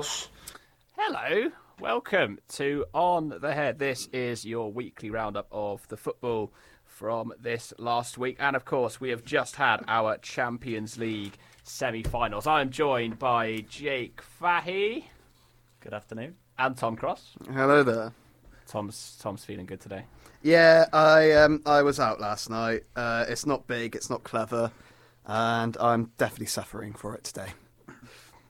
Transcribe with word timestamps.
Ross. 0.00 0.30
Hello, 0.96 1.50
welcome 1.78 2.38
to 2.48 2.86
On 2.94 3.34
the 3.38 3.52
Head. 3.52 3.78
This 3.78 4.08
is 4.14 4.46
your 4.46 4.72
weekly 4.72 5.10
roundup 5.10 5.46
of 5.52 5.86
the 5.88 5.98
football 5.98 6.54
from 6.86 7.34
this 7.38 7.74
last 7.76 8.16
week. 8.16 8.38
And 8.40 8.56
of 8.56 8.64
course, 8.64 8.98
we 8.98 9.10
have 9.10 9.26
just 9.26 9.56
had 9.56 9.84
our 9.86 10.16
Champions 10.16 10.96
League 10.96 11.36
semi 11.64 12.02
finals. 12.02 12.46
I 12.46 12.62
am 12.62 12.70
joined 12.70 13.18
by 13.18 13.66
Jake 13.68 14.22
Fahey. 14.22 15.10
Good 15.80 15.92
afternoon. 15.92 16.36
And 16.58 16.78
Tom 16.78 16.96
Cross. 16.96 17.34
Hello 17.52 17.82
there. 17.82 18.14
Tom's 18.66 19.18
Tom's 19.20 19.44
feeling 19.44 19.66
good 19.66 19.82
today. 19.82 20.04
Yeah, 20.40 20.86
I 20.94 21.32
um 21.32 21.60
I 21.66 21.82
was 21.82 22.00
out 22.00 22.22
last 22.22 22.48
night. 22.48 22.84
Uh, 22.96 23.26
it's 23.28 23.44
not 23.44 23.66
big, 23.66 23.94
it's 23.94 24.08
not 24.08 24.24
clever, 24.24 24.72
and 25.26 25.76
I'm 25.78 26.12
definitely 26.16 26.46
suffering 26.46 26.94
for 26.94 27.14
it 27.14 27.22
today. 27.24 27.48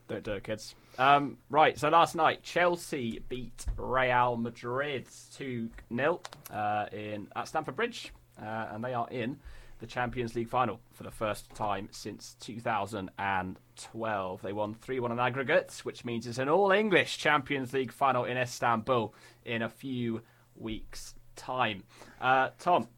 Don't 0.07 0.23
do 0.23 0.35
it, 0.35 0.45
kids. 0.45 0.77
Um, 0.99 1.39
right, 1.49 1.79
so 1.79 1.89
last 1.89 2.15
night 2.15 2.43
Chelsea 2.43 3.23
beat 3.29 3.65
Real 3.77 4.37
Madrid 4.37 5.07
two 5.35 5.71
0 5.95 6.21
uh, 6.53 6.87
in 6.93 7.29
at 7.35 7.49
Stamford 7.49 7.77
Bridge, 7.77 8.13
uh, 8.41 8.69
and 8.73 8.85
they 8.85 8.93
are 8.93 9.09
in 9.11 9.39
the 9.81 9.87
Champions 9.87 10.35
League 10.35 10.49
final 10.49 10.79
for 10.93 11.05
the 11.05 11.11
first 11.11 11.49
time 11.55 11.89
since 11.91 12.37
2012. 12.41 14.43
They 14.43 14.53
won 14.53 14.75
3 14.75 15.01
1 15.01 15.11
on 15.11 15.19
aggregate, 15.19 15.81
which 15.85 16.05
means 16.05 16.27
it's 16.27 16.37
an 16.39 16.51
all 16.51 16.71
English 16.71 17.17
Champions 17.19 17.73
League 17.73 17.93
final 17.93 18.25
in 18.25 18.37
Istanbul 18.37 19.15
in 19.45 19.63
a 19.63 19.71
few 19.71 20.21
weeks' 20.55 21.15
time. 21.35 21.85
Uh, 22.21 22.51
Tom, 22.59 22.89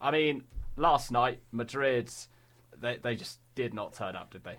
I 0.00 0.10
mean, 0.10 0.44
last 0.76 1.12
night, 1.12 1.40
Madrid, 1.52 2.10
they, 2.80 2.96
they 2.96 3.16
just 3.16 3.38
did 3.54 3.74
not 3.74 3.92
turn 3.92 4.16
up, 4.16 4.32
did 4.32 4.44
they? 4.44 4.56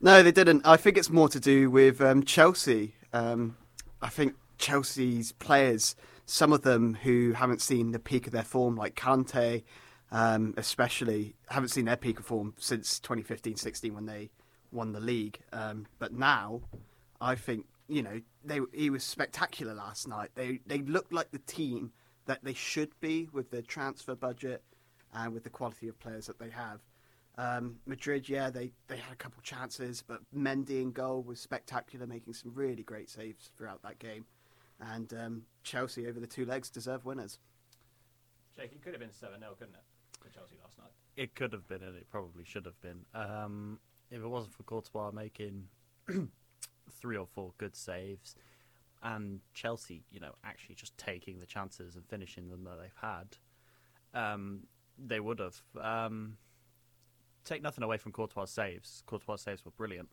No, 0.00 0.22
they 0.22 0.32
didn't. 0.32 0.62
I 0.64 0.76
think 0.76 0.96
it's 0.96 1.10
more 1.10 1.28
to 1.28 1.40
do 1.40 1.70
with 1.70 2.00
um, 2.00 2.22
Chelsea. 2.22 2.94
Um, 3.12 3.56
I 4.00 4.08
think 4.08 4.34
Chelsea's 4.56 5.32
players, 5.32 5.96
some 6.24 6.52
of 6.52 6.62
them 6.62 6.94
who 7.02 7.32
haven't 7.32 7.60
seen 7.60 7.90
the 7.90 7.98
peak 7.98 8.26
of 8.26 8.32
their 8.32 8.44
form, 8.44 8.76
like 8.76 8.94
Kante, 8.94 9.64
um, 10.12 10.54
especially, 10.56 11.34
haven't 11.48 11.70
seen 11.70 11.86
their 11.86 11.96
peak 11.96 12.20
of 12.20 12.26
form 12.26 12.54
since 12.58 13.00
2015-16 13.00 13.92
when 13.92 14.06
they 14.06 14.30
won 14.70 14.92
the 14.92 15.00
league. 15.00 15.40
Um, 15.52 15.86
but 15.98 16.12
now, 16.12 16.62
I 17.20 17.34
think 17.34 17.66
you 17.88 18.02
know 18.02 18.20
they 18.44 18.60
he 18.72 18.90
was 18.90 19.02
spectacular 19.02 19.74
last 19.74 20.06
night. 20.06 20.30
They 20.36 20.60
they 20.66 20.78
looked 20.78 21.12
like 21.12 21.32
the 21.32 21.38
team 21.40 21.90
that 22.26 22.44
they 22.44 22.54
should 22.54 22.90
be 23.00 23.28
with 23.32 23.50
the 23.50 23.62
transfer 23.62 24.14
budget 24.14 24.62
and 25.12 25.32
with 25.32 25.42
the 25.42 25.50
quality 25.50 25.88
of 25.88 25.98
players 25.98 26.26
that 26.26 26.38
they 26.38 26.50
have. 26.50 26.80
Um, 27.38 27.76
Madrid, 27.86 28.28
yeah, 28.28 28.50
they, 28.50 28.72
they 28.88 28.96
had 28.96 29.12
a 29.12 29.16
couple 29.16 29.40
chances, 29.42 30.02
but 30.02 30.20
Mendy 30.36 30.82
in 30.82 30.90
goal 30.90 31.22
was 31.22 31.40
spectacular, 31.40 32.04
making 32.04 32.34
some 32.34 32.50
really 32.52 32.82
great 32.82 33.08
saves 33.08 33.50
throughout 33.56 33.80
that 33.82 34.00
game. 34.00 34.24
And 34.80 35.12
um, 35.14 35.42
Chelsea 35.62 36.08
over 36.08 36.18
the 36.18 36.26
two 36.26 36.44
legs 36.44 36.68
deserve 36.68 37.04
winners. 37.04 37.38
Jake, 38.56 38.72
it 38.72 38.82
could 38.82 38.92
have 38.92 39.00
been 39.00 39.12
7 39.12 39.38
0, 39.38 39.52
couldn't 39.56 39.74
it, 39.74 39.84
for 40.20 40.28
Chelsea 40.30 40.56
last 40.62 40.78
night? 40.78 40.90
It 41.16 41.36
could 41.36 41.52
have 41.52 41.68
been, 41.68 41.82
and 41.82 41.96
it 41.96 42.10
probably 42.10 42.44
should 42.44 42.64
have 42.66 42.80
been. 42.80 43.04
Um, 43.14 43.78
if 44.10 44.20
it 44.20 44.26
wasn't 44.26 44.54
for 44.54 44.64
Courtois 44.64 45.12
making 45.12 45.68
three 47.00 47.16
or 47.16 47.26
four 47.26 47.52
good 47.58 47.76
saves, 47.76 48.34
and 49.00 49.40
Chelsea, 49.54 50.02
you 50.10 50.18
know, 50.18 50.32
actually 50.42 50.74
just 50.74 50.98
taking 50.98 51.38
the 51.38 51.46
chances 51.46 51.94
and 51.94 52.04
finishing 52.06 52.48
them 52.48 52.64
that 52.64 52.80
they've 52.80 52.90
had, 53.00 53.36
um, 54.12 54.64
they 54.98 55.20
would 55.20 55.38
have. 55.38 55.60
Take 57.48 57.62
nothing 57.62 57.82
away 57.82 57.96
from 57.96 58.12
Courtois' 58.12 58.44
saves. 58.44 59.02
Courtois' 59.06 59.36
saves 59.36 59.64
were 59.64 59.70
brilliant, 59.70 60.10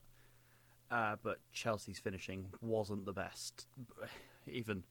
uh, 0.89 1.17
but 1.21 1.39
Chelsea's 1.51 1.99
finishing 1.99 2.47
wasn't 2.61 3.05
the 3.05 3.11
best. 3.11 3.67
Even 4.47 4.85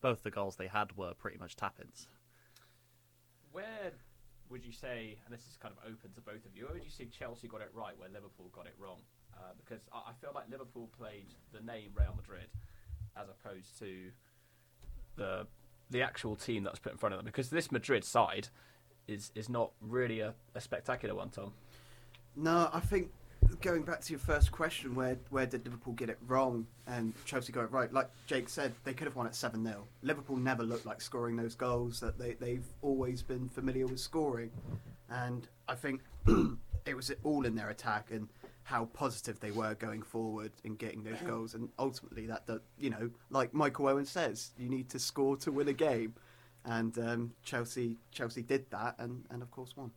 both 0.00 0.22
the 0.22 0.30
goals 0.30 0.56
they 0.56 0.66
had 0.66 0.96
were 0.96 1.12
pretty 1.12 1.36
much 1.36 1.56
tap-ins. 1.56 2.08
Where 3.52 3.92
would 4.48 4.64
you 4.64 4.72
say, 4.72 5.18
and 5.26 5.34
this 5.34 5.46
is 5.46 5.58
kind 5.60 5.74
of 5.76 5.84
open 5.84 6.12
to 6.14 6.22
both 6.22 6.46
of 6.46 6.56
you, 6.56 6.64
where 6.64 6.72
would 6.72 6.84
you 6.84 6.90
say 6.90 7.04
Chelsea 7.04 7.48
got 7.48 7.60
it 7.60 7.70
right 7.74 7.92
where 7.98 8.08
Liverpool 8.08 8.48
got 8.50 8.64
it 8.64 8.74
wrong? 8.78 9.00
Uh, 9.34 9.52
because 9.58 9.82
I, 9.92 9.98
I 9.98 10.12
feel 10.22 10.32
like 10.34 10.48
Liverpool 10.50 10.88
played 10.98 11.26
the 11.52 11.60
name 11.60 11.90
Real 11.94 12.14
Madrid 12.16 12.48
as 13.14 13.28
opposed 13.28 13.78
to 13.78 14.10
the 15.16 15.46
the 15.90 16.00
actual 16.00 16.34
team 16.34 16.62
that 16.62 16.72
was 16.72 16.78
put 16.78 16.92
in 16.92 16.98
front 16.98 17.12
of 17.12 17.18
them. 17.18 17.26
Because 17.26 17.50
this 17.50 17.70
Madrid 17.70 18.04
side 18.04 18.48
is 19.06 19.32
is 19.34 19.50
not 19.50 19.72
really 19.82 20.20
a, 20.20 20.32
a 20.54 20.62
spectacular 20.62 21.14
one, 21.14 21.28
Tom. 21.28 21.52
No, 22.36 22.70
I 22.72 22.80
think 22.80 23.10
going 23.60 23.82
back 23.82 24.00
to 24.02 24.12
your 24.12 24.20
first 24.20 24.52
question, 24.52 24.94
where 24.94 25.18
where 25.30 25.46
did 25.46 25.64
Liverpool 25.64 25.94
get 25.94 26.08
it 26.08 26.18
wrong 26.26 26.66
and 26.86 27.12
Chelsea 27.24 27.52
got 27.52 27.64
it 27.64 27.72
right? 27.72 27.92
Like 27.92 28.08
Jake 28.26 28.48
said, 28.48 28.72
they 28.84 28.94
could 28.94 29.06
have 29.06 29.16
won 29.16 29.26
at 29.26 29.34
seven 29.34 29.64
0 29.64 29.86
Liverpool 30.02 30.36
never 30.36 30.62
looked 30.62 30.86
like 30.86 31.00
scoring 31.00 31.36
those 31.36 31.54
goals 31.54 32.00
that 32.00 32.18
they 32.18 32.34
they've 32.34 32.66
always 32.82 33.22
been 33.22 33.48
familiar 33.48 33.86
with 33.86 34.00
scoring, 34.00 34.50
and 35.08 35.48
I 35.68 35.74
think 35.74 36.02
it 36.86 36.94
was 36.94 37.12
all 37.24 37.44
in 37.46 37.54
their 37.54 37.70
attack 37.70 38.10
and 38.10 38.28
how 38.62 38.84
positive 38.86 39.40
they 39.40 39.50
were 39.50 39.74
going 39.74 40.02
forward 40.02 40.52
in 40.62 40.76
getting 40.76 41.02
those 41.02 41.20
goals, 41.26 41.54
and 41.54 41.68
ultimately 41.78 42.26
that, 42.26 42.46
that 42.46 42.60
you 42.78 42.90
know, 42.90 43.10
like 43.30 43.52
Michael 43.52 43.88
Owen 43.88 44.06
says, 44.06 44.52
you 44.56 44.68
need 44.68 44.88
to 44.90 44.98
score 44.98 45.36
to 45.38 45.50
win 45.50 45.66
a 45.68 45.72
game, 45.72 46.14
and 46.64 46.96
um, 46.98 47.32
Chelsea 47.42 47.96
Chelsea 48.12 48.42
did 48.42 48.70
that, 48.70 48.94
and 48.98 49.24
and 49.30 49.42
of 49.42 49.50
course 49.50 49.76
won. 49.76 49.90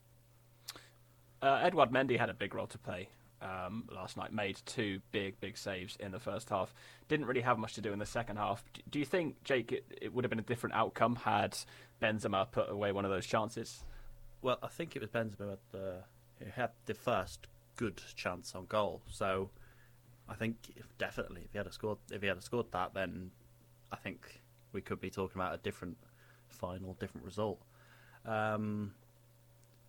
Uh, 1.43 1.59
Edouard 1.61 1.91
Mendy 1.91 2.17
had 2.17 2.29
a 2.29 2.33
big 2.33 2.55
role 2.55 2.67
to 2.67 2.77
play 2.77 3.09
um, 3.41 3.83
last 3.93 4.15
night. 4.15 4.31
Made 4.31 4.61
two 4.65 5.01
big, 5.11 5.37
big 5.41 5.57
saves 5.57 5.97
in 5.99 6.13
the 6.13 6.19
first 6.19 6.49
half. 6.49 6.73
Didn't 7.09 7.25
really 7.25 7.41
have 7.41 7.59
much 7.59 7.73
to 7.73 7.81
do 7.81 7.91
in 7.91 7.99
the 7.99 8.05
second 8.05 8.37
half. 8.37 8.63
Do 8.89 8.97
you 8.97 9.03
think, 9.03 9.43
Jake, 9.43 9.73
it, 9.73 9.83
it 10.01 10.13
would 10.13 10.23
have 10.23 10.29
been 10.29 10.39
a 10.39 10.43
different 10.43 10.73
outcome 10.73 11.17
had 11.17 11.57
Benzema 12.01 12.49
put 12.49 12.69
away 12.69 12.93
one 12.93 13.03
of 13.03 13.11
those 13.11 13.25
chances? 13.25 13.83
Well, 14.41 14.57
I 14.63 14.67
think 14.67 14.95
it 14.95 15.01
was 15.01 15.09
Benzema 15.09 15.57
the, 15.73 15.95
who 16.39 16.49
had 16.49 16.69
the 16.85 16.93
first 16.93 17.47
good 17.75 18.01
chance 18.15 18.55
on 18.55 18.65
goal. 18.67 19.01
So 19.11 19.49
I 20.29 20.35
think 20.35 20.55
if, 20.77 20.97
definitely 20.97 21.41
if 21.43 21.51
he 21.51 21.57
had 21.57 21.73
scored 21.73 21.97
if 22.09 22.21
he 22.21 22.27
had 22.27 22.41
scored 22.41 22.67
that, 22.71 22.93
then 22.93 23.31
I 23.91 23.97
think 23.97 24.41
we 24.71 24.79
could 24.79 25.01
be 25.01 25.09
talking 25.09 25.41
about 25.41 25.53
a 25.53 25.57
different 25.57 25.97
final, 26.47 26.95
different 27.01 27.25
result. 27.25 27.59
Um, 28.25 28.93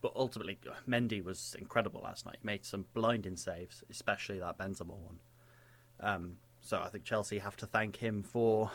but 0.05 0.13
ultimately, 0.17 0.59
Mendy 0.87 1.25
was 1.25 1.57
incredible 1.59 2.03
last 2.03 2.27
night. 2.27 2.37
He 2.43 2.47
made 2.47 2.67
some 2.67 2.85
blinding 2.93 3.39
saves, 3.39 3.83
especially 3.89 4.39
that 4.39 4.59
Benzema 4.59 4.89
one. 4.89 5.19
Um, 5.99 6.37
so 6.61 6.79
I 6.79 6.91
think 6.91 7.05
Chelsea 7.05 7.39
have 7.39 7.57
to 7.57 7.67
thank 7.67 7.97
him 7.97 8.23
for 8.23 8.71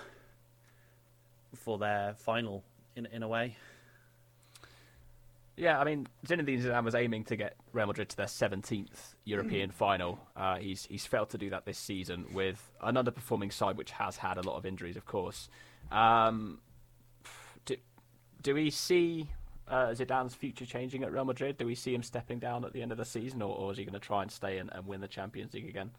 for 1.53 1.77
their 1.77 2.15
final 2.17 2.63
in 2.95 3.05
in 3.05 3.21
a 3.21 3.27
way. 3.27 3.57
Yeah, 5.55 5.79
I 5.79 5.83
mean, 5.83 6.07
Zinedine 6.25 6.63
Zidane 6.63 6.83
was 6.83 6.95
aiming 6.95 7.25
to 7.25 7.35
get 7.35 7.57
Real 7.73 7.85
Madrid 7.85 8.09
to 8.09 8.17
their 8.17 8.25
17th 8.25 9.13
European 9.23 9.69
final. 9.69 10.19
Uh, 10.35 10.55
he's 10.55 10.87
he's 10.87 11.05
failed 11.05 11.29
to 11.29 11.37
do 11.37 11.51
that 11.51 11.63
this 11.63 11.77
season 11.77 12.25
with 12.33 12.71
an 12.81 12.95
underperforming 12.95 13.53
side, 13.53 13.77
which 13.77 13.91
has 13.91 14.17
had 14.17 14.39
a 14.39 14.41
lot 14.41 14.57
of 14.57 14.65
injuries, 14.65 14.97
of 14.97 15.05
course. 15.05 15.47
Um, 15.91 16.57
do, 17.65 17.75
do 18.41 18.55
we 18.55 18.71
see 18.71 19.29
uh, 19.69 19.87
Zidane's 19.89 20.35
future 20.35 20.65
changing 20.65 21.03
at 21.03 21.11
Real 21.11 21.25
Madrid? 21.25 21.57
Do 21.57 21.65
we 21.65 21.75
see 21.75 21.93
him 21.93 22.03
stepping 22.03 22.39
down 22.39 22.65
at 22.65 22.73
the 22.73 22.81
end 22.81 22.91
of 22.91 22.97
the 22.97 23.05
season, 23.05 23.41
or, 23.41 23.55
or 23.55 23.71
is 23.71 23.77
he 23.77 23.83
going 23.85 23.93
to 23.93 23.99
try 23.99 24.21
and 24.21 24.31
stay 24.31 24.57
and, 24.57 24.69
and, 24.73 24.85
win 24.85 25.01
the 25.01 25.07
Champions 25.07 25.53
League 25.53 25.69
again? 25.69 25.91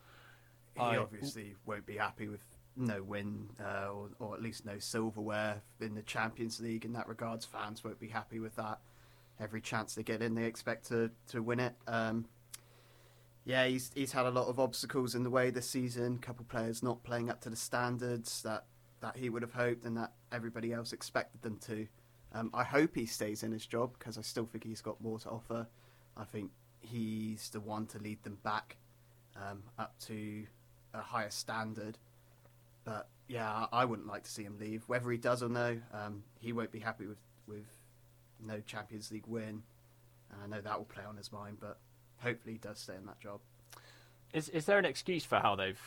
He 0.74 0.80
I, 0.80 0.96
obviously 0.96 1.54
won't 1.66 1.86
be 1.86 1.96
happy 1.96 2.28
with 2.28 2.42
no 2.76 3.02
win, 3.02 3.50
uh, 3.60 3.88
or, 3.92 4.08
or, 4.18 4.34
at 4.34 4.42
least 4.42 4.66
no 4.66 4.78
silverware 4.78 5.62
in 5.80 5.94
the 5.94 6.02
Champions 6.02 6.60
League. 6.60 6.84
In 6.84 6.92
that 6.94 7.08
regards, 7.08 7.44
fans 7.44 7.84
won't 7.84 8.00
be 8.00 8.08
happy 8.08 8.40
with 8.40 8.56
that. 8.56 8.80
Every 9.38 9.60
chance 9.60 9.94
they 9.94 10.02
get 10.02 10.20
in, 10.20 10.34
they 10.34 10.44
expect 10.44 10.88
to, 10.88 11.10
to 11.28 11.42
win 11.42 11.60
it. 11.60 11.74
Um, 11.86 12.26
yeah, 13.44 13.66
he's 13.66 13.90
he's 13.94 14.12
had 14.12 14.26
a 14.26 14.30
lot 14.30 14.48
of 14.48 14.60
obstacles 14.60 15.14
in 15.14 15.22
the 15.22 15.30
way 15.30 15.50
this 15.50 15.68
season. 15.68 16.18
A 16.22 16.26
couple 16.26 16.44
players 16.44 16.82
not 16.82 17.02
playing 17.02 17.30
up 17.30 17.40
to 17.42 17.50
the 17.50 17.56
standards 17.56 18.42
that, 18.42 18.66
that 19.00 19.16
he 19.16 19.30
would 19.30 19.42
have 19.42 19.54
hoped 19.54 19.84
and 19.84 19.96
that 19.96 20.12
everybody 20.30 20.72
else 20.72 20.92
expected 20.92 21.42
them 21.42 21.58
to. 21.66 21.86
Um, 22.32 22.50
I 22.54 22.64
hope 22.64 22.94
he 22.94 23.06
stays 23.06 23.42
in 23.42 23.52
his 23.52 23.66
job 23.66 23.90
because 23.98 24.16
I 24.16 24.22
still 24.22 24.46
think 24.46 24.64
he's 24.64 24.80
got 24.80 25.00
more 25.00 25.18
to 25.20 25.28
offer. 25.30 25.66
I 26.16 26.24
think 26.24 26.50
he's 26.80 27.50
the 27.50 27.60
one 27.60 27.86
to 27.86 27.98
lead 27.98 28.22
them 28.22 28.38
back 28.42 28.76
um, 29.36 29.62
up 29.78 29.98
to 30.06 30.46
a 30.94 31.00
higher 31.00 31.30
standard. 31.30 31.98
But 32.84 33.08
yeah, 33.28 33.66
I 33.72 33.84
wouldn't 33.84 34.08
like 34.08 34.24
to 34.24 34.30
see 34.30 34.44
him 34.44 34.58
leave. 34.58 34.84
Whether 34.86 35.10
he 35.10 35.18
does 35.18 35.42
or 35.42 35.48
no, 35.48 35.80
um, 35.92 36.22
he 36.40 36.52
won't 36.52 36.72
be 36.72 36.80
happy 36.80 37.06
with, 37.06 37.18
with 37.46 37.66
no 38.44 38.60
Champions 38.60 39.10
League 39.10 39.26
win. 39.26 39.62
And 40.32 40.42
I 40.42 40.46
know 40.46 40.60
that 40.62 40.78
will 40.78 40.86
play 40.86 41.04
on 41.04 41.16
his 41.16 41.32
mind, 41.32 41.58
but 41.60 41.78
hopefully 42.18 42.54
he 42.54 42.58
does 42.58 42.78
stay 42.78 42.94
in 42.96 43.06
that 43.06 43.20
job. 43.20 43.40
Is 44.32 44.48
is 44.48 44.66
there 44.66 44.78
an 44.78 44.84
excuse 44.84 45.24
for 45.24 45.38
how 45.40 45.56
they've 45.56 45.80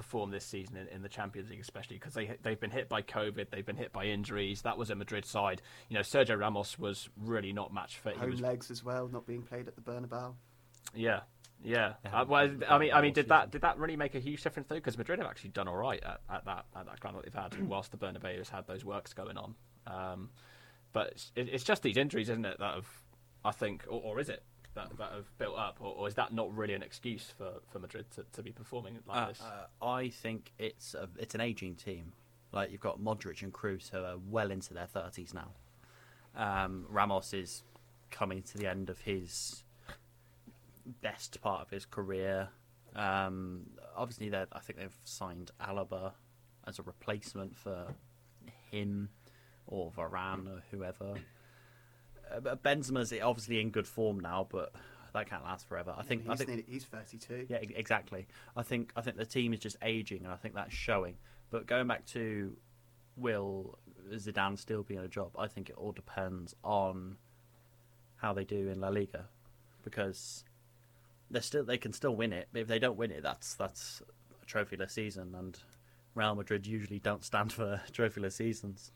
perform 0.00 0.30
this 0.30 0.46
season 0.46 0.78
in, 0.78 0.88
in 0.88 1.02
the 1.02 1.08
Champions 1.10 1.50
League, 1.50 1.60
especially 1.60 1.96
because 1.96 2.14
they 2.14 2.34
they've 2.42 2.58
been 2.58 2.70
hit 2.70 2.88
by 2.88 3.02
COVID, 3.02 3.50
they've 3.50 3.66
been 3.66 3.76
hit 3.76 3.92
by 3.92 4.06
injuries. 4.06 4.62
That 4.62 4.78
was 4.78 4.88
a 4.88 4.94
Madrid 4.94 5.26
side. 5.26 5.60
You 5.90 5.94
know, 5.94 6.00
Sergio 6.00 6.38
Ramos 6.38 6.78
was 6.78 7.10
really 7.16 7.52
not 7.52 7.74
match 7.74 7.98
fit. 7.98 8.16
Home 8.16 8.30
was... 8.30 8.40
legs 8.40 8.70
as 8.70 8.82
well, 8.82 9.08
not 9.08 9.26
being 9.26 9.42
played 9.42 9.68
at 9.68 9.76
the 9.76 9.82
Bernabeu. 9.82 10.34
Yeah, 10.94 11.20
Yeah, 11.62 11.94
They 12.02 12.10
uh, 12.10 12.24
well, 12.24 12.50
I 12.68 12.78
mean, 12.78 12.92
I 12.94 13.02
mean, 13.02 13.12
did 13.12 13.28
that 13.28 13.50
did 13.50 13.60
that 13.60 13.78
really 13.78 13.96
make 13.96 14.14
a 14.14 14.20
huge 14.20 14.42
difference 14.42 14.68
though? 14.68 14.76
Because 14.76 14.96
Madrid 14.96 15.18
have 15.18 15.28
actually 15.28 15.50
done 15.50 15.68
all 15.68 15.76
right 15.76 16.02
at, 16.02 16.20
at 16.30 16.46
that 16.46 16.64
at 16.74 16.86
that 16.86 17.00
ground 17.00 17.18
that 17.18 17.24
they've 17.24 17.34
had, 17.34 17.60
whilst 17.68 17.90
the 17.92 17.98
Bernabeu 17.98 18.38
has 18.38 18.48
had 18.48 18.66
those 18.66 18.84
works 18.84 19.12
going 19.12 19.36
on. 19.36 19.54
Um, 19.86 20.30
but 20.92 21.08
it's, 21.08 21.32
it's 21.36 21.64
just 21.64 21.82
these 21.82 21.98
injuries, 21.98 22.30
isn't 22.30 22.46
it? 22.46 22.58
That 22.58 22.74
have, 22.76 22.88
I 23.44 23.52
think, 23.52 23.84
or, 23.86 24.00
or 24.02 24.20
is 24.20 24.30
it 24.30 24.42
that 24.74 24.96
that 24.98 25.12
have 25.12 25.38
built 25.38 25.58
up, 25.58 25.76
or, 25.80 25.94
or 25.94 25.99
is 26.10 26.16
that 26.16 26.34
not 26.34 26.52
really 26.56 26.74
an 26.74 26.82
excuse 26.82 27.32
for, 27.38 27.52
for 27.70 27.78
Madrid 27.78 28.04
to, 28.16 28.24
to 28.32 28.42
be 28.42 28.50
performing 28.50 28.98
like 29.06 29.16
Uh, 29.16 29.28
this? 29.28 29.40
uh, 29.40 29.84
I 29.84 30.08
think 30.08 30.52
it's 30.58 30.92
a, 30.94 31.08
it's 31.16 31.36
an 31.36 31.40
aging 31.40 31.76
team. 31.76 32.12
Like 32.52 32.72
you've 32.72 32.80
got 32.80 32.98
Modric 33.00 33.42
and 33.42 33.52
Kroos 33.52 33.90
who 33.90 33.98
are 34.02 34.16
well 34.28 34.50
into 34.50 34.74
their 34.74 34.86
thirties 34.86 35.32
now. 35.32 35.50
Um, 36.34 36.84
Ramos 36.88 37.32
is 37.32 37.62
coming 38.10 38.42
to 38.42 38.58
the 38.58 38.66
end 38.66 38.90
of 38.90 38.98
his 39.02 39.62
best 41.00 41.40
part 41.40 41.62
of 41.62 41.70
his 41.70 41.86
career. 41.86 42.48
Um, 42.96 43.66
obviously, 43.96 44.34
I 44.34 44.58
think 44.58 44.80
they've 44.80 44.96
signed 45.04 45.52
Alaba 45.60 46.12
as 46.66 46.80
a 46.80 46.82
replacement 46.82 47.56
for 47.56 47.94
him 48.72 49.10
or 49.68 49.92
Varane 49.92 50.48
or 50.48 50.62
whoever. 50.72 51.14
Uh, 52.32 52.56
Benzema's 52.56 53.12
obviously 53.22 53.60
in 53.60 53.70
good 53.70 53.86
form 53.86 54.18
now, 54.18 54.48
but 54.50 54.72
that 55.12 55.28
can't 55.28 55.44
last 55.44 55.68
forever. 55.68 55.94
I 55.96 56.02
think. 56.02 56.22
he's, 56.22 56.30
I 56.30 56.36
think 56.36 56.48
nearly- 56.48 56.64
he's 56.68 56.84
32. 56.84 57.46
yeah, 57.48 57.58
exactly. 57.60 58.26
I 58.56 58.62
think 58.62 58.92
I 58.96 59.00
think 59.00 59.16
the 59.16 59.26
team 59.26 59.52
is 59.52 59.60
just 59.60 59.76
aging, 59.82 60.24
and 60.24 60.32
I 60.32 60.36
think 60.36 60.54
that's 60.54 60.74
showing. 60.74 61.16
But 61.50 61.66
going 61.66 61.86
back 61.86 62.06
to 62.06 62.56
will 63.16 63.78
Zidane 64.12 64.58
still 64.58 64.82
be 64.82 64.94
in 64.96 65.02
a 65.02 65.08
job? 65.08 65.32
I 65.38 65.46
think 65.46 65.68
it 65.68 65.76
all 65.76 65.92
depends 65.92 66.54
on 66.64 67.16
how 68.16 68.32
they 68.32 68.44
do 68.44 68.68
in 68.68 68.80
La 68.80 68.88
Liga, 68.88 69.26
because 69.82 70.44
they 71.30 71.40
still 71.40 71.64
they 71.64 71.78
can 71.78 71.92
still 71.92 72.14
win 72.14 72.32
it. 72.32 72.48
But 72.52 72.62
if 72.62 72.68
they 72.68 72.78
don't 72.78 72.96
win 72.96 73.10
it, 73.10 73.22
that's 73.22 73.54
that's 73.54 74.02
a 74.42 74.46
trophyless 74.46 74.90
season, 74.92 75.34
and 75.36 75.58
Real 76.14 76.34
Madrid 76.34 76.66
usually 76.66 76.98
don't 76.98 77.24
stand 77.24 77.52
for 77.52 77.80
trophyless 77.92 78.32
seasons. 78.32 78.92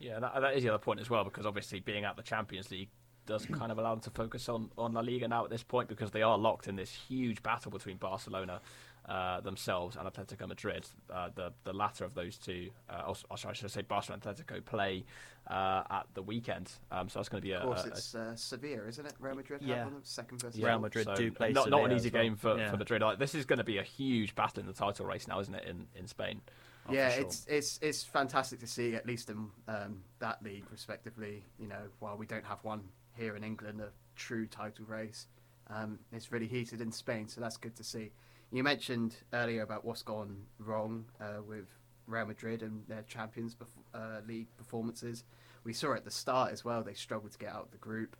Yeah, 0.00 0.20
that, 0.20 0.40
that 0.40 0.54
is 0.56 0.62
the 0.62 0.68
other 0.68 0.78
point 0.78 1.00
as 1.00 1.10
well, 1.10 1.24
because 1.24 1.44
obviously 1.44 1.80
being 1.80 2.04
at 2.04 2.16
the 2.16 2.22
Champions 2.22 2.70
League 2.70 2.90
does 3.28 3.46
kind 3.46 3.70
of 3.70 3.78
allow 3.78 3.94
them 3.94 4.00
to 4.02 4.10
focus 4.10 4.48
on, 4.48 4.70
on 4.76 4.92
La 4.94 5.00
Liga 5.00 5.28
now 5.28 5.44
at 5.44 5.50
this 5.50 5.62
point, 5.62 5.88
because 5.88 6.10
they 6.10 6.22
are 6.22 6.36
locked 6.36 6.66
in 6.66 6.74
this 6.74 6.90
huge 6.90 7.42
battle 7.42 7.70
between 7.70 7.96
Barcelona 7.98 8.60
uh, 9.08 9.40
themselves 9.40 9.96
and 9.96 10.06
Atletico 10.06 10.48
Madrid. 10.48 10.86
Uh, 11.10 11.28
the 11.34 11.52
the 11.64 11.72
latter 11.72 12.04
of 12.04 12.14
those 12.14 12.36
two, 12.36 12.70
uh, 12.90 13.02
also, 13.06 13.26
I 13.48 13.52
should 13.52 13.70
say 13.70 13.82
Barcelona 13.82 14.22
and 14.26 14.36
Atletico 14.36 14.64
play 14.64 15.04
uh, 15.46 15.82
at 15.90 16.06
the 16.14 16.22
weekend, 16.22 16.70
um, 16.90 17.08
so 17.08 17.18
that's 17.18 17.28
going 17.28 17.40
to 17.40 17.46
be 17.46 17.52
a, 17.52 17.58
Of 17.60 17.64
course, 17.66 17.84
a- 17.84 17.88
a 17.88 17.90
it's 17.90 18.14
uh, 18.14 18.36
Sevilla, 18.36 18.86
isn't 18.86 19.06
it? 19.06 19.14
Real 19.18 19.34
Madrid 19.36 19.62
Yeah. 19.62 19.76
have 19.76 19.84
one 19.84 19.86
of 19.88 19.92
them, 19.94 20.04
second 20.04 20.42
versus 20.42 20.60
Real 20.60 20.78
Madrid 20.78 21.06
so 21.06 21.14
do 21.14 21.30
play 21.30 21.52
not, 21.52 21.70
not 21.70 21.84
an 21.84 21.92
easy 21.96 22.10
well. 22.10 22.22
game 22.22 22.36
for, 22.36 22.58
Yeah. 22.58 22.70
for 22.70 22.76
Madrid. 22.76 23.00
Like, 23.00 23.18
this 23.18 23.34
is 23.34 23.46
going 23.46 23.58
to 23.58 23.64
be 23.64 23.78
a 23.78 23.82
huge 23.82 24.34
battle 24.34 24.60
in 24.60 24.66
the 24.66 24.74
title 24.74 25.06
race 25.06 25.26
now, 25.26 25.40
isn't 25.40 25.54
it, 25.54 25.64
in, 25.64 25.86
in 25.94 26.06
Spain? 26.06 26.40
Oh, 26.86 26.92
yeah, 26.94 27.10
sure. 27.10 27.22
it's 27.24 27.46
it's 27.48 27.78
it's 27.82 28.02
fantastic 28.02 28.60
to 28.60 28.66
see 28.66 28.94
at 28.94 29.04
least 29.06 29.28
in 29.28 29.50
um, 29.68 30.00
that 30.20 30.42
league, 30.42 30.64
respectively. 30.70 31.44
You 31.58 31.68
know, 31.68 31.82
while 31.98 32.16
we 32.16 32.24
don't 32.24 32.46
have 32.46 32.64
one 32.64 32.80
here 33.18 33.36
in 33.36 33.44
England, 33.44 33.80
a 33.80 33.90
true 34.16 34.46
title 34.46 34.84
race, 34.86 35.26
um, 35.68 35.98
it's 36.12 36.32
really 36.32 36.46
heated 36.46 36.80
in 36.80 36.92
Spain, 36.92 37.28
so 37.28 37.40
that's 37.40 37.56
good 37.56 37.76
to 37.76 37.84
see. 37.84 38.12
You 38.50 38.62
mentioned 38.62 39.16
earlier 39.32 39.62
about 39.62 39.84
what's 39.84 40.02
gone 40.02 40.36
wrong 40.58 41.04
uh, 41.20 41.42
with 41.46 41.66
Real 42.06 42.26
Madrid 42.26 42.62
and 42.62 42.86
their 42.88 43.02
Champions 43.02 43.56
uh, 43.92 44.20
League 44.26 44.48
performances. 44.56 45.24
We 45.64 45.74
saw 45.74 45.94
at 45.94 46.04
the 46.04 46.10
start 46.10 46.52
as 46.52 46.64
well; 46.64 46.82
they 46.82 46.94
struggled 46.94 47.32
to 47.32 47.38
get 47.38 47.50
out 47.50 47.64
of 47.64 47.70
the 47.70 47.78
group, 47.78 48.16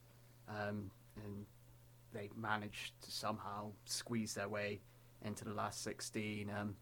um, 0.48 0.90
and 1.16 1.46
they 2.12 2.28
managed 2.36 3.00
to 3.02 3.10
somehow 3.10 3.70
squeeze 3.84 4.34
their 4.34 4.48
way 4.48 4.80
into 5.24 5.44
the 5.44 5.54
last 5.54 5.82
sixteen. 5.82 6.50
Um, 6.50 6.76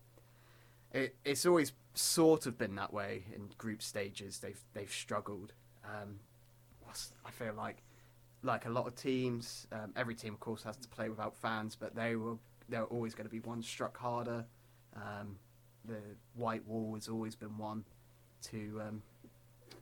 it, 0.92 1.14
it's 1.24 1.46
always 1.46 1.72
sort 1.94 2.46
of 2.46 2.58
been 2.58 2.74
that 2.74 2.92
way 2.92 3.24
in 3.32 3.48
group 3.58 3.82
stages. 3.82 4.40
They've 4.40 4.60
they've 4.74 4.92
struggled. 4.92 5.52
Um, 5.84 6.18
I 7.24 7.30
feel 7.30 7.52
like 7.54 7.82
like 8.42 8.66
a 8.66 8.70
lot 8.70 8.86
of 8.86 8.94
teams, 8.94 9.66
um, 9.72 9.92
every 9.96 10.14
team 10.14 10.34
of 10.34 10.40
course 10.40 10.62
has 10.62 10.76
to 10.76 10.88
play 10.88 11.08
without 11.08 11.36
fans, 11.36 11.76
but 11.78 11.94
they 11.94 12.16
will 12.16 12.38
they're 12.68 12.84
always 12.84 13.14
going 13.14 13.26
to 13.26 13.30
be 13.30 13.40
one 13.40 13.62
struck 13.62 13.96
harder. 13.96 14.44
Um, 14.94 15.36
the 15.84 16.00
white 16.34 16.66
wall 16.66 16.94
has 16.94 17.08
always 17.08 17.36
been 17.36 17.56
one 17.58 17.84
to 18.50 18.80
um, 18.86 19.02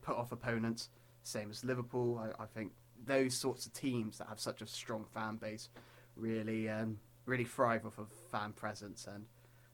put 0.02 0.16
off 0.16 0.32
opponents. 0.32 0.90
Same 1.22 1.50
as 1.50 1.64
Liverpool. 1.64 2.18
I, 2.18 2.42
I 2.42 2.46
think 2.46 2.72
those 3.06 3.34
sorts 3.34 3.66
of 3.66 3.72
teams 3.72 4.18
that 4.18 4.28
have 4.28 4.40
such 4.40 4.60
a 4.60 4.66
strong 4.66 5.04
fan 5.14 5.36
base 5.36 5.68
really 6.16 6.68
um, 6.68 6.98
really 7.26 7.44
thrive 7.44 7.86
off 7.86 7.98
of 7.98 8.08
fan 8.30 8.52
presence 8.52 9.06
and 9.12 9.24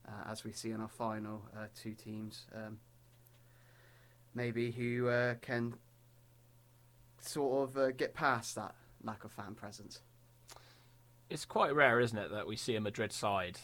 uh, 0.08 0.30
as 0.30 0.44
we 0.44 0.52
see 0.52 0.70
in 0.70 0.80
our 0.80 0.88
final, 0.88 1.42
uh, 1.56 1.66
two 1.80 1.94
teams 1.94 2.46
um, 2.54 2.78
maybe 4.34 4.70
who 4.70 5.08
uh, 5.08 5.34
can 5.40 5.74
sort 7.28 7.68
of 7.68 7.76
uh, 7.76 7.90
get 7.90 8.14
past 8.14 8.54
that 8.54 8.74
lack 9.02 9.24
of 9.24 9.32
fan 9.32 9.54
presence. 9.54 10.00
It's 11.28 11.44
quite 11.44 11.74
rare, 11.74 12.00
isn't 12.00 12.18
it, 12.18 12.30
that 12.30 12.46
we 12.46 12.56
see 12.56 12.74
a 12.74 12.80
Madrid 12.80 13.12
side 13.12 13.58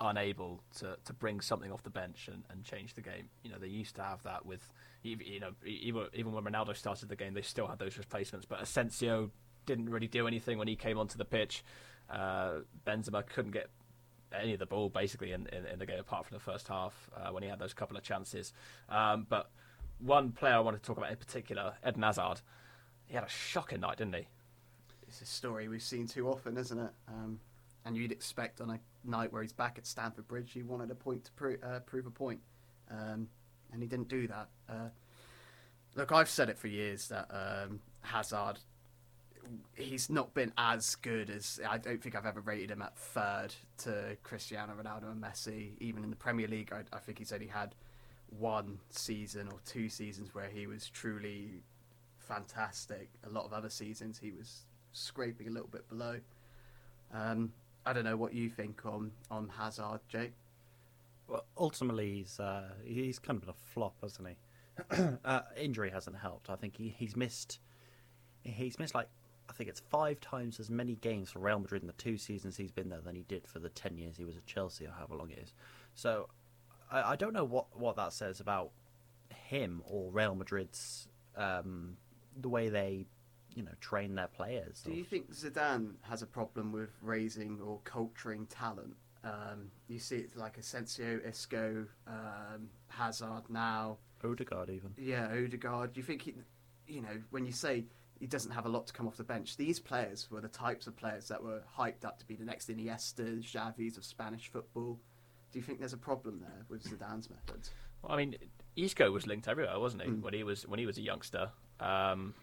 unable 0.00 0.62
to, 0.78 0.96
to 1.04 1.12
bring 1.12 1.40
something 1.40 1.72
off 1.72 1.82
the 1.82 1.90
bench 1.90 2.28
and, 2.28 2.44
and 2.50 2.62
change 2.62 2.94
the 2.94 3.00
game. 3.00 3.28
You 3.42 3.50
know, 3.50 3.58
they 3.58 3.66
used 3.68 3.96
to 3.96 4.02
have 4.02 4.22
that 4.24 4.44
with, 4.46 4.72
you 5.02 5.40
know, 5.40 5.52
even 5.64 6.06
even 6.14 6.32
when 6.32 6.44
Ronaldo 6.44 6.76
started 6.76 7.08
the 7.08 7.16
game, 7.16 7.34
they 7.34 7.42
still 7.42 7.66
had 7.66 7.78
those 7.78 7.98
replacements. 7.98 8.46
But 8.46 8.62
Asensio 8.62 9.30
didn't 9.64 9.90
really 9.90 10.06
do 10.06 10.26
anything 10.26 10.58
when 10.58 10.68
he 10.68 10.76
came 10.76 10.98
onto 10.98 11.18
the 11.18 11.24
pitch. 11.24 11.64
Uh, 12.08 12.60
Benzema 12.86 13.26
couldn't 13.26 13.50
get 13.50 13.68
any 14.32 14.52
of 14.52 14.58
the 14.58 14.66
ball 14.66 14.88
basically 14.88 15.32
in, 15.32 15.46
in, 15.52 15.66
in 15.66 15.78
the 15.78 15.86
game 15.86 15.98
apart 15.98 16.26
from 16.26 16.36
the 16.36 16.42
first 16.42 16.68
half 16.68 17.10
uh, 17.16 17.30
when 17.32 17.42
he 17.42 17.48
had 17.48 17.58
those 17.58 17.74
couple 17.74 17.96
of 17.96 18.02
chances. 18.02 18.52
Um, 18.88 19.26
but 19.28 19.50
one 19.98 20.32
player 20.32 20.54
I 20.54 20.60
want 20.60 20.80
to 20.80 20.82
talk 20.82 20.98
about 20.98 21.10
in 21.10 21.16
particular, 21.16 21.74
Eden 21.86 22.02
Hazard, 22.02 22.42
he 23.06 23.14
had 23.14 23.24
a 23.24 23.28
shocking 23.28 23.80
night, 23.80 23.98
didn't 23.98 24.14
he? 24.14 24.26
It's 25.08 25.22
a 25.22 25.26
story 25.26 25.68
we've 25.68 25.82
seen 25.82 26.06
too 26.06 26.28
often, 26.28 26.56
isn't 26.56 26.78
it? 26.78 26.90
Um, 27.08 27.38
and 27.84 27.96
you'd 27.96 28.12
expect 28.12 28.60
on 28.60 28.70
a 28.70 28.80
night 29.04 29.32
where 29.32 29.42
he's 29.42 29.52
back 29.52 29.78
at 29.78 29.86
Stamford 29.86 30.26
Bridge, 30.26 30.50
he 30.52 30.62
wanted 30.62 30.90
a 30.90 30.94
point 30.94 31.24
to 31.24 31.32
pro- 31.32 31.56
uh, 31.62 31.80
prove 31.80 32.06
a 32.06 32.10
point, 32.10 32.40
um, 32.90 33.28
and 33.72 33.80
he 33.80 33.86
didn't 33.86 34.08
do 34.08 34.26
that. 34.26 34.48
Uh, 34.68 34.88
look, 35.94 36.10
I've 36.10 36.28
said 36.28 36.48
it 36.48 36.58
for 36.58 36.66
years 36.66 37.08
that 37.08 37.28
um, 37.30 37.80
Hazard, 38.00 38.58
he's 39.74 40.10
not 40.10 40.34
been 40.34 40.52
as 40.58 40.96
good 40.96 41.30
as 41.30 41.60
I 41.68 41.78
don't 41.78 42.02
think 42.02 42.16
I've 42.16 42.26
ever 42.26 42.40
rated 42.40 42.72
him 42.72 42.82
at 42.82 42.98
third 42.98 43.54
to 43.78 44.16
Cristiano 44.24 44.72
Ronaldo 44.74 45.12
and 45.12 45.22
Messi. 45.22 45.72
Even 45.78 46.02
in 46.02 46.10
the 46.10 46.16
Premier 46.16 46.48
League, 46.48 46.72
I, 46.72 46.82
I 46.94 46.98
think 46.98 47.18
he's 47.18 47.32
only 47.32 47.46
had 47.46 47.76
one 48.36 48.80
season 48.90 49.46
or 49.52 49.58
two 49.64 49.88
seasons 49.88 50.34
where 50.34 50.48
he 50.48 50.66
was 50.66 50.88
truly 50.88 51.62
fantastic. 52.28 53.08
A 53.26 53.30
lot 53.30 53.44
of 53.44 53.52
other 53.52 53.70
seasons 53.70 54.18
he 54.18 54.32
was 54.32 54.64
scraping 54.92 55.48
a 55.48 55.50
little 55.50 55.68
bit 55.68 55.88
below. 55.88 56.18
Um, 57.12 57.52
I 57.84 57.92
don't 57.92 58.04
know 58.04 58.16
what 58.16 58.34
you 58.34 58.50
think 58.50 58.84
on 58.84 59.12
on 59.30 59.48
Hazard, 59.56 60.00
Jake. 60.08 60.32
Well, 61.28 61.44
ultimately, 61.58 62.14
he's 62.14 62.40
uh, 62.40 62.70
he's 62.84 63.18
kind 63.18 63.36
of 63.36 63.42
been 63.42 63.50
a 63.50 63.72
flop, 63.72 63.94
hasn't 64.02 64.28
he? 64.28 64.36
uh, 65.24 65.40
injury 65.56 65.90
hasn't 65.90 66.16
helped. 66.16 66.50
I 66.50 66.56
think 66.56 66.76
he, 66.76 66.94
he's 66.96 67.16
missed 67.16 67.60
he's 68.42 68.78
missed 68.78 68.94
like 68.94 69.08
I 69.48 69.52
think 69.52 69.70
it's 69.70 69.80
five 69.80 70.20
times 70.20 70.60
as 70.60 70.70
many 70.70 70.96
games 70.96 71.30
for 71.30 71.38
Real 71.38 71.58
Madrid 71.58 71.82
in 71.82 71.86
the 71.86 71.94
two 71.94 72.18
seasons 72.18 72.56
he's 72.56 72.72
been 72.72 72.88
there 72.88 73.00
than 73.00 73.14
he 73.14 73.24
did 73.28 73.46
for 73.46 73.58
the 73.58 73.68
ten 73.68 73.96
years 73.96 74.16
he 74.16 74.24
was 74.24 74.36
at 74.36 74.46
Chelsea 74.46 74.86
or 74.86 74.90
however 74.90 75.16
long 75.16 75.30
it 75.30 75.38
is. 75.38 75.54
So 75.94 76.28
I, 76.90 77.12
I 77.12 77.16
don't 77.16 77.32
know 77.32 77.44
what, 77.44 77.66
what 77.78 77.96
that 77.96 78.12
says 78.12 78.40
about 78.40 78.70
him 79.48 79.82
or 79.86 80.10
Real 80.10 80.34
Madrid's 80.34 81.08
um, 81.36 81.96
the 82.40 82.48
way 82.48 82.68
they 82.68 83.06
you 83.54 83.62
know 83.62 83.72
train 83.80 84.14
their 84.14 84.28
players. 84.28 84.82
Do 84.84 84.92
you 84.92 85.04
think 85.04 85.32
Zidane 85.34 85.94
has 86.02 86.22
a 86.22 86.26
problem 86.26 86.72
with 86.72 86.90
raising 87.02 87.60
or 87.60 87.80
culturing 87.84 88.46
talent? 88.46 88.94
Um, 89.24 89.70
you 89.88 89.98
see 89.98 90.16
it 90.16 90.36
like 90.36 90.56
Asensio, 90.56 91.20
Isco, 91.26 91.86
um, 92.06 92.68
Hazard 92.88 93.44
now. 93.48 93.98
Odegaard 94.22 94.70
even? 94.70 94.92
Yeah, 94.96 95.28
Odegaard. 95.32 95.94
Do 95.94 96.00
you 96.00 96.04
think 96.04 96.22
he, 96.22 96.34
you 96.86 97.00
know, 97.00 97.20
when 97.30 97.44
you 97.44 97.52
say 97.52 97.86
he 98.20 98.26
doesn't 98.26 98.52
have 98.52 98.66
a 98.66 98.68
lot 98.68 98.86
to 98.86 98.92
come 98.92 99.08
off 99.08 99.16
the 99.16 99.24
bench, 99.24 99.56
these 99.56 99.80
players 99.80 100.28
were 100.30 100.40
the 100.40 100.48
types 100.48 100.86
of 100.86 100.96
players 100.96 101.26
that 101.28 101.42
were 101.42 101.62
hyped 101.76 102.04
up 102.04 102.18
to 102.20 102.26
be 102.26 102.36
the 102.36 102.44
next 102.44 102.68
Iniesta, 102.68 103.42
Xavi's 103.42 103.96
of 103.96 104.04
Spanish 104.04 104.48
football. 104.50 105.00
Do 105.52 105.58
you 105.58 105.64
think 105.64 105.80
there's 105.80 105.92
a 105.92 105.98
problem 105.98 106.40
there 106.40 106.64
with 106.68 106.84
Zidane's 106.84 107.28
methods? 107.30 107.70
Well, 108.02 108.12
I 108.12 108.16
mean, 108.16 108.36
Isco 108.76 109.10
was 109.10 109.26
linked 109.26 109.48
everywhere, 109.48 109.78
wasn't 109.80 110.02
he? 110.02 110.08
Mm. 110.08 110.22
When 110.22 110.34
he 110.34 110.44
was 110.44 110.66
when 110.66 110.78
he 110.78 110.86
was 110.86 110.98
a 110.98 111.02
youngster. 111.02 111.50
Um, 111.80 112.34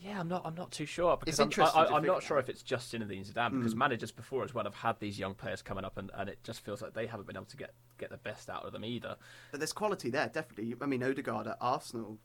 yeah, 0.00 0.18
I'm 0.18 0.26
not. 0.28 0.42
I'm 0.44 0.54
not 0.56 0.72
too 0.72 0.84
sure 0.86 1.16
because 1.16 1.34
It's 1.34 1.40
I'm, 1.40 1.46
interesting 1.46 1.80
I, 1.80 1.84
I, 1.84 1.86
I'm 1.96 2.02
think 2.02 2.06
not 2.12 2.22
sure 2.24 2.38
if 2.38 2.48
it's 2.48 2.62
just 2.62 2.92
Zinedine 2.92 3.24
Zidane 3.30 3.52
because 3.52 3.74
Mm. 3.74 3.78
managers 3.78 4.10
before 4.10 4.42
as 4.42 4.52
well 4.52 4.64
have 4.64 4.74
had 4.74 4.98
these 4.98 5.16
young 5.18 5.34
players 5.34 5.62
coming 5.62 5.84
up 5.84 5.96
and, 5.96 6.10
and 6.14 6.28
it 6.28 6.42
just 6.42 6.64
feels 6.64 6.82
like 6.82 6.92
they 6.92 7.06
haven't 7.06 7.26
been 7.26 7.36
able 7.36 7.46
to 7.46 7.56
get 7.56 7.72
get 7.98 8.10
the 8.10 8.16
best 8.16 8.50
out 8.50 8.64
of 8.64 8.72
them 8.72 8.84
either. 8.84 9.16
But 9.52 9.60
there's 9.60 9.72
quality 9.72 10.10
there, 10.10 10.28
definitely. 10.28 10.74
I 10.80 10.86
mean, 10.86 11.04
Odegaard 11.04 11.46
at 11.46 11.56
Arsenal, 11.60 12.18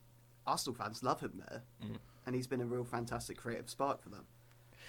Arsenal 0.48 0.76
fans 0.76 1.04
love 1.04 1.22
him 1.22 1.44
there, 1.48 1.64
Mm. 1.84 1.98
and 2.26 2.36
he's 2.36 2.48
been 2.48 2.62
a 2.62 2.66
real 2.66 2.84
fantastic 2.84 3.38
creative 3.38 3.70
spark 3.70 4.02
for 4.02 4.10
them. 4.10 4.26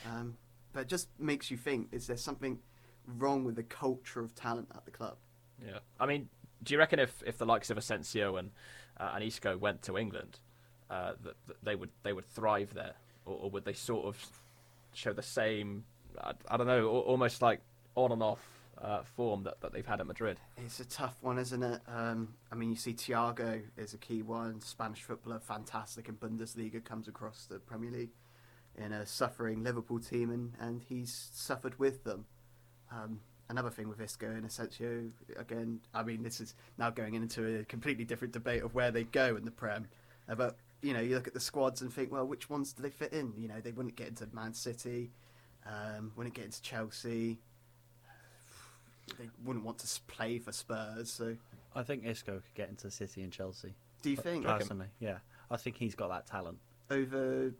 Um, 0.07 0.39
but 0.73 0.81
it 0.81 0.89
just 0.89 1.09
makes 1.19 1.51
you 1.51 1.59
think: 1.59 1.89
is 1.93 2.07
there 2.07 2.17
something 2.17 2.59
wrong 3.07 3.45
with 3.45 3.57
the 3.57 3.65
culture 3.65 4.21
of 4.21 4.35
talent 4.35 4.69
at 4.75 4.87
the 4.87 4.91
club? 4.91 5.19
Yeah, 5.63 5.81
I 6.01 6.07
mean, 6.07 6.31
do 6.63 6.73
you 6.73 6.79
reckon 6.79 7.01
if, 7.01 7.23
if 7.27 7.37
the 7.37 7.45
likes 7.47 7.69
of 7.69 7.77
Asensio 7.77 8.37
and 8.37 8.51
uh, 8.99 9.13
and 9.15 9.25
Isco 9.25 9.57
went 9.57 9.83
to 9.83 9.99
England, 9.99 10.39
uh, 10.91 11.13
that, 11.23 11.35
that 11.47 11.57
they 11.63 11.75
would 11.75 11.91
they 12.03 12.13
would 12.13 12.27
thrive 12.27 12.75
there, 12.75 12.95
or, 13.27 13.37
or 13.43 13.51
would 13.51 13.65
they 13.65 13.73
sort 13.73 14.07
of 14.07 14.17
show 14.93 15.13
the 15.13 15.23
same? 15.23 15.85
I, 16.21 16.33
I 16.51 16.57
don't 16.57 16.67
know, 16.67 16.89
almost 16.89 17.43
like 17.43 17.61
on 17.95 18.13
and 18.13 18.23
off 18.23 18.41
uh, 18.81 19.03
form 19.03 19.43
that, 19.45 19.61
that 19.61 19.73
they've 19.73 19.87
had 19.87 20.01
at 20.01 20.07
Madrid. 20.07 20.39
It's 20.57 20.81
a 20.81 20.85
tough 20.85 21.17
one, 21.21 21.39
isn't 21.39 21.63
it? 21.63 21.81
Um, 21.89 22.35
I 22.51 22.55
mean, 22.55 22.71
you 22.71 22.77
see 22.77 22.95
Thiago 22.95 23.63
is 23.77 23.95
a 23.95 23.99
key 23.99 24.23
one. 24.23 24.61
Spanish 24.61 25.03
footballer, 25.03 25.41
fantastic 25.41 26.09
in 26.09 26.17
Bundesliga, 26.17 26.85
comes 26.85 27.09
across 27.09 27.47
the 27.47 27.59
Premier 27.59 27.91
League 27.91 28.11
in 28.77 28.93
a 28.93 29.05
suffering 29.05 29.65
Liverpool 29.65 29.99
team, 29.99 30.31
and, 30.31 30.53
and 30.61 30.83
he's 30.89 31.31
suffered 31.33 31.79
with 31.79 32.05
them. 32.05 32.27
Um, 32.93 33.21
another 33.49 33.71
thing 33.71 33.89
with 33.89 34.01
Isco 34.01 34.27
and 34.27 34.45
Asensio, 34.45 35.05
again, 35.37 35.81
I 35.95 36.03
mean, 36.03 36.23
this 36.23 36.41
is 36.41 36.55
now 36.77 36.91
going 36.91 37.15
into 37.15 37.61
a 37.61 37.65
completely 37.65 38.05
different 38.05 38.33
debate 38.33 38.63
of 38.63 38.75
where 38.75 38.91
they 38.91 39.05
go 39.05 39.37
in 39.37 39.45
the 39.45 39.51
Prem. 39.51 39.89
Uh, 40.29 40.35
but, 40.35 40.57
you 40.83 40.93
know, 40.93 41.01
you 41.01 41.15
look 41.15 41.27
at 41.27 41.35
the 41.35 41.41
squads 41.41 41.81
and 41.81 41.93
think, 41.93 42.13
well, 42.13 42.27
which 42.27 42.51
ones 42.51 42.73
do 42.73 42.83
they 42.83 42.91
fit 42.91 43.13
in? 43.13 43.33
You 43.37 43.49
know, 43.49 43.61
they 43.63 43.73
wouldn't 43.73 43.97
get 43.97 44.09
into 44.09 44.29
Man 44.33 44.53
City, 44.55 45.11
um, 45.67 46.13
wouldn't 46.17 46.35
get 46.35 46.45
into 46.47 46.61
Chelsea. 46.63 47.39
They 49.19 49.31
wouldn't 49.45 49.65
want 49.65 49.79
to 49.79 50.01
play 50.07 50.39
for 50.39 50.53
Spurs, 50.53 51.11
so 51.11 51.35
I 51.75 51.83
think 51.83 52.05
Isco 52.05 52.35
could 52.35 52.55
get 52.55 52.69
into 52.69 52.91
City 52.91 53.23
and 53.23 53.33
Chelsea. 53.33 53.75
do 54.03 54.11
you 54.11 54.17
think 54.17 54.45
Personally, 54.45 54.89
yeah. 55.01 55.19
I 55.51 55.57
think 55.57 55.77
he's 55.79 55.95
got 55.95 56.11
that 56.11 56.27
talent. 56.27 56.59
over 56.91 57.53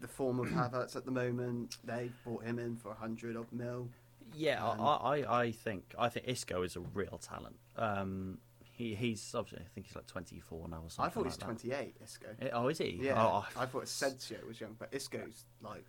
the 0.00 0.08
form 0.08 0.38
of 0.38 0.46
Havertz 0.50 0.94
at 0.94 1.04
the 1.04 1.10
moment, 1.10 1.76
they 1.84 2.10
brought 2.24 2.44
him 2.44 2.60
in 2.60 2.76
for 2.76 2.92
a 2.92 2.94
hundred 2.94 3.36
odd 3.36 3.50
mil. 3.50 3.88
Yeah, 4.34 4.66
Um, 4.66 4.80
I, 4.80 4.84
I, 4.84 5.40
I 5.42 5.50
think 5.52 5.94
I 5.98 6.08
think 6.08 6.26
Isco 6.28 6.62
is 6.62 6.76
a 6.76 6.80
real 6.80 7.18
talent. 7.22 7.56
Um, 7.76 8.38
he 8.60 8.94
he's 8.94 9.34
obviously 9.34 9.64
I 9.64 9.68
think 9.74 9.86
he's 9.86 9.96
like 9.96 10.06
24 10.06 10.68
now 10.68 10.76
or 10.78 10.90
something. 10.90 11.04
I 11.04 11.08
thought 11.14 11.24
like 11.24 11.32
that. 11.38 11.44
twenty 11.44 11.72
eight. 11.72 11.96
Isco. 12.02 12.28
Eh, 12.40 12.48
Oh, 12.52 12.68
is 12.68 12.78
he? 12.78 12.98
Yeah, 13.02 13.22
Oh, 13.22 13.46
I 13.56 13.66
thought 13.66 13.84
Asensio 13.84 14.38
was 14.46 14.60
young, 14.60 14.74
but 14.78 14.88
Isco's 14.92 15.44
like 15.60 15.84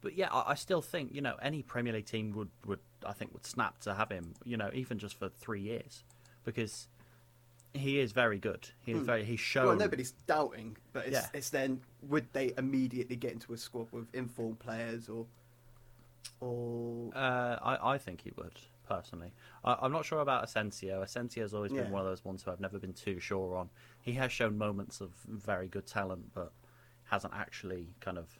But 0.00 0.14
yeah, 0.16 0.28
I, 0.32 0.52
I 0.52 0.54
still 0.54 0.80
think 0.82 1.14
you 1.14 1.20
know 1.20 1.36
any 1.42 1.62
Premier 1.62 1.92
League 1.92 2.06
team 2.06 2.32
would, 2.32 2.50
would 2.66 2.80
I 3.04 3.12
think 3.12 3.32
would 3.34 3.44
snap 3.46 3.78
to 3.80 3.94
have 3.94 4.10
him. 4.10 4.34
You 4.44 4.56
know, 4.56 4.70
even 4.72 4.98
just 4.98 5.18
for 5.18 5.28
three 5.28 5.60
years, 5.60 6.04
because 6.44 6.88
he 7.74 8.00
is 8.00 8.12
very 8.12 8.38
good. 8.38 8.68
He 8.80 8.92
is 8.92 8.98
Hmm. 9.00 9.04
very. 9.04 9.24
He's 9.24 9.40
shown. 9.40 9.66
well, 9.66 9.76
nobody's 9.76 10.12
doubting, 10.26 10.76
but 10.92 11.06
it's, 11.06 11.12
Yeah. 11.14 11.26
it's 11.34 11.50
then 11.50 11.80
would 12.02 12.26
they 12.32 12.52
immediately 12.58 13.16
get 13.16 13.32
into 13.32 13.52
a 13.52 13.58
squad 13.58 13.88
with 13.92 14.12
informed 14.14 14.58
players 14.58 15.08
or 15.08 15.26
or 16.40 17.10
Uh, 17.14 17.56
I, 17.62 17.94
I 17.94 17.98
think 17.98 18.22
he 18.22 18.32
would 18.36 18.58
personally. 18.88 19.32
I, 19.64 19.76
I'm 19.80 19.92
not 19.92 20.04
sure 20.04 20.20
about 20.20 20.44
Asensio. 20.44 21.02
Asensio's 21.02 21.54
always 21.54 21.72
Yeah. 21.72 21.82
been 21.82 21.90
one 21.92 22.00
of 22.02 22.06
those 22.06 22.24
ones 22.24 22.42
who 22.42 22.50
I've 22.50 22.60
never 22.60 22.78
been 22.78 22.92
too 22.92 23.20
sure 23.20 23.56
on. 23.56 23.70
He 24.00 24.12
has 24.14 24.32
shown 24.32 24.58
moments 24.58 25.00
of 25.00 25.10
very 25.28 25.68
good 25.68 25.86
talent, 25.86 26.32
but 26.34 26.52
hasn't 27.04 27.34
actually 27.34 27.94
kind 28.00 28.18
of 28.18 28.38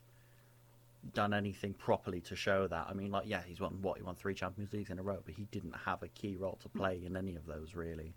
done 1.14 1.34
anything 1.34 1.74
properly 1.74 2.20
to 2.20 2.36
show 2.36 2.66
that. 2.68 2.86
I 2.88 2.92
mean, 2.94 3.10
like, 3.10 3.26
yeah, 3.26 3.42
he's 3.44 3.60
won 3.60 3.78
what 3.82 3.96
he 3.98 4.02
won 4.04 4.14
three 4.14 4.34
Champions 4.34 4.72
Leagues 4.72 4.90
in 4.90 4.98
a 4.98 5.02
row, 5.02 5.18
but 5.24 5.34
he 5.34 5.44
didn't 5.50 5.74
have 5.84 6.02
a 6.02 6.08
key 6.08 6.36
role 6.36 6.58
to 6.62 6.68
play 6.68 7.00
in 7.04 7.16
any 7.16 7.34
of 7.34 7.46
those 7.46 7.74
really. 7.74 8.14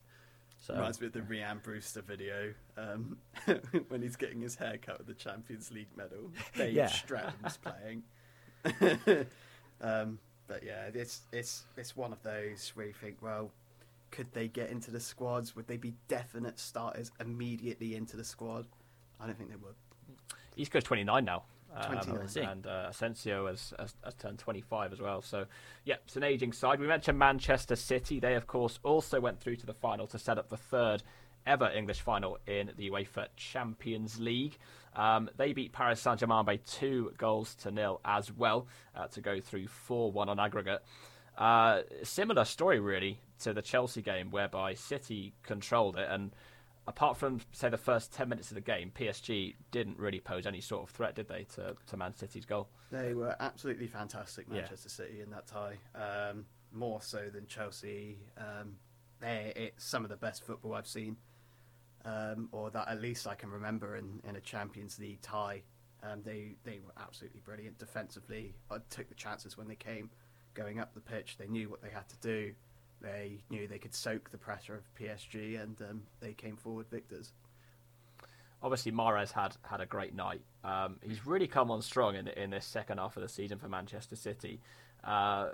So 0.60 0.74
reminds 0.76 1.02
me 1.02 1.08
of 1.08 1.14
the 1.14 1.20
Rhian 1.22 1.62
Brewster 1.64 2.02
video 2.02 2.54
um, 2.78 3.18
when 3.90 4.02
he's 4.02 4.16
getting 4.16 4.42
his 4.42 4.56
hair 4.56 4.78
cut 4.78 5.00
with 5.00 5.08
the 5.08 5.14
Champions 5.14 5.72
League 5.72 5.90
medal. 5.96 6.32
Dave 6.56 6.74
Yeah. 6.74 6.88
Stratton's 6.88 7.58
playing. 7.62 8.04
Um, 9.82 10.20
but 10.48 10.64
yeah, 10.64 10.90
it's 10.94 11.22
it's 11.32 11.64
it's 11.78 11.96
one 11.96 12.12
of 12.12 12.22
those 12.24 12.72
where 12.76 12.88
you 12.88 12.94
think, 12.94 13.18
well, 13.22 13.52
could 14.12 14.32
they 14.34 14.48
get 14.48 14.70
into 14.70 14.92
the 14.92 15.00
squads? 15.00 15.56
Would 15.56 15.68
they 15.68 15.78
be 15.78 15.94
definite 16.08 16.60
starters 16.60 17.12
immediately 17.20 17.96
into 17.96 18.18
the 18.18 18.24
squad? 18.24 18.66
I 19.20 19.26
don't 19.26 19.38
think 19.38 19.50
they 19.50 19.56
would. 19.56 19.76
Isco's 20.58 20.84
29 20.84 21.26
now. 21.26 21.44
Um, 21.76 21.98
29, 21.98 22.26
is 22.26 22.38
and 22.38 22.68
uh, 22.68 22.86
Asensio 22.90 23.48
has, 23.48 23.74
has, 23.78 23.96
has 24.06 24.14
turned 24.14 24.40
25 24.40 24.94
as 24.94 25.02
well. 25.02 25.22
So, 25.22 25.46
yeah, 25.84 25.96
it's 26.06 26.16
an 26.16 26.24
aging 26.24 26.54
side. 26.54 26.80
We 26.80 26.88
mentioned 26.88 27.20
Manchester 27.20 27.76
City. 27.76 28.22
They, 28.22 28.36
of 28.36 28.48
course, 28.48 28.80
also 28.84 29.20
went 29.20 29.42
through 29.42 29.58
to 29.58 29.66
the 29.66 29.74
final 29.74 30.08
to 30.08 30.18
set 30.18 30.38
up 30.38 30.48
the 30.48 30.56
third 30.56 31.04
ever 31.46 31.70
English 31.70 32.02
final 32.02 32.38
in 32.48 32.72
the 32.78 32.90
UEFA 32.90 33.28
Champions 33.36 34.20
League. 34.20 34.58
Um, 34.96 35.30
they 35.38 35.54
beat 35.54 35.74
Paris 35.74 36.00
Saint 36.02 36.20
Germain 36.20 36.46
by 36.46 36.58
two 36.58 37.14
goals 37.18 37.56
to 37.56 37.72
nil 37.72 38.00
as 38.06 38.32
well 38.32 38.68
uh, 38.96 39.08
to 39.08 39.22
go 39.22 39.40
through 39.40 39.68
4 39.68 40.12
1 40.12 40.30
on 40.30 40.40
aggregate. 40.40 40.84
Uh, 41.38 41.82
similar 42.04 42.46
story, 42.46 42.80
really, 42.80 43.20
to 43.40 43.54
the 43.54 43.62
Chelsea 43.62 44.02
game, 44.02 44.32
whereby 44.32 44.74
City 44.74 45.34
controlled 45.44 45.98
it. 45.98 46.08
And 46.10 46.32
apart 46.88 47.18
from, 47.18 47.42
say, 47.52 47.68
the 47.70 47.78
first 47.78 48.14
10 48.14 48.30
minutes 48.30 48.52
of 48.52 48.56
the 48.56 48.62
game, 48.62 48.92
PSG 48.98 49.56
didn't 49.72 50.00
really 50.00 50.22
pose 50.22 50.46
any 50.48 50.62
sort 50.62 50.84
of 50.84 50.96
threat, 50.96 51.16
did 51.16 51.28
they, 51.28 51.44
to, 51.56 51.76
to 51.88 51.98
Man 51.98 52.16
City's 52.16 52.46
goal? 52.46 52.70
They 52.92 53.14
were 53.14 53.36
absolutely 53.42 53.88
fantastic, 53.88 54.46
Yeah. 54.50 54.62
Manchester 54.62 54.90
City, 54.90 55.20
in 55.22 55.30
that 55.32 55.46
tie. 55.48 55.76
Um, 55.94 56.46
more 56.72 57.02
so 57.02 57.30
than 57.34 57.48
Chelsea. 57.48 58.20
Um, 58.38 58.78
it's 59.22 59.84
some 59.84 60.04
of 60.04 60.10
the 60.10 60.18
best 60.18 60.44
football 60.46 60.74
I've 60.74 60.88
seen, 60.88 61.18
um, 62.06 62.50
or 62.52 62.70
that 62.72 62.88
at 62.88 63.02
least 63.02 63.28
I 63.28 63.36
can 63.36 63.50
remember 63.50 63.96
in, 63.96 64.22
in 64.28 64.36
a 64.36 64.42
Champions 64.42 65.00
League 65.00 65.22
tie. 65.22 65.64
Um, 66.04 66.22
they 66.24 66.56
they 66.64 66.80
were 66.86 66.94
absolutely 67.02 67.42
brilliant 67.44 67.80
defensively. 67.80 68.54
I 68.70 68.78
took 68.90 69.10
the 69.10 69.16
chances 69.16 69.58
when 69.58 69.68
they 69.68 69.76
came 69.76 70.10
going 70.54 70.80
up 70.80 70.94
the 70.94 71.02
pitch. 71.02 71.38
They 71.38 71.48
knew 71.48 71.70
what 71.70 71.82
they 71.82 71.90
had 71.90 72.08
to 72.10 72.18
do. 72.18 72.54
They 73.02 73.40
knew 73.50 73.68
they 73.68 73.80
could 73.80 73.94
soak 73.94 74.32
the 74.32 74.38
pressure 74.38 74.76
of 74.76 74.84
PSG, 75.00 75.62
and 75.62 75.80
um, 75.82 76.04
they 76.20 76.34
came 76.34 76.56
forward 76.56 76.88
victors. 76.90 77.34
Obviously, 78.64 78.92
Mahrez 78.92 79.32
had, 79.32 79.56
had 79.64 79.82
a 79.82 79.86
great 79.86 80.16
night. 80.16 80.42
Um, 80.64 80.98
he's 81.04 81.26
really 81.26 81.48
come 81.48 81.70
on 81.70 81.82
strong 81.82 82.16
in 82.16 82.28
in 82.30 82.52
this 82.52 82.66
second 82.66 83.00
half 83.00 83.18
of 83.18 83.24
the 83.24 83.30
season 83.30 83.58
for 83.58 83.68
Manchester 83.68 84.16
City. 84.16 84.60
Uh, 85.04 85.50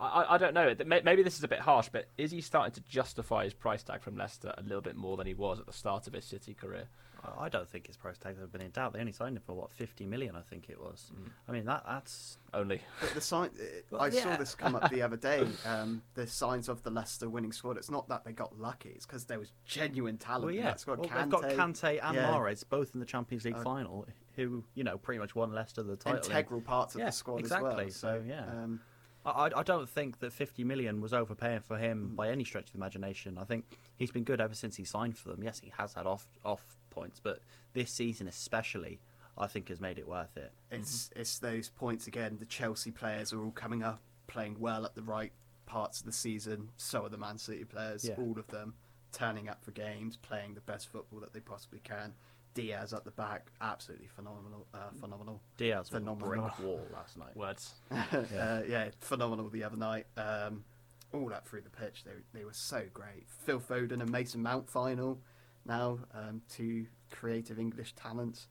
I, 0.00 0.34
I 0.34 0.38
don't 0.38 0.54
know. 0.54 0.74
Maybe 0.86 1.22
this 1.22 1.36
is 1.36 1.44
a 1.44 1.48
bit 1.48 1.60
harsh, 1.60 1.88
but 1.90 2.06
is 2.16 2.30
he 2.30 2.40
starting 2.40 2.72
to 2.72 2.80
justify 2.88 3.44
his 3.44 3.54
price 3.54 3.82
tag 3.82 4.02
from 4.02 4.16
Leicester 4.16 4.54
a 4.56 4.62
little 4.62 4.80
bit 4.80 4.96
more 4.96 5.16
than 5.16 5.26
he 5.26 5.34
was 5.34 5.58
at 5.58 5.66
the 5.66 5.72
start 5.72 6.06
of 6.06 6.12
his 6.12 6.24
City 6.24 6.54
career? 6.54 6.88
I 7.24 7.46
I 7.46 7.48
don't 7.48 7.68
think 7.68 7.86
his 7.86 7.96
price 7.96 8.18
tags 8.18 8.38
have 8.38 8.52
been 8.52 8.60
in 8.60 8.70
doubt. 8.70 8.92
They 8.92 9.00
only 9.00 9.12
signed 9.12 9.36
him 9.36 9.42
for 9.44 9.54
what 9.54 9.72
50 9.72 10.06
million, 10.06 10.36
I 10.36 10.40
think 10.42 10.68
it 10.68 10.80
was. 10.80 11.10
Mm. 11.14 11.30
I 11.48 11.52
mean 11.52 11.64
that 11.64 11.82
that's 11.86 12.38
Only. 12.54 12.80
But 13.00 13.10
the 13.10 13.20
sign, 13.20 13.50
Well, 13.90 14.00
I 14.02 14.10
saw 14.10 14.36
this 14.36 14.54
come 14.54 14.76
up 14.76 14.90
the 14.90 15.02
other 15.02 15.16
day. 15.16 15.46
Um, 15.66 16.02
the 16.14 16.26
signs 16.26 16.68
of 16.68 16.82
the 16.82 16.90
Leicester 16.90 17.28
winning 17.28 17.52
squad. 17.52 17.76
It's 17.76 17.90
not 17.90 18.08
that 18.08 18.24
they 18.24 18.32
got 18.32 18.58
lucky; 18.58 18.90
it's 18.90 19.06
because 19.06 19.24
there 19.24 19.38
was 19.38 19.52
genuine 19.64 20.16
talent 20.16 20.44
well, 20.44 20.50
in 20.50 20.60
yeah. 20.60 20.64
that 20.64 20.80
squad. 20.80 20.98
Well, 21.00 21.10
they've 21.14 21.28
got 21.28 21.42
Kante 21.50 21.98
and 22.02 22.16
yeah. 22.16 22.30
Mahrez 22.30 22.64
both 22.68 22.94
in 22.94 23.00
the 23.00 23.06
Champions 23.06 23.44
League 23.44 23.56
Uh, 23.56 23.62
final, 23.62 24.06
who 24.36 24.64
you 24.74 24.84
know 24.84 24.98
pretty 24.98 25.18
much 25.18 25.34
won 25.34 25.52
Leicester 25.52 25.82
the 25.82 25.96
title. 25.96 26.18
integral 26.30 26.60
parts 26.60 26.94
of 26.94 27.00
Yeah, 27.00 27.06
the 27.06 27.12
squad 27.12 27.40
exactly. 27.40 27.86
as 27.86 28.02
well. 28.02 28.14
So, 28.14 28.24
yeah. 28.26 28.44
um, 28.44 28.80
I, 29.24 29.50
I- 29.56 29.62
don't 29.62 29.88
think 29.88 30.20
that 30.20 30.32
50 30.32 30.64
million 30.64 31.00
was 31.00 31.12
overpaying 31.12 31.60
for 31.60 31.76
him 31.76 32.10
mm. 32.12 32.16
by 32.16 32.30
any 32.30 32.44
stretch 32.44 32.66
of 32.66 32.72
the 32.72 32.78
imagination. 32.78 33.38
I 33.38 33.44
think 33.44 33.64
he's 33.96 34.10
been 34.10 34.24
good 34.24 34.40
ever 34.40 34.54
since 34.54 34.76
he 34.76 34.84
signed 34.84 35.16
for 35.16 35.28
them. 35.28 35.42
Yes, 35.42 35.60
he 35.60 35.72
has 35.76 35.94
had 35.94 36.06
off 36.06 36.26
off 36.44 36.62
points, 36.90 37.20
but 37.20 37.40
this 37.74 37.90
season 37.90 38.28
especially, 38.28 39.00
I 39.36 39.46
think 39.46 39.68
has 39.68 39.80
made 39.80 39.98
it 39.98 40.08
worth 40.08 40.36
it. 40.36 40.52
it's 40.70 41.08
mm-hmm. 41.08 41.20
it's 41.20 41.38
those 41.38 41.68
points 41.68 42.06
again. 42.06 42.36
The 42.38 42.46
Chelsea 42.46 42.90
players 42.90 43.32
are 43.32 43.42
all 43.42 43.50
coming 43.50 43.82
up, 43.82 44.00
playing 44.26 44.56
well 44.58 44.84
at 44.84 44.94
the 44.94 45.02
right 45.02 45.32
parts 45.66 46.00
of 46.00 46.06
the 46.06 46.12
season. 46.12 46.70
So 46.76 47.04
are 47.04 47.08
the 47.08 47.18
Man 47.18 47.38
City 47.38 47.64
players. 47.64 48.04
Yeah. 48.04 48.14
All 48.18 48.38
of 48.38 48.46
them 48.48 48.74
turning 49.12 49.48
up 49.48 49.62
for 49.64 49.70
games, 49.70 50.16
playing 50.16 50.54
the 50.54 50.60
best 50.60 50.90
football 50.90 51.20
that 51.20 51.32
they 51.32 51.40
possibly 51.40 51.80
can. 51.80 52.14
Dias 52.54 52.92
at 52.92 53.04
the 53.04 53.10
back, 53.12 53.50
absolutely 53.60 54.08
phenomenal. 54.08 54.66
Uh, 54.74 54.78
phenomenal. 55.00 55.40
Dias 55.56 55.78
was 55.78 55.88
a 55.88 55.92
Phenomenal. 56.00 56.28
brick 56.28 56.58
wall 56.60 56.80
last 56.92 57.16
night. 57.16 57.36
Words. 57.36 57.74
yeah. 57.92 58.00
Uh, 58.12 58.62
yeah, 58.68 58.88
phenomenal 59.00 59.48
the 59.48 59.62
other 59.64 59.76
night. 59.76 60.06
Um, 60.16 60.64
all 61.12 61.32
up 61.32 61.46
through 61.48 61.62
the 61.62 61.70
pitch, 61.70 62.04
they 62.04 62.10
they 62.38 62.44
were 62.44 62.52
so 62.52 62.82
great. 62.92 63.24
Phil 63.28 63.60
Foden 63.60 64.00
and 64.02 64.10
Mason 64.10 64.42
Mount 64.42 64.68
final 64.68 65.18
now, 65.64 65.98
um, 66.14 66.42
two 66.48 66.86
creative 67.10 67.58
English 67.58 67.94
talents. 67.94 68.48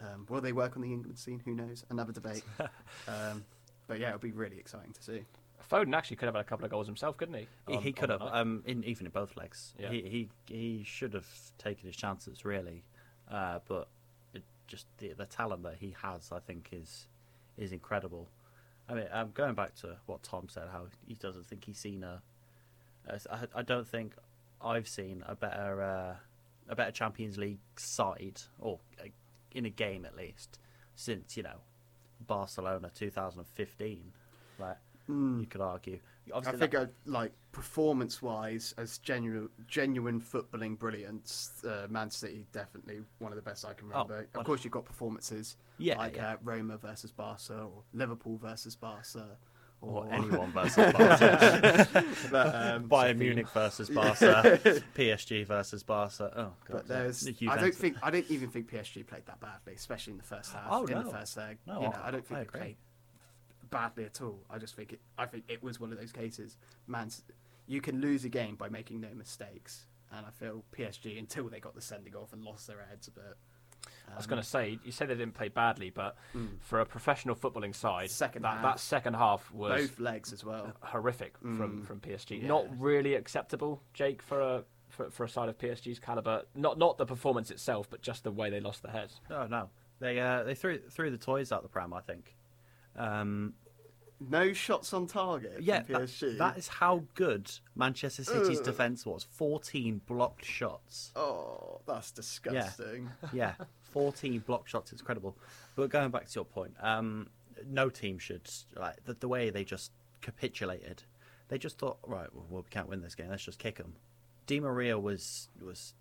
Um, 0.00 0.26
will 0.28 0.40
they 0.40 0.52
work 0.52 0.76
on 0.76 0.82
the 0.82 0.92
England 0.92 1.18
scene? 1.18 1.40
Who 1.44 1.54
knows? 1.54 1.84
Another 1.90 2.12
debate. 2.12 2.42
um, 3.08 3.44
but 3.86 3.98
yeah, 4.00 4.08
it'll 4.08 4.18
be 4.20 4.32
really 4.32 4.58
exciting 4.58 4.92
to 4.92 5.02
see. 5.02 5.22
Foden 5.70 5.94
actually 5.94 6.16
could 6.16 6.26
have 6.26 6.34
had 6.34 6.40
a 6.40 6.48
couple 6.48 6.64
of 6.64 6.70
goals 6.70 6.86
himself, 6.86 7.16
couldn't 7.16 7.34
he? 7.34 7.46
He, 7.68 7.76
On- 7.76 7.82
he 7.82 7.92
could 7.92 8.10
have, 8.10 8.20
um, 8.22 8.62
in 8.66 8.82
even 8.84 9.06
in 9.06 9.12
both 9.12 9.36
legs. 9.36 9.74
Yeah. 9.78 9.90
He, 9.90 10.02
he 10.02 10.54
he 10.54 10.84
should 10.84 11.14
have 11.14 11.26
taken 11.58 11.86
his 11.86 11.96
chances 11.96 12.44
really, 12.44 12.82
uh, 13.32 13.58
but 13.66 13.88
it 14.34 14.42
just 14.68 14.86
the, 14.98 15.12
the 15.14 15.26
talent 15.26 15.62
that 15.64 15.76
he 15.80 15.94
has, 16.02 16.30
I 16.30 16.38
think, 16.38 16.68
is 16.72 17.08
is 17.58 17.72
incredible. 17.72 18.28
I 18.88 18.94
mean, 18.94 19.06
I'm 19.12 19.30
going 19.32 19.54
back 19.54 19.74
to 19.76 19.96
what 20.06 20.22
Tom 20.22 20.48
said, 20.48 20.64
how 20.70 20.86
he 21.06 21.14
doesn't 21.14 21.46
think 21.46 21.64
he's 21.64 21.78
seen 21.78 22.04
a. 22.04 22.22
I, 23.08 23.38
I 23.56 23.62
don't 23.62 23.86
think 23.86 24.14
I've 24.60 24.86
seen 24.88 25.24
a 25.26 25.34
better 25.34 25.82
uh, 25.82 26.14
a 26.68 26.76
better 26.76 26.92
Champions 26.92 27.38
League 27.38 27.58
side, 27.76 28.42
or 28.60 28.78
in 29.52 29.66
a 29.66 29.70
game 29.70 30.04
at 30.04 30.16
least, 30.16 30.58
since 30.94 31.36
you 31.36 31.42
know 31.42 31.60
Barcelona 32.26 32.90
2015. 32.94 34.12
Like 34.58 34.76
Mm. 35.10 35.40
you 35.40 35.46
could 35.46 35.60
argue. 35.60 35.98
I 36.32 36.36
Obviously 36.36 36.58
think, 36.60 36.72
that- 36.72 36.82
uh, 36.82 36.86
like 37.06 37.32
performance-wise, 37.52 38.74
as 38.78 38.98
genuine, 38.98 39.48
genuine 39.66 40.20
footballing 40.20 40.78
brilliance, 40.78 41.62
uh, 41.66 41.86
Man 41.90 42.10
City 42.10 42.46
definitely 42.52 43.00
one 43.18 43.32
of 43.32 43.36
the 43.36 43.42
best 43.42 43.64
I 43.64 43.74
can 43.74 43.86
Oh, 43.92 44.02
remember. 44.04 44.16
one- 44.32 44.40
of 44.40 44.46
course, 44.46 44.64
you've 44.64 44.72
got 44.72 44.84
performances 44.84 45.56
Yeah, 45.78 45.98
like 45.98 46.16
yeah. 46.16 46.32
Uh, 46.34 46.36
Roma 46.42 46.76
versus 46.78 47.10
Barca, 47.12 47.54
or 47.62 47.82
Liverpool 47.92 48.36
versus 48.38 48.76
Barca, 48.76 49.36
or 49.80 50.06
anyone 50.12 50.52
versus 50.52 50.92
Barca. 50.92 51.88
but, 52.30 52.54
um, 52.54 52.88
Bayern 52.88 53.18
Munich 53.18 53.48
versus 53.54 53.90
Barca, 53.90 54.60
PSG 54.96 55.44
versus 55.44 55.82
Barca. 55.82 56.32
Oh, 56.36 56.42
God, 56.42 56.54
But 56.70 56.88
there's, 56.88 57.28
yeah. 57.42 57.50
I 57.52 57.58
don't 57.58 57.74
think, 57.74 57.96
I 58.02 58.10
don't 58.10 58.30
even 58.30 58.48
think 58.48 58.70
PSG 58.70 59.06
played 59.06 59.26
that 59.26 59.40
badly, 59.40 59.74
especially 59.74 60.12
in 60.12 60.18
the 60.18 60.24
first 60.24 60.52
half. 60.52 60.66
Oh, 60.70 60.86
in 60.86 60.92
no. 60.94 61.02
the 61.02 61.10
first 61.10 61.36
leg, 61.36 61.58
No, 61.66 61.74
you 61.82 61.88
know, 61.88 61.96
I- 62.00 62.08
I 62.08 62.10
don't 62.12 62.20
I 62.20 62.22
think 62.22 62.28
they 62.28 62.40
agree. 62.42 62.60
played 62.60 62.76
badly 63.72 64.04
at 64.04 64.20
all. 64.22 64.38
I 64.48 64.58
just 64.58 64.76
think 64.76 64.92
it, 64.92 65.00
I 65.18 65.26
think 65.26 65.44
it 65.48 65.60
was 65.62 65.80
one 65.80 65.90
of 65.90 65.98
those 65.98 66.12
cases. 66.12 66.56
Man, 66.86 67.08
you 67.66 67.80
can 67.80 68.00
lose 68.00 68.24
a 68.24 68.28
game 68.28 68.54
by 68.54 68.68
making 68.68 69.00
no 69.00 69.08
mistakes, 69.16 69.86
and 70.12 70.24
I 70.24 70.30
feel 70.30 70.62
PSG 70.72 71.18
until 71.18 71.48
they 71.48 71.58
got 71.58 71.74
the 71.74 71.80
sending 71.80 72.14
off 72.14 72.32
and 72.32 72.44
lost 72.44 72.68
their 72.68 72.86
heads 72.88 73.08
a 73.08 73.10
bit. 73.10 73.36
I 74.12 74.16
was 74.16 74.26
going 74.28 74.40
to 74.40 74.46
say, 74.46 74.78
you 74.84 74.92
said 74.92 75.08
they 75.08 75.14
didn't 75.14 75.34
play 75.34 75.48
badly, 75.48 75.90
but 75.90 76.16
Mm. 76.36 76.60
for 76.60 76.78
a 76.80 76.86
professional 76.86 77.34
footballing 77.34 77.74
side, 77.74 78.10
Second 78.10 78.42
that, 78.42 78.54
half. 78.58 78.62
that 78.62 78.78
second 78.80 79.14
half 79.14 79.50
was 79.50 79.72
both 79.88 79.98
legs 79.98 80.32
as 80.32 80.44
well. 80.44 80.72
horrific 80.82 81.36
from, 81.38 81.82
Mm. 81.82 81.86
from 81.86 81.98
PSG. 82.00 82.36
Yeah. 82.42 82.46
Not 82.46 82.66
really 82.80 83.14
acceptable, 83.14 83.82
Jake, 83.92 84.22
for 84.22 84.40
a 84.40 84.64
for, 84.90 85.10
for 85.10 85.24
a 85.24 85.28
side 85.28 85.48
of 85.48 85.56
PSG's 85.56 85.98
caliber. 85.98 86.42
Not 86.54 86.76
not 86.78 86.98
the 86.98 87.06
performance 87.06 87.50
itself, 87.50 87.88
but 87.88 88.02
just 88.02 88.24
the 88.24 88.30
way 88.30 88.50
they 88.50 88.60
lost 88.60 88.82
their 88.82 88.92
heads. 88.92 89.20
Oh 89.30 89.46
no. 89.46 89.70
They 90.00 90.20
uh, 90.20 90.42
they 90.42 90.54
threw 90.54 90.78
threw 90.90 91.10
the 91.10 91.16
toys 91.16 91.50
out 91.50 91.62
the 91.62 91.68
pram. 91.70 91.94
I 91.94 92.02
think. 92.02 92.36
Um, 92.94 93.54
No 94.30 94.52
shots 94.52 94.92
on 94.92 95.06
target. 95.06 95.60
yeah, 95.62 95.82
from 95.82 95.94
that- 96.06 96.36
that 96.38 96.58
is 96.58 96.68
how 96.68 97.04
good 97.14 97.50
Manchester 97.74 98.24
City's 98.24 98.58
Ugh. 98.58 98.64
defense 98.64 99.04
was. 99.06 99.24
Fourteen 99.24 100.00
blocked 100.06 100.44
shots. 100.44 101.12
Oh, 101.16 101.80
that's 101.86 102.10
disgusting. 102.10 103.10
Yeah, 103.32 103.54
fourteen 103.82 104.40
block 104.40 104.68
shots. 104.68 104.92
It's 104.92 105.00
incredible. 105.00 105.36
But 105.76 105.90
going 105.90 106.10
back 106.10 106.26
to 106.28 106.34
your 106.34 106.44
point, 106.44 106.74
um, 106.80 107.28
no 107.66 107.88
team 107.90 108.18
should 108.18 108.48
like 108.76 109.04
the, 109.04 109.14
the 109.14 109.28
way 109.28 109.50
they 109.50 109.64
just 109.64 109.92
capitulated. 110.20 111.02
They 111.48 111.58
just 111.58 111.78
thought, 111.78 111.98
right, 112.06 112.28
well, 112.34 112.62
we 112.62 112.70
can't 112.70 112.88
win 112.88 113.02
this 113.02 113.14
game. 113.14 113.28
Let's 113.28 113.44
just 113.44 113.58
kick 113.58 113.76
them. 113.76 113.94
Di 114.46 114.58
Maria 114.60 114.98
was 114.98 115.48
was 115.60 115.94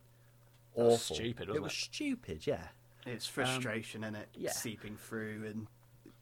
That 0.76 0.84
was 0.86 0.94
awful. 0.96 1.16
stupid, 1.18 1.44
It 1.44 1.48
wasn't 1.50 1.64
was 1.64 1.74
it? 1.74 1.76
stupid. 1.76 2.48
Yeah. 2.48 2.68
It's 3.06 3.26
frustration 3.28 4.04
in 4.04 4.16
it 4.16 4.30
Um, 4.36 4.42
yeah. 4.44 4.52
seeping 4.52 4.96
through, 4.96 5.46
and 5.48 5.68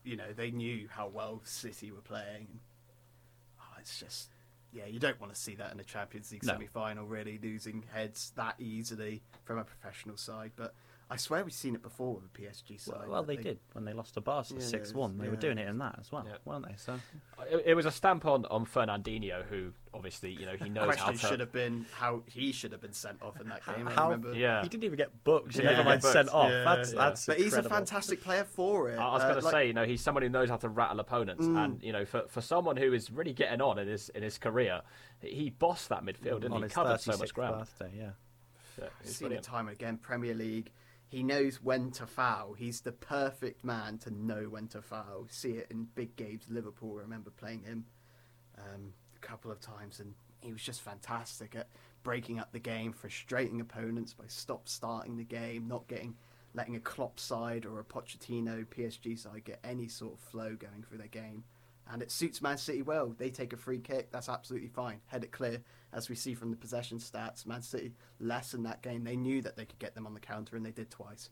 you 0.10 0.18
know 0.18 0.34
they 0.36 0.50
knew 0.52 0.88
how 0.90 1.08
well 1.08 1.42
City 1.44 1.92
were 1.92 2.02
playing. 2.02 2.48
Oh, 3.60 3.76
it's 3.80 4.00
just 4.00 4.30
yeah, 4.72 4.86
you 4.86 5.00
don't 5.00 5.20
want 5.20 5.34
to 5.34 5.40
see 5.40 5.56
that 5.56 5.72
in 5.72 5.80
a 5.80 5.84
Champions 5.84 6.32
League 6.32 6.44
No. 6.44 6.54
semi-final, 6.54 7.06
really 7.06 7.40
losing 7.42 7.84
heads 7.94 8.32
that 8.36 8.56
easily 8.60 9.22
from 9.44 9.58
a 9.58 9.64
professional 9.64 10.18
side. 10.18 10.52
But 10.56 10.74
I 11.12 11.18
swear 11.18 11.44
we've 11.44 11.52
seen 11.52 11.74
it 11.74 11.82
before 11.82 12.14
with 12.16 12.32
the 12.32 12.40
PSG 12.40 12.80
side. 12.80 12.94
Well, 13.00 13.10
well 13.10 13.24
that 13.24 13.38
they, 13.38 13.42
did 13.42 13.58
when 13.74 13.84
they 13.84 13.94
lost 13.94 14.14
to 14.14 14.22
Barca 14.22 14.54
Yeah, 14.54 14.60
six 14.60 14.94
one. 14.94 15.18
They 15.18 15.28
were 15.28 15.36
doing 15.38 15.58
it 15.58 15.68
in 15.68 15.80
that 15.80 15.98
as 16.00 16.12
well, 16.12 16.24
Yeah. 16.28 16.36
weren't 16.46 16.68
they? 16.68 16.76
So 16.78 17.00
It, 17.50 17.64
it 17.68 17.74
was 17.74 17.88
a 17.88 17.92
stamp 17.92 18.26
on, 18.28 18.46
on 18.46 18.66
Fernandinho, 18.68 19.44
who 19.46 19.72
obviously 19.92 20.32
you 20.32 20.46
know 20.46 20.56
he 20.56 20.70
knows 20.70 20.96
how 20.98 21.06
Question 21.06 21.14
to. 21.16 21.28
should 21.28 21.40
have 21.40 21.52
been 21.52 21.88
how 21.96 22.22
he 22.28 22.52
should 22.52 22.72
have 22.74 22.82
been 22.82 22.94
sent 22.94 23.20
off 23.24 23.42
in 23.42 23.50
that 23.50 23.66
game. 23.66 23.88
I 23.88 23.92
How- 23.92 24.12
remember. 24.12 24.36
Yeah. 24.36 24.62
he 24.62 24.70
didn't 24.70 24.84
even 24.84 24.98
get 24.98 25.24
booked. 25.24 25.56
He 25.58 25.64
Yeah. 25.64 25.72
never 25.72 25.84
mind 25.86 26.04
sent 26.04 26.30
off. 26.30 26.52
Yeah, 26.52 26.64
that's 26.64 26.94
yeah. 26.94 26.98
that's. 27.00 27.26
But 27.26 27.40
he's 27.40 27.56
a 27.56 27.64
fantastic 27.64 28.22
player 28.22 28.44
for 28.44 28.92
it. 28.92 29.00
I 29.00 29.12
was 29.12 29.24
Uh, 29.24 29.30
going 29.30 29.40
to 29.40 29.46
like- 29.46 29.52
say, 29.52 29.68
you 29.68 29.74
know, 29.74 29.86
he's 29.86 30.02
someone 30.02 30.22
who 30.22 30.30
knows 30.30 30.50
how 30.50 30.58
to 30.58 30.70
rattle 30.70 31.00
opponents, 31.00 31.44
Mm. 31.44 31.58
and 31.66 31.84
you 31.84 31.92
know, 31.92 32.06
for, 32.06 32.28
for 32.28 32.42
someone 32.42 32.78
who 32.78 32.94
is 32.94 33.10
really 33.10 33.34
getting 33.34 33.62
on 33.62 33.80
in 33.80 33.88
his 33.88 34.10
in 34.10 34.22
his 34.22 34.38
career, 34.38 34.82
he 35.22 35.50
bossed 35.50 35.90
that 35.90 36.04
midfield, 36.04 36.42
didn't 36.42 36.54
on 36.54 36.62
he? 36.62 36.70
Covered 36.70 37.02
so 37.02 37.14
36th 37.14 37.20
much 37.20 37.34
ground. 37.34 37.58
birthday. 37.62 37.92
Yeah. 37.98 38.12
Yeah, 38.78 38.86
it 38.86 38.92
was 39.04 39.16
seen 39.16 39.32
it 39.32 39.44
time 39.44 39.68
and 39.68 39.76
again. 39.76 39.98
Premier 39.98 40.34
League, 40.34 40.72
he 41.10 41.24
knows 41.24 41.62
when 41.62 41.90
to 41.92 42.06
foul. 42.06 42.54
He's 42.54 42.82
the 42.82 42.92
perfect 42.92 43.66
man 43.66 43.98
to 44.00 44.12
know 44.12 44.44
when 44.44 44.68
to 44.70 44.82
foul. 44.82 45.26
See 45.30 45.54
it 45.54 45.68
in 45.72 45.88
big 45.96 46.16
games. 46.16 46.46
Liverpool, 46.48 46.98
I 47.00 47.02
remember 47.02 47.32
playing 47.32 47.64
him 47.64 47.86
um, 48.58 48.94
a 49.16 49.26
couple 49.26 49.52
of 49.52 49.60
times, 49.60 50.00
and 50.00 50.14
he 50.40 50.54
was 50.54 50.62
just 50.62 50.82
fantastic 50.82 51.56
at 51.56 51.68
breaking 52.04 52.40
up 52.40 52.52
the 52.52 52.60
game, 52.60 52.94
frustrating 52.94 53.60
opponents 53.60 54.14
by 54.14 54.26
stop 54.28 54.70
starting 54.70 55.18
the 55.18 55.24
game, 55.24 55.68
not 55.68 55.88
getting 55.88 56.16
letting 56.54 56.76
a 56.76 56.80
Klopp 56.80 57.20
side 57.20 57.66
or 57.66 57.80
a 57.80 57.84
Pochettino 57.84 58.66
PSG 58.66 59.18
side 59.18 59.44
get 59.46 59.60
any 59.64 59.88
sort 59.88 60.14
of 60.14 60.20
flow 60.20 60.56
going 60.56 60.84
through 60.88 61.00
their 61.00 61.08
game. 61.08 61.44
And 61.92 62.02
it 62.04 62.12
suits 62.12 62.42
Man 62.42 62.58
City 62.58 62.84
well. 62.84 63.16
They 63.18 63.30
take 63.30 63.52
a 63.52 63.58
free 63.58 63.80
kick, 63.80 64.12
that's 64.12 64.30
absolutely 64.30 64.68
fine. 64.68 65.02
Head 65.08 65.24
it 65.24 65.32
clear. 65.32 65.62
As 65.92 66.08
we 66.08 66.16
see 66.16 66.36
from 66.36 66.52
the 66.52 66.58
possession 66.58 67.00
stats, 67.00 67.48
Man 67.48 67.64
City 67.64 67.94
less 68.20 68.54
in 68.54 68.62
that 68.64 68.84
game. 68.84 69.04
They 69.04 69.16
knew 69.16 69.42
that 69.42 69.56
they 69.56 69.66
could 69.66 69.80
get 69.80 69.96
them 69.96 70.06
on 70.06 70.14
the 70.14 70.20
counter, 70.20 70.56
and 70.56 70.64
they 70.64 70.72
did 70.72 70.92
twice. 70.92 71.32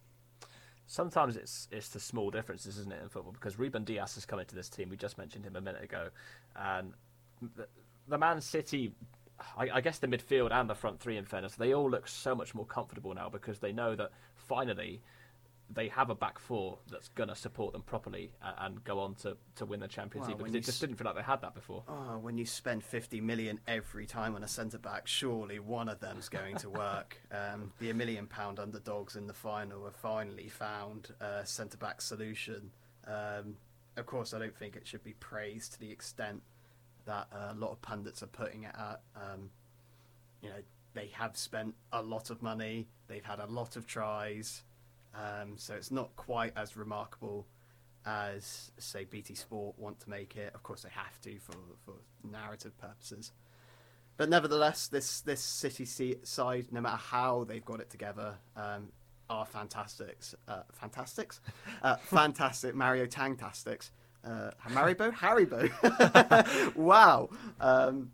Sometimes 0.88 1.36
it's 1.36 1.68
it's 1.72 1.90
the 1.90 2.00
small 2.00 2.32
differences, 2.32 2.78
isn't 2.80 2.92
it, 2.92 3.04
in 3.04 3.10
football? 3.10 3.34
Because 3.34 3.60
Ruben 3.60 3.84
Dias 3.84 4.16
has 4.16 4.26
come 4.26 4.40
into 4.40 4.56
this 4.56 4.70
team. 4.70 4.90
We 4.90 4.98
just 4.98 5.18
mentioned 5.18 5.46
him 5.46 5.56
a 5.56 5.62
minute 5.62 5.84
ago, 5.84 6.10
and 6.56 6.94
the, 7.56 7.68
the 8.08 8.18
Man 8.18 8.42
City, 8.42 8.94
I, 9.56 9.70
I 9.74 9.82
guess 9.82 10.00
the 10.00 10.08
midfield 10.08 10.52
and 10.52 10.68
the 10.68 10.76
front 10.76 11.00
three, 11.00 11.18
in 11.18 11.26
fairness, 11.26 11.56
they 11.56 11.74
all 11.74 11.90
look 11.90 12.08
so 12.08 12.34
much 12.34 12.56
more 12.56 12.66
comfortable 12.66 13.14
now 13.14 13.30
because 13.30 13.60
they 13.60 13.72
know 13.72 13.96
that 13.96 14.12
finally 14.34 15.02
they 15.70 15.90
have 15.90 16.10
a 16.10 16.16
back 16.16 16.40
four 16.40 16.78
that's 16.90 17.10
going 17.10 17.28
to 17.30 17.36
support 17.36 17.74
them 17.74 17.82
properly 17.82 18.32
and, 18.42 18.56
and 18.60 18.84
go 18.84 19.00
on 19.00 19.16
to, 19.16 19.36
to 19.56 19.66
win 19.66 19.82
the 19.82 19.88
Champions 19.88 20.28
League 20.28 20.38
because 20.38 20.56
it 20.56 20.60
just 20.62 20.78
s- 20.78 20.80
didn't 20.80 20.96
feel 20.96 21.06
like 21.06 21.16
they 21.16 21.22
had 21.22 21.42
that 21.42 21.54
before. 21.54 21.84
Oh, 21.88 22.18
when 22.20 22.38
you 22.38 22.46
spend 22.46 22.84
50 22.84 23.20
million 23.22 23.60
every 23.68 24.06
time 24.06 24.36
on 24.36 24.44
a 24.44 24.48
centre 24.48 24.78
back, 24.78 25.08
surely 25.08 25.60
one 25.60 25.90
of 25.90 26.00
them's 26.00 26.30
going 26.30 26.56
to 26.58 26.70
work. 26.70 27.18
um, 27.32 27.74
the 27.80 27.90
a 27.90 27.94
million 27.94 28.28
pound 28.28 28.60
underdogs 28.60 29.16
in 29.16 29.28
the 29.28 29.34
final 29.34 29.84
have 29.86 29.96
finally 29.96 30.48
found 30.48 31.14
a 31.20 31.46
centre 31.46 31.78
back 31.78 32.02
solution. 32.02 32.72
Um, 33.06 33.58
of 33.98 34.06
course, 34.06 34.34
I 34.34 34.40
don't 34.40 34.56
think 34.56 34.76
it 34.76 34.88
should 34.88 35.04
be 35.04 35.14
praised 35.14 35.74
to 35.74 35.80
the 35.80 35.92
extent 35.92 36.44
that 37.06 37.28
uh, 37.34 37.52
a 37.52 37.56
lot 37.56 37.72
of 37.72 37.82
pundits 37.82 38.24
are 38.24 38.28
putting 38.28 38.64
it 38.64 38.76
at. 38.78 39.02
Um, 39.16 39.50
you 40.42 40.50
know, 40.50 40.62
they 40.94 41.08
have 41.14 41.36
spent 41.36 41.76
a 41.92 42.02
lot 42.02 42.30
of 42.30 42.42
money, 42.42 42.88
they've 43.08 43.26
had 43.26 43.40
a 43.40 43.46
lot 43.48 43.76
of 43.76 43.86
tries, 43.86 44.64
um, 45.18 45.58
so 45.58 45.74
it's 45.74 45.92
not 45.92 46.16
quite 46.16 46.54
as 46.56 46.78
remarkable 46.78 47.48
as 48.06 48.72
say 48.78 49.04
BT 49.04 49.36
Sport 49.36 49.78
want 49.78 50.00
to 50.02 50.10
make 50.10 50.38
it. 50.38 50.54
Of 50.56 50.64
course, 50.64 50.84
they 50.84 50.90
have 50.90 51.20
to 51.22 51.38
for 51.40 51.58
for 51.86 51.94
narrative 52.24 52.78
purposes. 52.78 53.32
But 54.16 54.30
nevertheless, 54.30 54.88
this 54.88 55.22
this 55.22 55.42
City 55.42 55.86
side, 56.24 56.68
no 56.72 56.82
matter 56.82 56.98
how 56.98 57.44
they've 57.44 57.66
got 57.66 57.80
it 57.80 57.90
together, 57.90 58.36
um, 58.56 58.90
are 59.30 59.46
fantastics. 59.46 60.36
Uh, 60.48 60.62
fantastics, 60.72 61.42
uh, 61.84 61.98
fantastic 61.98 62.76
Mario 62.76 63.06
Tangfastics. 63.06 63.92
Uh, 64.24 64.52
Maribo, 64.70 65.14
Haribo. 65.14 66.76
wow, 66.76 67.30
um, 67.62 68.12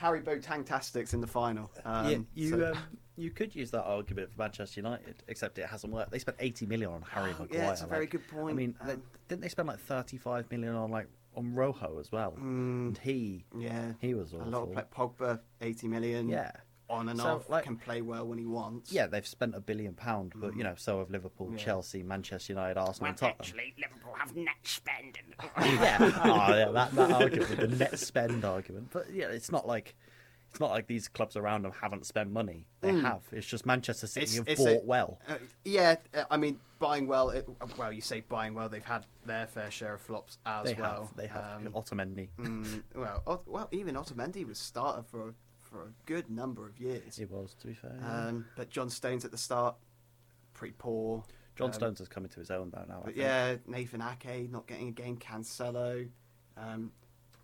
Haribo 0.00 0.42
Tangfastics 0.42 1.14
in 1.14 1.20
the 1.20 1.26
final. 1.26 1.70
Um, 1.84 2.10
yeah, 2.10 2.18
you 2.34 2.50
so- 2.50 2.72
um, 2.72 2.78
you 3.18 3.30
could 3.30 3.54
use 3.54 3.70
that 3.72 3.84
argument 3.84 4.30
for 4.32 4.38
Manchester 4.40 4.80
United, 4.80 5.22
except 5.28 5.58
it 5.58 5.66
hasn't 5.66 5.92
worked. 5.92 6.10
They 6.12 6.18
spent 6.18 6.36
80 6.40 6.66
million 6.66 6.90
on 6.90 7.02
Harry 7.02 7.32
Oh, 7.38 7.42
Maguire. 7.42 7.60
yeah, 7.62 7.66
that's 7.68 7.82
a 7.82 7.86
very 7.86 8.02
like- 8.02 8.10
good 8.10 8.28
point. 8.28 8.50
I 8.50 8.56
mean, 8.56 8.74
they- 8.84 8.92
Um, 8.94 9.02
didn't 9.28 9.42
they 9.42 9.48
spend 9.48 9.68
like 9.68 9.80
35 9.80 10.50
million 10.50 10.74
on 10.74 10.90
like 10.90 11.08
on 11.36 11.54
Rojo 11.54 11.98
as 12.00 12.10
well? 12.10 12.32
Mm, 12.32 12.40
And 12.40 12.98
he 12.98 13.44
yeah, 13.56 13.92
he 14.00 14.14
was 14.14 14.32
awful. 14.32 14.40
a 14.40 14.42
awful. 14.48 14.72
lot 14.74 14.78
of 14.78 14.90
play- 14.90 15.26
Pogba, 15.28 15.40
eighty 15.60 15.86
million. 15.88 16.28
yeah, 16.28 16.52
on 16.90 17.08
and 17.10 17.20
So, 17.20 17.26
off, 17.36 17.50
like- 17.50 17.64
can 17.64 17.76
play 17.76 18.00
well 18.02 18.26
when 18.26 18.38
he 18.38 18.46
wants. 18.46 18.90
yeah, 18.92 19.06
they've 19.06 19.26
spent 19.26 19.54
a 19.54 19.60
billion 19.60 19.94
pound, 19.94 20.32
but 20.36 20.54
you 20.54 20.60
Mm. 20.60 20.70
know, 20.70 20.74
so 20.76 20.98
have 21.00 21.10
Liverpool, 21.10 21.50
Yeah. 21.52 21.58
Chelsea, 21.58 22.02
Manchester 22.02 22.52
United, 22.54 22.78
Arsenal, 22.78 23.02
Well, 23.02 23.08
and 23.10 23.18
Tottenham. 23.18 23.36
actually, 23.40 23.74
Liverpool 23.78 24.14
have 24.14 24.34
net 24.34 24.54
spend. 24.64 25.18
yeah, 25.58 25.98
oh, 26.24 26.54
yeah, 26.56 26.70
that, 26.72 26.92
that 26.92 27.12
argument, 27.12 27.56
the 27.58 27.68
net 27.68 27.98
spend 27.98 28.44
argument. 28.44 28.88
But 28.90 29.12
yeah, 29.12 29.26
it's 29.26 29.52
not 29.52 29.66
like 29.66 29.94
it's 30.50 30.60
not 30.60 30.70
like 30.70 30.86
these 30.86 31.08
clubs 31.08 31.36
around 31.36 31.62
them 31.62 31.72
haven't 31.72 32.06
spent 32.06 32.30
money. 32.30 32.66
They 32.80 32.90
Mm. 32.90 33.02
have. 33.02 33.22
It's 33.32 33.46
just 33.46 33.66
Manchester 33.66 34.06
City 34.06 34.24
It's- 34.24 34.36
have 34.36 34.48
it's 34.48 34.60
bought 34.62 34.82
a- 34.82 34.86
well. 34.86 35.20
Uh, 35.28 35.36
yeah, 35.64 35.96
uh, 36.14 36.24
I 36.30 36.36
mean, 36.36 36.58
buying 36.78 37.06
well. 37.06 37.30
It, 37.30 37.48
well, 37.76 37.92
you 37.92 38.00
say 38.00 38.20
buying 38.22 38.54
well. 38.54 38.68
They've 38.68 38.84
had 38.84 39.04
their 39.26 39.46
fair 39.46 39.70
share 39.70 39.94
of 39.94 40.00
flops 40.00 40.38
as 40.46 40.64
They 40.66 40.74
well. 40.74 41.02
have. 41.06 41.16
They 41.16 41.26
have. 41.26 41.66
Um, 41.66 41.72
Otamendi. 41.74 42.28
mm, 42.38 42.82
well, 42.94 43.42
well, 43.46 43.68
even 43.72 43.94
Otamendi 43.94 44.46
was 44.46 44.58
starter 44.58 45.02
for 45.02 45.34
for 45.60 45.82
a 45.82 45.92
good 46.06 46.30
number 46.30 46.66
of 46.66 46.80
years. 46.80 47.18
It 47.18 47.30
was, 47.30 47.52
to 47.60 47.66
be 47.66 47.74
fair. 47.74 47.94
yeah. 48.00 48.26
Um, 48.28 48.46
but 48.56 48.70
John 48.70 48.88
Stones 48.88 49.26
at 49.26 49.30
the 49.30 49.36
start, 49.36 49.76
pretty 50.54 50.74
poor. 50.78 51.22
John 51.56 51.66
um, 51.66 51.72
Stones 51.74 51.98
has 51.98 52.08
come 52.08 52.24
into 52.24 52.40
his 52.40 52.50
own 52.50 52.70
though 52.70 52.84
now. 52.88 53.00
I 53.02 53.04
But 53.04 53.04
think. 53.06 53.16
yeah, 53.18 53.56
Nathan 53.66 54.00
Ake 54.00 54.50
not 54.50 54.66
getting 54.66 54.88
a 54.88 54.92
game. 54.92 55.18
Cancelo. 55.18 56.08
Um, 56.56 56.90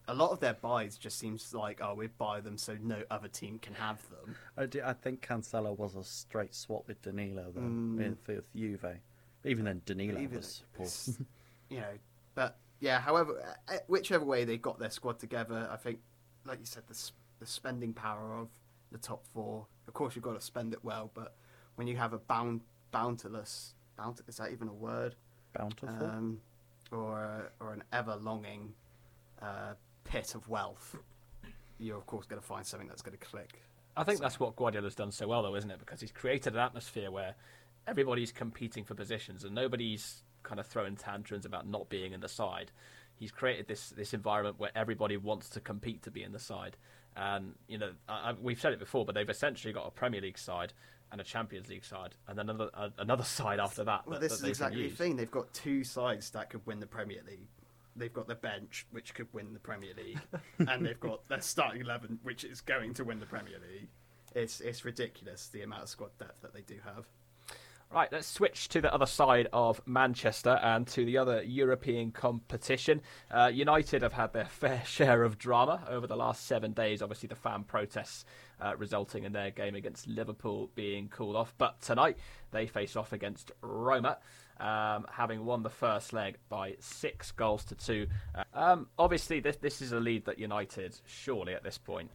a 0.08 0.14
lot 0.14 0.30
of 0.32 0.40
their 0.40 0.54
buys 0.54 0.96
just 0.98 1.18
seems 1.18 1.54
like 1.54 1.80
oh 1.82 1.94
we 1.94 2.06
buy 2.08 2.40
them 2.40 2.58
so 2.58 2.76
no 2.82 3.02
other 3.10 3.28
team 3.28 3.58
can 3.58 3.74
have 3.74 4.00
them. 4.10 4.36
I, 4.56 4.66
do, 4.66 4.82
I 4.84 4.92
think 4.92 5.26
Cancelo 5.26 5.76
was 5.76 5.94
a 5.96 6.04
straight 6.04 6.54
swap 6.54 6.86
with 6.88 7.00
Danilo 7.02 7.52
though 7.54 7.60
Mm. 7.62 7.96
with, 7.96 8.18
with 8.26 8.52
Juve. 8.54 8.98
Even 9.44 9.64
then, 9.66 9.82
Danilo 9.86 10.20
Even- 10.20 10.36
was 10.36 10.62
poor. 10.74 10.86
you 11.70 11.80
know, 11.80 11.92
but 12.34 12.56
yeah, 12.80 13.00
however, 13.00 13.42
uh, 13.68 13.76
whichever 13.88 14.24
way 14.24 14.44
they 14.44 14.56
got 14.58 14.78
their 14.78 14.90
squad 14.90 15.18
together, 15.18 15.68
I 15.70 15.76
think, 15.76 15.98
like 16.44 16.60
you 16.60 16.66
said, 16.66 16.82
the, 16.88 17.10
the 17.40 17.46
spending 17.46 17.92
power 17.92 18.34
of 18.38 18.48
the 18.92 18.98
top 18.98 19.24
four. 19.34 19.66
Of 19.88 19.94
course, 19.94 20.14
you've 20.16 20.24
got 20.24 20.34
to 20.34 20.40
spend 20.40 20.72
it 20.72 20.80
well, 20.82 21.10
but 21.14 21.34
when 21.76 21.86
you 21.86 21.96
have 21.96 22.12
a 22.14 22.18
bound, 22.18 22.60
bountiless, 22.92 23.74
bound, 23.96 24.20
is 24.28 24.36
that 24.38 24.50
even 24.52 24.68
a 24.68 24.72
word? 24.72 25.14
Bountiful. 25.56 26.04
Um, 26.04 26.40
or 26.90 27.50
or 27.60 27.72
an 27.72 27.82
ever 27.92 28.16
longing 28.16 28.72
uh, 29.42 29.74
pit 30.04 30.34
of 30.34 30.48
wealth, 30.48 30.96
you're 31.78 31.96
of 31.96 32.06
course 32.06 32.26
going 32.26 32.40
to 32.40 32.46
find 32.46 32.64
something 32.64 32.88
that's 32.88 33.02
going 33.02 33.16
to 33.16 33.26
click. 33.26 33.62
I 33.96 34.04
think 34.04 34.20
that's 34.20 34.40
what 34.40 34.56
Guardiola's 34.56 34.94
done 34.94 35.12
so 35.12 35.28
well, 35.28 35.42
though, 35.42 35.54
isn't 35.54 35.70
it? 35.70 35.78
Because 35.78 36.00
he's 36.00 36.10
created 36.10 36.54
an 36.54 36.58
atmosphere 36.58 37.10
where 37.10 37.36
everybody's 37.86 38.32
competing 38.32 38.84
for 38.84 38.94
positions 38.94 39.44
and 39.44 39.54
nobody's 39.54 40.22
kind 40.42 40.58
of 40.60 40.66
throwing 40.66 40.96
tantrums 40.96 41.44
about 41.44 41.66
not 41.66 41.88
being 41.88 42.12
in 42.12 42.20
the 42.20 42.28
side. 42.28 42.72
He's 43.16 43.30
created 43.30 43.68
this 43.68 43.90
this 43.90 44.12
environment 44.12 44.58
where 44.58 44.72
everybody 44.74 45.16
wants 45.16 45.48
to 45.50 45.60
compete 45.60 46.02
to 46.02 46.10
be 46.10 46.22
in 46.22 46.32
the 46.32 46.38
side, 46.38 46.76
and 47.16 47.54
you 47.68 47.78
know 47.78 47.92
I, 48.08 48.30
I, 48.30 48.34
we've 48.40 48.60
said 48.60 48.72
it 48.72 48.80
before, 48.80 49.04
but 49.04 49.14
they've 49.14 49.30
essentially 49.30 49.72
got 49.72 49.86
a 49.86 49.90
Premier 49.90 50.20
League 50.20 50.38
side 50.38 50.72
and 51.12 51.20
a 51.20 51.24
Champions 51.24 51.68
League 51.68 51.84
side, 51.84 52.16
and 52.26 52.36
then 52.36 52.50
another 52.50 52.70
uh, 52.74 52.88
another 52.98 53.22
side 53.22 53.60
after 53.60 53.84
that. 53.84 54.04
Well, 54.04 54.18
that, 54.18 54.28
this 54.28 54.40
that 54.40 54.46
is 54.46 54.50
exactly 54.50 54.88
the 54.88 54.96
thing. 54.96 55.14
They've 55.14 55.30
got 55.30 55.52
two 55.54 55.84
sides 55.84 56.30
that 56.30 56.50
could 56.50 56.66
win 56.66 56.80
the 56.80 56.86
Premier 56.86 57.20
League. 57.24 57.46
They've 57.96 58.12
got 58.12 58.26
the 58.26 58.34
bench, 58.34 58.86
which 58.90 59.14
could 59.14 59.28
win 59.32 59.52
the 59.52 59.60
Premier 59.60 59.92
League, 59.96 60.20
and 60.68 60.84
they've 60.84 60.98
got 60.98 61.28
their 61.28 61.40
starting 61.40 61.82
eleven, 61.82 62.18
which 62.22 62.44
is 62.44 62.60
going 62.60 62.94
to 62.94 63.04
win 63.04 63.20
the 63.20 63.26
Premier 63.26 63.58
League. 63.58 63.88
It's 64.34 64.60
it's 64.60 64.84
ridiculous 64.84 65.48
the 65.48 65.62
amount 65.62 65.82
of 65.82 65.88
squad 65.88 66.10
depth 66.18 66.42
that 66.42 66.52
they 66.52 66.62
do 66.62 66.78
have. 66.84 67.06
Right, 67.94 68.10
let's 68.10 68.26
switch 68.26 68.68
to 68.70 68.80
the 68.80 68.92
other 68.92 69.06
side 69.06 69.46
of 69.52 69.80
Manchester 69.86 70.58
and 70.62 70.84
to 70.88 71.04
the 71.04 71.16
other 71.16 71.44
European 71.44 72.10
competition. 72.10 73.00
Uh, 73.30 73.52
United 73.54 74.02
have 74.02 74.14
had 74.14 74.32
their 74.32 74.44
fair 74.50 74.82
share 74.84 75.22
of 75.22 75.38
drama 75.38 75.84
over 75.88 76.08
the 76.08 76.16
last 76.16 76.44
seven 76.44 76.72
days. 76.72 77.02
Obviously, 77.02 77.28
the 77.28 77.36
fan 77.36 77.62
protests 77.62 78.24
uh, 78.60 78.74
resulting 78.76 79.22
in 79.22 79.32
their 79.32 79.52
game 79.52 79.76
against 79.76 80.08
Liverpool 80.08 80.70
being 80.74 81.08
called 81.08 81.36
off. 81.36 81.54
But 81.56 81.80
tonight, 81.82 82.18
they 82.50 82.66
face 82.66 82.96
off 82.96 83.12
against 83.12 83.52
Roma, 83.60 84.18
um, 84.60 85.06
having 85.10 85.44
won 85.44 85.62
the 85.62 85.70
first 85.70 86.12
leg 86.12 86.36
by 86.48 86.76
six 86.80 87.30
goals 87.32 87.64
to 87.66 87.74
two. 87.74 88.06
Um, 88.52 88.88
obviously, 88.98 89.40
this, 89.40 89.56
this 89.56 89.82
is 89.82 89.92
a 89.92 90.00
lead 90.00 90.24
that 90.26 90.38
United, 90.38 90.96
surely 91.06 91.54
at 91.54 91.62
this 91.62 91.78
point, 91.78 92.10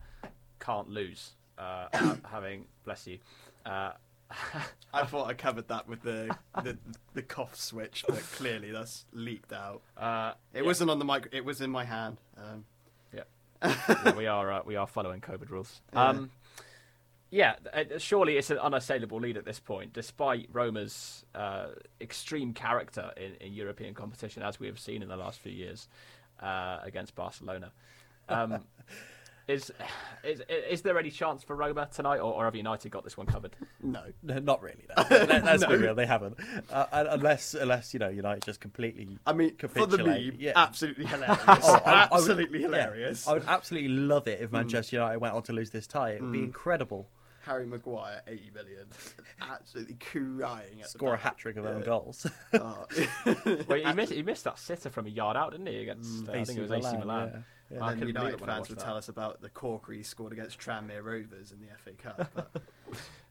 can't 0.60 0.89
lose. 0.89 1.32
Uh, 1.58 1.88
having, 2.30 2.65
bless 2.86 3.06
you. 3.08 3.19
Uh, 3.65 3.91
I 4.93 5.04
thought 5.06 5.28
I 5.28 5.34
covered 5.34 5.67
that 5.69 5.88
with 5.88 6.02
the 6.04 6.36
the, 6.63 6.78
the 7.13 7.21
cough 7.23 7.56
switch, 7.56 8.06
but 8.08 8.19
clearly 8.34 8.71
that's 8.71 9.06
leaked 9.12 9.52
out. 9.52 9.82
uh, 9.97 10.34
It 10.54 10.60
yeah. 10.60 10.65
wasn't 10.65 10.91
on 10.91 10.99
the 10.99 11.06
mic. 11.06 11.30
It 11.32 11.43
was 11.43 11.62
in 11.62 11.69
my 11.71 11.84
hand. 11.84 12.17
Um, 12.38 12.63
Yeah, 13.13 13.23
yeah 13.89 14.15
we 14.15 14.28
are 14.28 14.52
uh, 14.52 14.62
we 14.65 14.75
are 14.75 14.86
following 14.88 15.19
COVID 15.21 15.49
rules. 15.49 15.82
Yeah. 15.93 16.10
Yeah, 17.32 17.56
uh, 17.74 17.84
surely 18.00 18.38
it's 18.38 18.50
an 18.50 18.58
unassailable 18.58 19.20
lead 19.20 19.38
at 19.38 19.46
this 19.46 19.60
point, 19.60 19.94
despite 19.94 20.50
Roma's 20.52 21.26
uh, 21.36 21.68
extreme 22.02 22.54
character 22.54 23.12
in, 23.18 23.36
in 23.39 23.54
European 23.54 23.94
competition, 23.94 24.42
as 24.42 24.60
we 24.60 24.65
have 24.68 24.80
seen 24.80 25.04
in 25.04 25.10
the 25.10 25.18
last 25.18 25.39
few 25.39 25.52
years 25.52 25.88
uh, 26.42 26.80
against 26.82 27.13
Barcelona. 27.13 27.72
Um, 28.30 28.63
is, 29.48 29.72
is 30.24 30.42
is 30.50 30.82
there 30.82 30.98
any 30.98 31.12
chance 31.12 31.44
for 31.44 31.56
Roma 31.56 31.88
tonight, 31.94 32.18
or, 32.18 32.34
or 32.34 32.46
have 32.46 32.56
United 32.56 32.92
got 32.92 33.04
this 33.04 33.15
one 33.15 33.28
covered? 33.28 33.56
no, 33.84 34.02
No, 34.24 34.39
not 34.39 34.63
really. 34.63 34.86
No. 34.98 35.04
Let, 35.12 35.44
us 35.48 35.65
be 35.65 35.76
real, 35.78 35.94
they 35.94 36.08
haven't. 36.08 36.36
Uh, 36.72 36.86
unless, 37.12 37.54
unless 37.54 37.94
you 37.94 38.00
know, 38.00 38.10
United 38.10 38.42
just 38.44 38.60
completely. 38.60 39.20
I 39.28 39.34
mean 39.34 39.56
for 39.58 39.68
the 39.68 39.98
capitulate. 39.98 40.34
meme, 40.34 40.36
Yeah. 40.39 40.54
absolutely 40.56 41.06
hilarious. 41.13 41.38
Oh, 41.48 41.80
I- 41.86 41.92
I 41.92 42.06
would- 42.06 42.13
absolutely 42.13 42.60
yeah. 42.62 42.65
hilarious. 42.68 43.28
I 43.28 43.34
would 43.34 43.46
absolutely 43.48 43.89
love 43.89 44.28
it 44.28 44.42
if 44.42 44.52
Manchester 44.52 44.96
United 44.96 45.20
went 45.20 45.36
on 45.36 45.44
to 45.44 45.54
lose 45.54 45.70
this 45.70 45.86
tie. 45.86 46.12
It 46.13 46.24
would 46.24 46.32
be 46.32 46.39
incredible. 46.39 47.08
Harry 47.45 47.65
Maguire, 47.65 48.21
80 48.28 48.52
million, 48.54 48.86
absolutely 49.41 49.95
crying. 49.95 50.82
At 50.82 50.89
Score 50.89 51.10
a 51.10 51.12
the 51.12 51.15
back. 51.17 51.23
hat 51.23 51.38
trick 51.38 51.58
of 51.58 51.65
own 51.65 51.82
goals. 51.84 52.25
Oh. 52.54 52.86
Well, 53.67 53.78
he 53.80 53.93
missed 53.93 54.12
he 54.13 54.23
missed 54.23 54.43
that 54.45 54.58
sitter 54.60 54.89
from 54.89 55.06
a 55.06 55.10
yard 55.10 55.38
out, 55.38 55.52
didn't 55.52 55.67
he? 55.67 55.78
Against 55.78 56.28
uh, 56.28 56.32
I 56.34 56.43
think 56.43 56.60
it 56.60 56.62
was 56.62 56.71
AC 56.71 56.97
Milan. 56.97 57.30
yeah. 57.34 57.39
And 57.71 57.84
I 57.84 57.89
then 57.89 57.99
couldn't 57.99 58.13
believe 58.15 58.15
United 58.15 58.34
it 58.34 58.41
when 58.41 58.49
I 58.49 58.54
fans 58.54 58.60
watched 58.62 58.69
would 58.71 58.80
tell 58.80 58.97
us 58.97 59.10
about 59.10 59.41
the 59.41 59.49
corker 59.49 59.93
he 59.93 60.02
scored 60.02 60.34
against 60.34 60.60
Tranmere 60.60 61.04
Rovers 61.04 61.52
in 61.52 61.60
the 61.62 61.67
FA 61.84 61.91
Cup. 61.91 62.32
But, 62.34 62.52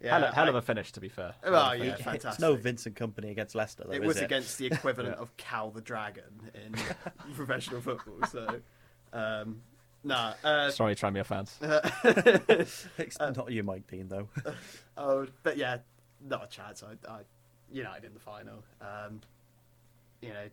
yeah, 0.00 0.16
hell, 0.18 0.32
hell 0.32 0.44
I- 0.44 0.48
of 0.50 0.54
a 0.54 0.62
finish, 0.62 0.92
to 0.92 1.00
be 1.00 1.08
fair. 1.08 1.34
Oh, 1.42 1.52
Hell 1.52 1.74
yeah, 1.74 1.82
finish. 1.82 1.98
fantastic. 2.04 2.30
It's 2.30 2.38
no 2.40 2.54
Vincent 2.54 2.94
Kompany 2.94 3.32
against 3.32 3.56
Leicester, 3.56 3.82
though, 3.84 3.92
it 3.94 4.02
is 4.02 4.06
was 4.06 4.16
it? 4.18 4.24
against 4.24 4.56
the 4.58 4.66
equivalent 4.66 5.16
of 5.16 5.36
Cal 5.36 5.70
the 5.72 5.80
Dragon 5.80 6.22
in 6.54 6.72
professional 7.34 7.80
football. 7.80 8.20
So, 8.30 8.60
um, 9.12 9.62
nah. 10.04 10.34
Uh, 10.42 10.70
Sorry, 10.70 10.94
Tranmere 10.94 11.26
fans. 11.26 11.58
It's 12.98 13.18
not 13.18 13.50
you, 13.50 13.62
Mike 13.62 13.86
Dean, 13.86 14.08
though. 14.08 14.28
oh, 14.96 15.26
but 15.42 15.56
yeah, 15.56 15.78
not 16.26 16.44
a 16.44 16.48
chance. 16.48 16.82
I, 16.82 17.10
I 17.10 17.20
United 17.70 18.04
in 18.06 18.14
the 18.14 18.20
final. 18.20 18.64
Um, 18.80 19.20
you 20.20 20.30
know, 20.30 20.48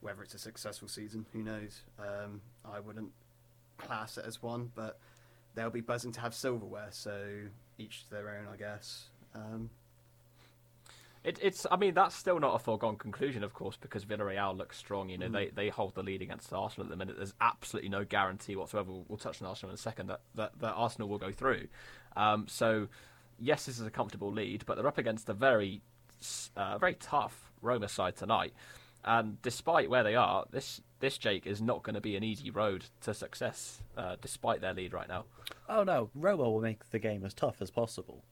whether 0.00 0.22
it's 0.22 0.34
a 0.34 0.38
successful 0.38 0.88
season, 0.88 1.26
who 1.32 1.42
knows? 1.42 1.82
Um, 1.98 2.40
I 2.64 2.80
wouldn't 2.80 3.10
class 3.78 4.18
it 4.18 4.24
as 4.26 4.42
one, 4.42 4.70
but 4.74 4.98
they'll 5.54 5.70
be 5.70 5.80
buzzing 5.80 6.12
to 6.12 6.20
have 6.20 6.34
silverware. 6.34 6.88
So 6.90 7.26
each 7.78 8.04
to 8.04 8.10
their 8.10 8.30
own, 8.30 8.52
I 8.52 8.56
guess. 8.56 9.06
Um, 9.34 9.70
It, 11.24 11.38
it's, 11.42 11.66
I 11.70 11.76
mean, 11.76 11.94
that's 11.94 12.14
still 12.14 12.38
not 12.38 12.54
a 12.54 12.58
foregone 12.58 12.96
conclusion, 12.96 13.42
of 13.42 13.52
course, 13.52 13.76
because 13.76 14.04
Villarreal 14.04 14.56
looks 14.56 14.76
strong. 14.78 15.08
You 15.08 15.18
know, 15.18 15.28
Mm. 15.28 15.32
they, 15.32 15.46
they 15.48 15.68
hold 15.68 15.94
the 15.94 16.02
lead 16.02 16.22
against 16.22 16.52
Arsenal 16.52 16.86
at 16.86 16.90
the 16.90 16.96
minute. 16.96 17.16
There's 17.16 17.34
absolutely 17.40 17.90
no 17.90 18.04
guarantee 18.04 18.56
whatsoever. 18.56 18.90
We'll, 18.92 19.04
we'll 19.08 19.18
touch 19.18 19.42
on 19.42 19.48
Arsenal 19.48 19.70
in 19.70 19.74
a 19.74 19.78
second 19.78 20.06
that 20.06 20.20
that, 20.36 20.58
that 20.60 20.72
Arsenal 20.74 21.08
will 21.08 21.18
go 21.18 21.32
through. 21.32 21.66
Um, 22.16 22.46
so, 22.48 22.88
yes, 23.38 23.66
this 23.66 23.78
is 23.80 23.86
a 23.86 23.90
comfortable 23.90 24.32
lead, 24.32 24.64
but 24.64 24.76
they're 24.76 24.86
up 24.86 24.98
against 24.98 25.28
a 25.28 25.34
very, 25.34 25.82
uh, 26.56 26.78
very 26.78 26.94
tough 26.94 27.50
Roma 27.60 27.88
side 27.88 28.16
tonight. 28.16 28.54
And 29.04 29.40
despite 29.42 29.88
where 29.90 30.02
they 30.04 30.14
are, 30.14 30.44
this 30.50 30.80
this 31.00 31.18
Jake 31.18 31.46
is 31.46 31.62
not 31.62 31.84
going 31.84 31.94
to 31.94 32.00
be 32.00 32.16
an 32.16 32.24
easy 32.24 32.50
road 32.50 32.86
to 33.02 33.14
success, 33.14 33.80
uh, 33.96 34.16
despite 34.20 34.60
their 34.60 34.74
lead 34.74 34.92
right 34.92 35.08
now. 35.08 35.24
Oh 35.68 35.84
no, 35.84 36.10
Roma 36.14 36.50
will 36.50 36.60
make 36.60 36.90
the 36.90 36.98
game 36.98 37.24
as 37.24 37.34
tough 37.34 37.60
as 37.62 37.70
possible. 37.70 38.24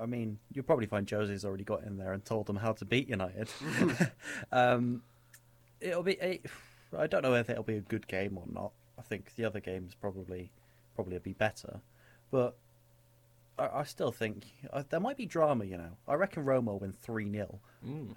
I 0.00 0.06
mean, 0.06 0.38
you'll 0.52 0.64
probably 0.64 0.86
find 0.86 1.08
Jose's 1.08 1.44
already 1.44 1.64
got 1.64 1.82
in 1.84 1.96
there 1.96 2.12
and 2.12 2.24
told 2.24 2.46
them 2.46 2.56
how 2.56 2.72
to 2.72 2.84
beat 2.84 3.08
United. 3.08 3.48
um, 4.52 5.02
it'll 5.80 6.02
be. 6.02 6.18
A, 6.20 6.40
I 6.96 7.06
don't 7.06 7.22
know 7.22 7.34
if 7.34 7.50
it'll 7.50 7.62
be 7.62 7.76
a 7.76 7.80
good 7.80 8.06
game 8.06 8.38
or 8.38 8.44
not. 8.50 8.72
I 8.98 9.02
think 9.02 9.34
the 9.36 9.44
other 9.44 9.60
games 9.60 9.94
probably 10.00 10.50
probably 10.94 11.18
be 11.18 11.32
better, 11.34 11.80
but 12.30 12.56
I, 13.58 13.80
I 13.80 13.84
still 13.84 14.12
think 14.12 14.44
uh, 14.72 14.82
there 14.88 15.00
might 15.00 15.16
be 15.16 15.26
drama. 15.26 15.64
You 15.64 15.78
know, 15.78 15.90
I 16.08 16.14
reckon 16.14 16.44
Roma 16.44 16.72
will 16.72 16.78
win 16.80 16.92
three 16.92 17.30
0 17.30 17.60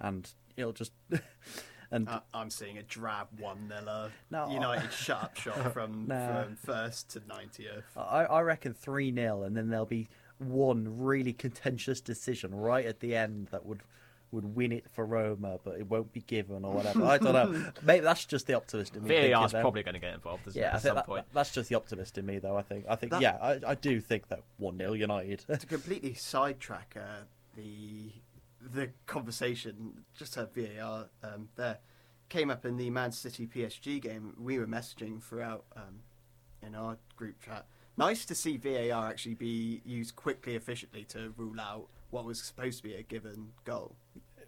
and 0.00 0.32
it'll 0.56 0.72
just 0.72 0.92
and 1.90 2.08
I, 2.08 2.20
I'm 2.32 2.50
seeing 2.50 2.78
a 2.78 2.82
drab 2.82 3.28
one 3.38 3.68
0 3.68 4.10
No, 4.30 4.50
United 4.50 4.92
shut 4.92 5.22
up 5.22 5.36
shop 5.36 5.72
from, 5.72 6.06
Nah. 6.06 6.44
from 6.44 6.56
first 6.56 7.10
to 7.10 7.22
ninetieth. 7.28 7.84
I, 7.96 8.24
I 8.24 8.40
reckon 8.42 8.74
3 8.74 9.12
0, 9.14 9.42
and 9.42 9.56
then 9.56 9.68
there'll 9.68 9.86
be 9.86 10.08
one 10.40 10.98
really 10.98 11.32
contentious 11.32 12.00
decision 12.00 12.54
right 12.54 12.86
at 12.86 13.00
the 13.00 13.14
end 13.14 13.48
that 13.52 13.64
would 13.66 13.80
would 14.32 14.54
win 14.54 14.70
it 14.70 14.84
for 14.92 15.04
Roma, 15.04 15.58
but 15.64 15.76
it 15.80 15.88
won't 15.90 16.12
be 16.12 16.20
given 16.20 16.64
or 16.64 16.72
whatever. 16.72 17.04
I 17.04 17.18
don't 17.18 17.32
know. 17.32 17.72
Maybe 17.82 18.04
that's 18.04 18.24
just 18.24 18.46
the 18.46 18.54
optimist 18.54 18.94
in 18.94 19.02
me. 19.02 19.08
thinking 19.08 19.32
VAR's 19.32 19.50
probably 19.50 19.82
going 19.82 19.94
to 19.94 19.98
get 20.00 20.14
involved 20.14 20.42
Yeah, 20.54 20.66
I 20.66 20.66
at 20.66 20.72
think 20.74 20.82
some 20.82 20.94
that, 20.94 21.06
point. 21.06 21.26
that's 21.34 21.50
just 21.50 21.68
the 21.68 21.74
optimist 21.74 22.16
in 22.16 22.26
me, 22.26 22.38
though. 22.38 22.56
I 22.56 22.62
think. 22.62 22.84
I 22.88 22.94
think. 22.94 23.10
That- 23.10 23.22
yeah, 23.22 23.36
I, 23.42 23.58
I 23.66 23.74
do 23.74 24.00
think 24.00 24.28
that 24.28 24.42
one 24.58 24.78
0 24.78 24.92
United. 24.92 25.40
to 25.48 25.66
completely 25.66 26.14
sidetrack 26.14 26.96
uh, 26.96 27.24
the 27.56 28.12
the 28.60 28.90
conversation, 29.06 30.04
just 30.14 30.36
had 30.36 30.54
VAR 30.54 31.08
um, 31.24 31.48
there 31.56 31.78
came 32.28 32.50
up 32.50 32.64
in 32.64 32.76
the 32.76 32.88
Man 32.88 33.10
City 33.10 33.48
PSG 33.52 34.00
game. 34.00 34.34
We 34.38 34.60
were 34.60 34.66
messaging 34.68 35.20
throughout 35.20 35.64
um, 35.76 36.02
in 36.62 36.76
our 36.76 36.98
group 37.16 37.40
chat. 37.42 37.66
Nice 38.00 38.24
to 38.26 38.34
see 38.34 38.56
VAR 38.56 39.08
actually 39.08 39.34
be 39.34 39.80
used 39.84 40.16
quickly, 40.16 40.56
efficiently 40.56 41.04
to 41.10 41.32
rule 41.36 41.60
out 41.60 41.86
what 42.10 42.24
was 42.24 42.42
supposed 42.42 42.78
to 42.78 42.82
be 42.82 42.94
a 42.94 43.02
given 43.02 43.48
goal, 43.64 43.94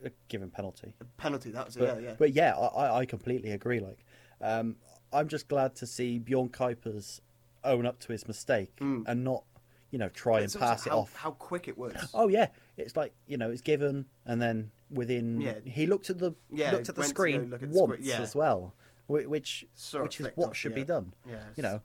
A 0.04 0.10
given 0.28 0.50
penalty. 0.50 0.94
a 1.00 1.04
penalty. 1.20 1.50
That 1.50 1.66
was 1.66 1.76
it. 1.76 1.80
But 1.80 1.86
yeah, 2.02 2.08
yeah. 2.08 2.14
but 2.18 2.32
yeah, 2.32 2.56
I, 2.56 3.00
I- 3.00 3.06
completely 3.06 3.50
agree. 3.52 3.78
Like, 3.80 4.04
um, 4.40 4.76
I'm 5.12 5.28
just 5.28 5.46
glad 5.48 5.74
to 5.76 5.86
see 5.86 6.18
Bjorn 6.18 6.48
Kuipers 6.48 7.20
own 7.62 7.86
up 7.86 8.00
to 8.00 8.12
his 8.12 8.26
mistake 8.26 8.72
Mm. 8.80 9.04
and 9.06 9.22
not, 9.22 9.44
you 9.90 9.98
know, 9.98 10.08
try 10.08 10.40
and 10.40 10.52
pass 10.58 10.86
it 10.86 10.92
off. 10.92 11.14
How 11.14 11.30
quick 11.32 11.68
it 11.68 11.76
was. 11.78 11.94
Oh 12.14 12.28
yeah, 12.28 12.48
it's 12.76 12.96
like 12.96 13.12
you 13.28 13.36
know, 13.36 13.50
it's 13.50 13.60
given, 13.62 14.06
and 14.26 14.40
then 14.42 14.70
within 14.90 15.40
Yeah. 15.40 15.54
he 15.64 15.86
looked 15.86 16.10
at 16.10 16.18
the 16.18 16.32
Yeah, 16.50 16.72
looked 16.72 16.88
at 16.88 16.94
the 16.96 17.04
screen 17.04 17.52
at 17.52 17.60
the 17.60 17.68
once 17.68 17.92
screen, 17.96 18.08
yeah. 18.08 18.20
as 18.22 18.34
well, 18.34 18.74
whi- 19.06 19.26
which 19.26 19.66
Sort 19.74 20.04
which 20.04 20.20
is 20.20 20.28
what 20.34 20.48
off, 20.50 20.56
should 20.56 20.72
yeah. 20.72 20.76
be 20.76 20.84
done. 20.84 21.12
Yeah, 21.28 21.44
You 21.56 21.62
know, 21.62 21.82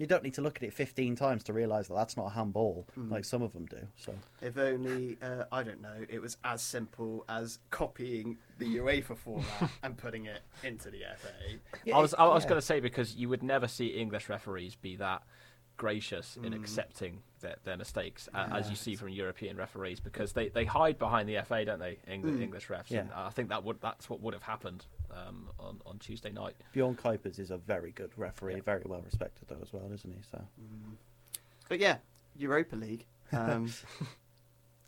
You 0.00 0.06
don't 0.06 0.22
need 0.22 0.32
to 0.34 0.40
look 0.40 0.56
at 0.56 0.62
it 0.62 0.72
15 0.72 1.14
times 1.14 1.44
to 1.44 1.52
realise 1.52 1.88
that 1.88 1.94
that's 1.94 2.16
not 2.16 2.28
a 2.28 2.30
handball, 2.30 2.86
like 2.96 3.22
some 3.22 3.42
of 3.42 3.52
them 3.52 3.66
do. 3.66 3.76
So 3.98 4.14
If 4.40 4.56
only, 4.56 5.18
uh, 5.20 5.44
I 5.52 5.62
don't 5.62 5.82
know, 5.82 6.06
it 6.08 6.22
was 6.22 6.38
as 6.42 6.62
simple 6.62 7.26
as 7.28 7.58
copying 7.70 8.38
the 8.58 8.76
UEFA 8.78 9.14
format 9.14 9.70
and 9.82 9.98
putting 9.98 10.24
it 10.24 10.40
into 10.64 10.90
the 10.90 11.00
FA. 11.18 11.92
I 11.94 11.98
was 12.00 12.14
I 12.14 12.24
was 12.24 12.44
yeah. 12.44 12.48
going 12.48 12.60
to 12.62 12.66
say 12.66 12.80
because 12.80 13.14
you 13.14 13.28
would 13.28 13.42
never 13.42 13.68
see 13.68 13.88
English 13.88 14.30
referees 14.30 14.74
be 14.74 14.96
that 14.96 15.22
gracious 15.76 16.38
Mm. 16.40 16.46
in 16.46 16.52
accepting 16.54 17.22
their, 17.40 17.56
their 17.64 17.76
mistakes 17.76 18.26
uh, 18.34 18.48
as 18.52 18.68
you 18.70 18.76
see 18.76 18.94
from 18.94 19.08
European 19.10 19.56
referees 19.56 19.98
because 20.00 20.32
they, 20.32 20.48
they 20.48 20.64
hide 20.66 20.98
behind 20.98 21.26
the 21.28 21.38
FA, 21.46 21.64
don't 21.64 21.78
they? 21.78 21.98
Eng- 22.06 22.42
English 22.42 22.68
refs. 22.68 22.86
Mm. 22.88 22.90
Yeah. 22.90 23.00
And 23.00 23.12
I 23.12 23.30
think 23.30 23.48
that 23.50 23.64
would 23.64 23.80
that's 23.82 24.08
what 24.08 24.20
would 24.22 24.32
have 24.34 24.42
happened 24.42 24.86
um, 25.14 25.48
on 25.58 25.80
on 25.86 25.98
Tuesday 25.98 26.30
night. 26.32 26.54
Bjorn 26.72 26.96
Kuipers 26.96 27.38
is 27.38 27.50
a 27.50 27.56
very 27.58 27.92
good 27.92 28.10
referee, 28.16 28.60
very 28.60 28.82
well 28.86 29.02
respected 29.02 29.48
though 29.48 29.58
as 29.62 29.72
well, 29.72 29.90
isn't 29.92 30.10
he? 30.12 30.20
So 30.30 30.42
But 31.68 31.78
yeah, 31.80 31.96
Europa 32.36 32.76
League. 32.76 33.06
Um, 33.32 33.70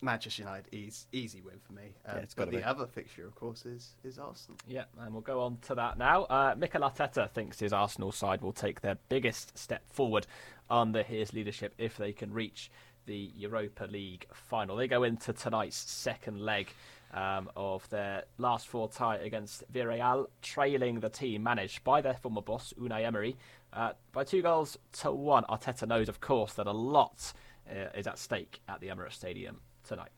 Manchester 0.04 0.42
United, 0.42 0.74
easy, 0.74 1.06
easy 1.12 1.40
win 1.42 1.60
for 1.64 1.72
me. 1.74 1.94
Um, 2.06 2.16
Yeah, 2.16 2.22
it's 2.22 2.34
but 2.34 2.50
the 2.50 2.56
be. 2.56 2.62
other 2.64 2.86
fixture, 2.88 3.24
of 3.24 3.36
course, 3.36 3.64
is, 3.64 3.94
is 4.02 4.18
Arsenal. 4.18 4.58
Yeah, 4.66 4.84
and 4.98 5.12
we'll 5.12 5.22
go 5.22 5.40
on 5.40 5.58
to 5.68 5.76
that 5.76 5.96
now. 5.96 6.24
Uh, 6.24 6.56
Mikel 6.58 6.80
Arteta 6.82 7.30
thinks 7.30 7.60
his 7.60 7.72
Arsenal 7.72 8.10
side 8.10 8.40
will 8.42 8.52
take 8.52 8.80
their 8.80 8.96
biggest 9.08 9.56
step 9.56 9.82
forward 9.88 10.26
under 10.68 11.04
his 11.04 11.32
leadership 11.32 11.72
if 11.78 11.96
they 11.96 12.12
can 12.12 12.32
reach 12.32 12.68
the 13.06 13.30
Europa 13.36 13.84
League 13.84 14.26
final. 14.32 14.76
They 14.76 14.88
go 14.88 15.02
into 15.02 15.32
tonight's 15.32 15.76
second 15.76 16.40
leg 16.40 16.68
um, 17.12 17.50
of 17.56 17.88
their 17.90 18.24
last 18.38 18.68
four 18.68 18.88
tie 18.88 19.16
against 19.16 19.70
Villarreal, 19.72 20.26
trailing 20.40 21.00
the 21.00 21.08
team 21.10 21.42
managed 21.42 21.84
by 21.84 22.00
their 22.00 22.14
former 22.14 22.42
boss 22.42 22.72
Unai 22.80 23.04
Emery 23.04 23.36
uh, 23.72 23.92
by 24.12 24.24
two 24.24 24.42
goals 24.42 24.78
to 25.00 25.10
one. 25.12 25.44
Arteta 25.44 25.86
knows, 25.86 26.08
of 26.08 26.20
course, 26.20 26.54
that 26.54 26.66
a 26.66 26.72
lot 26.72 27.32
uh, 27.70 27.88
is 27.94 28.06
at 28.06 28.18
stake 28.18 28.60
at 28.68 28.80
the 28.80 28.88
Emirates 28.88 29.12
Stadium 29.14 29.60
tonight. 29.84 30.10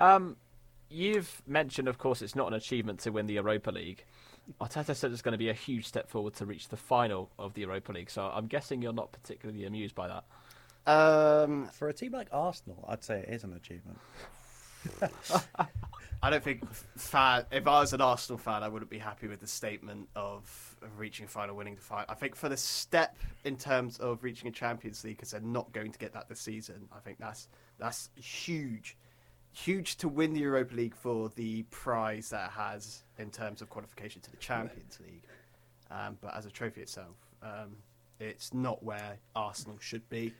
Um, 0.00 0.36
You've 0.90 1.42
mentioned, 1.46 1.86
of 1.86 1.98
course, 1.98 2.22
it's 2.22 2.34
not 2.34 2.48
an 2.48 2.54
achievement 2.54 3.00
to 3.00 3.10
win 3.10 3.26
the 3.26 3.34
Europa 3.34 3.70
League. 3.70 4.04
Arteta 4.60 4.96
said 4.96 5.12
it's 5.12 5.20
going 5.20 5.32
to 5.32 5.38
be 5.38 5.50
a 5.50 5.54
huge 5.54 5.86
step 5.86 6.08
forward 6.08 6.34
to 6.36 6.46
reach 6.46 6.68
the 6.68 6.78
final 6.78 7.30
of 7.38 7.52
the 7.52 7.60
Europa 7.60 7.92
League. 7.92 8.10
So 8.10 8.22
I'm 8.22 8.46
guessing 8.46 8.80
you're 8.80 8.94
not 8.94 9.12
particularly 9.12 9.66
amused 9.66 9.94
by 9.94 10.08
that. 10.08 10.24
Um, 10.88 11.68
for 11.72 11.88
a 11.88 11.92
team 11.92 12.12
like 12.12 12.28
Arsenal, 12.32 12.82
I'd 12.88 13.04
say 13.04 13.20
it 13.20 13.28
is 13.28 13.44
an 13.44 13.52
achievement. 13.52 13.98
I 16.22 16.30
don't 16.30 16.42
think 16.42 16.64
fan. 16.96 17.44
If 17.52 17.68
I 17.68 17.80
was 17.80 17.92
an 17.92 18.00
Arsenal 18.00 18.38
fan, 18.38 18.62
I 18.62 18.68
wouldn't 18.68 18.90
be 18.90 18.98
happy 18.98 19.28
with 19.28 19.40
the 19.40 19.46
statement 19.46 20.08
of, 20.16 20.76
of 20.82 20.98
reaching 20.98 21.26
final, 21.26 21.54
winning 21.54 21.74
the 21.74 21.82
final. 21.82 22.06
I 22.08 22.14
think 22.14 22.34
for 22.34 22.48
the 22.48 22.56
step 22.56 23.16
in 23.44 23.56
terms 23.56 23.98
of 23.98 24.24
reaching 24.24 24.48
a 24.48 24.50
Champions 24.50 25.04
League, 25.04 25.18
because 25.18 25.32
they're 25.32 25.40
not 25.42 25.70
going 25.72 25.92
to 25.92 25.98
get 25.98 26.14
that 26.14 26.28
this 26.28 26.40
season. 26.40 26.88
I 26.90 27.00
think 27.00 27.18
that's 27.18 27.48
that's 27.78 28.08
huge, 28.16 28.96
huge 29.52 29.96
to 29.98 30.08
win 30.08 30.32
the 30.32 30.40
Europa 30.40 30.74
League 30.74 30.96
for 30.96 31.30
the 31.36 31.64
prize 31.64 32.30
that 32.30 32.46
it 32.46 32.52
has 32.52 33.02
in 33.18 33.30
terms 33.30 33.60
of 33.60 33.68
qualification 33.68 34.22
to 34.22 34.30
the 34.30 34.38
Champions 34.38 34.98
League. 35.00 35.24
Um, 35.90 36.16
but 36.20 36.34
as 36.34 36.46
a 36.46 36.50
trophy 36.50 36.80
itself, 36.80 37.14
um, 37.42 37.76
it's 38.18 38.52
not 38.52 38.82
where 38.82 39.18
Arsenal 39.36 39.76
should 39.80 40.08
be. 40.08 40.32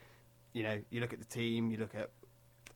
You 0.53 0.63
know, 0.63 0.81
you 0.91 1.01
look 1.01 1.13
at 1.13 1.19
the 1.19 1.25
team, 1.27 1.71
you 1.71 1.79
look 1.79 1.95
at 1.95 2.11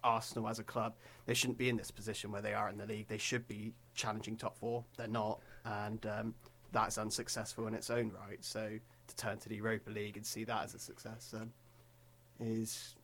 Arsenal 0.05 0.49
as 0.49 0.59
a 0.59 0.65
club, 0.65 0.95
they 1.27 1.35
shouldn't 1.35 1.59
be 1.59 1.69
in 1.69 1.77
this 1.77 1.91
position 1.91 2.31
where 2.31 2.43
they 2.43 2.55
are 2.55 2.69
in 2.69 2.77
the 2.77 2.87
league. 2.87 3.09
They 3.09 3.19
should 3.19 3.47
be 3.49 3.73
challenging 3.95 4.37
top 4.37 4.57
four. 4.57 4.85
They're 4.97 5.07
not, 5.09 5.41
and 5.65 6.05
um, 6.07 6.35
that's 6.73 6.99
unsuccessful 6.99 7.67
in 7.67 7.75
its 7.75 7.91
own 7.91 8.13
right. 8.27 8.45
So 8.45 8.79
to 9.07 9.17
turn 9.17 9.39
to 9.39 9.49
the 9.49 9.57
Europa 9.57 9.91
League 9.91 10.17
and 10.17 10.27
see 10.27 10.45
that 10.45 10.65
as 10.65 10.75
a 10.75 10.79
success 10.79 11.35
um, 11.37 11.53
is, 12.41 12.95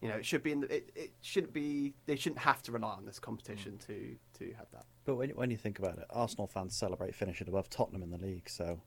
you 0.00 0.08
know, 0.08 0.16
it 0.16 0.24
should 0.24 0.42
be. 0.42 0.52
In 0.52 0.60
the, 0.60 0.74
it, 0.74 0.90
it 0.94 1.10
shouldn't 1.22 1.52
be. 1.52 1.94
They 2.06 2.16
shouldn't 2.16 2.40
have 2.40 2.62
to 2.62 2.72
rely 2.72 2.92
on 2.92 3.04
this 3.04 3.18
competition 3.18 3.78
to 3.86 4.16
to 4.38 4.52
have 4.56 4.66
that. 4.72 4.84
But 5.04 5.16
when, 5.16 5.30
when 5.30 5.50
you 5.50 5.56
think 5.56 5.78
about 5.78 5.98
it, 5.98 6.04
Arsenal 6.10 6.46
fans 6.46 6.76
celebrate 6.76 7.14
finishing 7.14 7.48
above 7.48 7.68
Tottenham 7.70 8.02
in 8.02 8.10
the 8.10 8.18
league, 8.18 8.48
so 8.48 8.80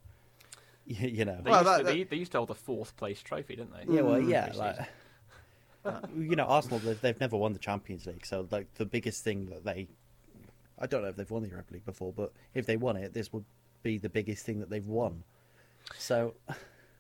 you, 1.01 1.07
you 1.09 1.25
know. 1.25 1.39
They, 1.43 1.51
Well, 1.51 1.59
used, 1.61 1.67
that- 1.71 1.77
to, 1.79 1.83
that- 1.83 1.93
they, 1.93 2.03
they 2.03 2.15
used 2.17 2.31
to 2.33 2.37
hold 2.39 2.49
the 2.49 2.55
fourth 2.55 2.95
place 2.97 3.21
trophy, 3.21 3.55
didn't 3.55 3.73
they? 3.73 3.93
Yeah, 3.93 4.01
well, 4.01 4.19
Mm. 4.19 4.29
yeah, 4.29 4.51
like, 4.55 4.77
you 6.17 6.35
know, 6.35 6.45
Arsenal 6.45 6.79
they've, 6.79 6.99
they've 6.99 7.19
never 7.19 7.37
won 7.37 7.53
the 7.53 7.59
Champions 7.59 8.05
League, 8.05 8.25
so 8.25 8.47
like 8.51 8.73
the 8.75 8.85
biggest 8.85 9.23
thing 9.23 9.45
that 9.47 9.63
they, 9.63 9.87
I 10.79 10.85
don't 10.87 11.01
know 11.01 11.07
if 11.09 11.15
they've 11.15 11.29
won 11.31 11.43
the 11.43 11.49
Europa 11.49 11.73
League 11.73 11.85
before, 11.85 12.11
but 12.11 12.33
if 12.53 12.65
they 12.65 12.75
won 12.77 12.97
it, 12.97 13.13
this 13.13 13.31
would 13.31 13.45
be 13.83 13.97
the 13.97 14.09
biggest 14.09 14.45
thing 14.45 14.59
that 14.59 14.69
they've 14.69 14.85
won. 14.85 15.23
So 15.97 16.33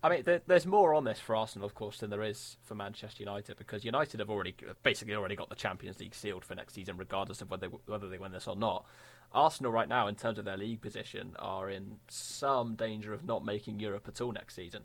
I 0.03 0.09
mean, 0.09 0.23
there, 0.23 0.41
there's 0.47 0.65
more 0.65 0.93
on 0.93 1.03
this 1.03 1.19
for 1.19 1.35
Arsenal, 1.35 1.65
of 1.65 1.75
course, 1.75 1.97
than 1.99 2.09
there 2.09 2.23
is 2.23 2.55
for 2.63 2.75
Manchester 2.75 3.23
United 3.23 3.57
because 3.57 3.83
United 3.83 4.19
have 4.21 4.29
already 4.29 4.55
basically 4.83 5.15
already 5.15 5.35
got 5.35 5.49
the 5.49 5.55
Champions 5.55 5.99
League 5.99 6.15
sealed 6.15 6.45
for 6.45 6.55
next 6.55 6.73
season, 6.75 6.95
regardless 6.97 7.41
of 7.41 7.49
whether 7.51 7.67
they, 7.67 7.75
whether 7.87 8.07
they 8.07 8.17
win 8.19 8.31
this 8.31 8.47
or 8.47 8.55
not. 8.55 8.85
Arsenal, 9.33 9.71
right 9.71 9.89
now, 9.89 10.07
in 10.07 10.15
terms 10.15 10.37
of 10.37 10.45
their 10.45 10.57
league 10.57 10.81
position, 10.81 11.35
are 11.37 11.69
in 11.69 11.97
some 12.07 12.75
danger 12.75 13.13
of 13.13 13.25
not 13.25 13.43
making 13.43 13.79
Europe 13.79 14.07
at 14.07 14.21
all 14.21 14.31
next 14.31 14.55
season. 14.55 14.83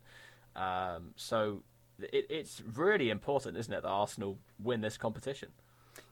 Um, 0.57 1.13
so 1.17 1.63
it, 1.99 2.27
it's 2.29 2.63
really 2.75 3.11
important, 3.11 3.57
isn't 3.57 3.73
it, 3.73 3.83
that 3.83 3.89
Arsenal 3.89 4.39
win 4.63 4.81
this 4.81 4.97
competition? 4.97 5.49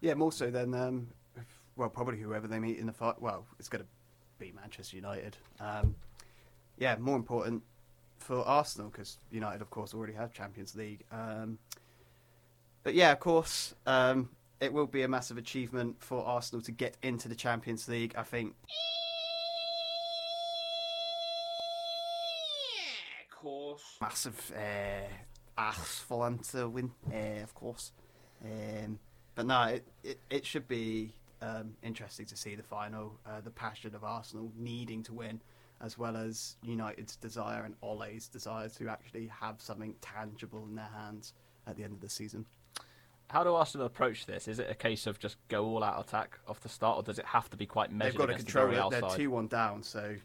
Yeah, 0.01 0.15
more 0.15 0.33
so 0.33 0.51
than 0.51 0.75
um, 0.75 1.09
well, 1.77 1.89
probably 1.89 2.19
whoever 2.19 2.47
they 2.47 2.59
meet 2.59 2.79
in 2.79 2.87
the 2.87 2.93
fight. 2.93 3.21
Well, 3.21 3.47
it's 3.59 3.69
going 3.69 3.83
to 3.83 3.89
be 4.39 4.53
Manchester 4.53 4.97
United. 4.97 5.37
Um, 5.59 5.95
yeah, 6.79 6.97
more 6.97 7.17
important 7.17 7.63
for 8.19 8.47
Arsenal 8.47 8.91
because 8.91 9.19
United, 9.31 9.61
of 9.61 9.71
course, 9.71 9.95
already 9.95 10.13
have 10.13 10.33
Champions 10.33 10.75
League. 10.75 11.05
Um, 11.11 11.59
but 12.83 12.95
yeah, 12.95 13.13
of 13.13 13.21
course, 13.21 13.75
um, 13.87 14.31
it 14.61 14.73
will 14.73 14.87
be 14.87 15.03
a 15.03 15.09
massive 15.09 15.39
achievement 15.39 15.97
for 16.01 16.25
Arsenal 16.25 16.63
to 16.63 16.73
get 16.73 16.97
into 17.03 17.29
the 17.29 17.35
Champions 17.35 17.89
League. 17.89 18.15
I 18.17 18.23
think 18.23 18.55
Yeah, 22.77 23.25
Of 23.25 23.31
course. 23.41 23.83
massive 24.01 24.53
uh, 24.57 25.09
ask 25.57 26.03
for 26.05 26.25
them 26.25 26.39
to 26.53 26.69
win, 26.69 26.91
uh, 27.13 27.43
of 27.43 27.55
course. 27.55 27.93
Um, 28.45 28.99
but 29.35 29.47
no, 29.47 29.63
it, 29.65 29.87
it, 30.03 30.21
it 30.31 30.47
should 30.47 30.67
be 30.69 31.15
um, 31.43 31.75
interesting 31.83 32.27
to 32.27 32.37
see 32.37 32.55
the 32.55 32.63
final, 32.63 33.19
uh, 33.27 33.41
the 33.41 33.51
passion 33.51 33.95
of 33.95 34.05
Arsenal 34.05 34.53
needing 34.57 35.03
to 35.05 35.15
win, 35.15 35.41
as 35.81 35.97
well 35.97 36.17
as 36.17 36.57
United's 36.63 37.17
desire 37.17 37.65
and 37.65 37.75
Ole's 37.83 38.29
desire 38.29 38.69
to 38.69 38.89
actually 38.89 39.29
have 39.29 39.61
something 39.61 39.95
tangible 40.03 40.65
in 40.69 40.75
their 40.75 40.91
hands 40.95 41.33
at 41.67 41.77
the 41.77 41.85
end 41.85 41.93
of 41.95 42.01
the 42.01 42.11
season. 42.11 42.45
How 43.31 43.45
do 43.45 43.55
Arsenal 43.55 43.87
approach 43.87 44.27
this? 44.27 44.49
Is 44.49 44.59
it 44.59 44.69
a 44.69 44.75
case 44.75 45.07
of 45.07 45.19
just 45.21 45.37
go 45.49 45.65
all 45.65 45.85
out 45.85 46.01
attack 46.05 46.39
off 46.49 46.61
the 46.61 46.69
start, 46.69 46.97
or 46.99 47.03
does 47.05 47.19
it 47.21 47.25
have 47.27 47.49
to 47.51 47.57
be 47.57 47.65
quite 47.65 47.93
measured 47.93 48.15
They've 48.15 48.19
got 48.19 48.27
to 48.27 48.35
control 48.35 48.67
the 48.69 48.73
it. 48.73 48.77
Villarreal 48.81 48.91
They're 49.09 49.17
two 49.17 49.31
one 49.31 49.47
down, 49.47 49.83
so 49.85 50.17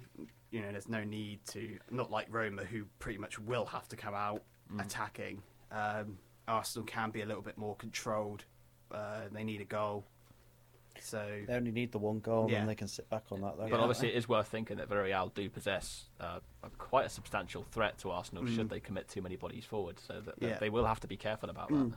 you 0.50 0.62
know 0.62 0.72
there's 0.72 0.90
no 0.90 1.04
need 1.04 1.40
to. 1.52 1.78
Not 1.92 2.10
like 2.10 2.28
Roma, 2.32 2.64
who 2.64 2.86
pretty 2.98 3.20
much 3.20 3.38
will 3.38 3.66
have 3.66 3.88
to 3.90 3.96
come 3.96 4.14
out 4.16 4.42
Mm. 4.74 4.84
attacking. 4.84 5.44
Um, 5.72 6.18
Arsenal 6.48 6.88
can 6.88 7.12
be 7.12 7.22
a 7.22 7.26
little 7.28 7.44
bit 7.44 7.56
more 7.56 7.76
controlled. 7.76 8.44
Uh, 8.92 9.22
they 9.32 9.44
need 9.44 9.62
a 9.62 9.66
goal, 9.66 10.04
so 11.00 11.44
they 11.48 11.54
only 11.54 11.72
need 11.72 11.92
the 11.92 12.00
one 12.00 12.20
goal, 12.20 12.50
Yeah. 12.50 12.62
and 12.62 12.70
they 12.70 12.74
can 12.74 12.88
sit 12.88 13.08
back 13.12 13.26
on 13.32 13.42
that. 13.42 13.58
Though, 13.58 13.70
But 13.70 13.80
obviously, 13.80 14.08
they? 14.08 14.16
it 14.16 14.18
is 14.18 14.28
worth 14.28 14.48
thinking 14.48 14.78
that 14.78 14.90
Villarreal 14.90 15.32
do 15.36 15.48
possess 15.52 16.06
uh, 16.20 16.40
a- 16.64 16.70
quite 16.72 17.06
a 17.06 17.10
substantial 17.10 17.62
threat 17.62 18.00
to 18.00 18.10
Arsenal 18.10 18.48
should 18.48 18.70
they 18.72 18.80
commit 18.80 19.08
too 19.08 19.22
many 19.22 19.36
bodies 19.36 19.66
forward. 19.66 20.00
So 20.00 20.14
that, 20.22 20.26
that 20.26 20.40
Mm. 20.40 20.50
Yeah. 20.50 20.58
they 20.58 20.72
will 20.72 20.86
have 20.88 21.00
to 21.02 21.08
be 21.08 21.18
careful 21.18 21.52
about 21.52 21.70
that. 21.70 21.94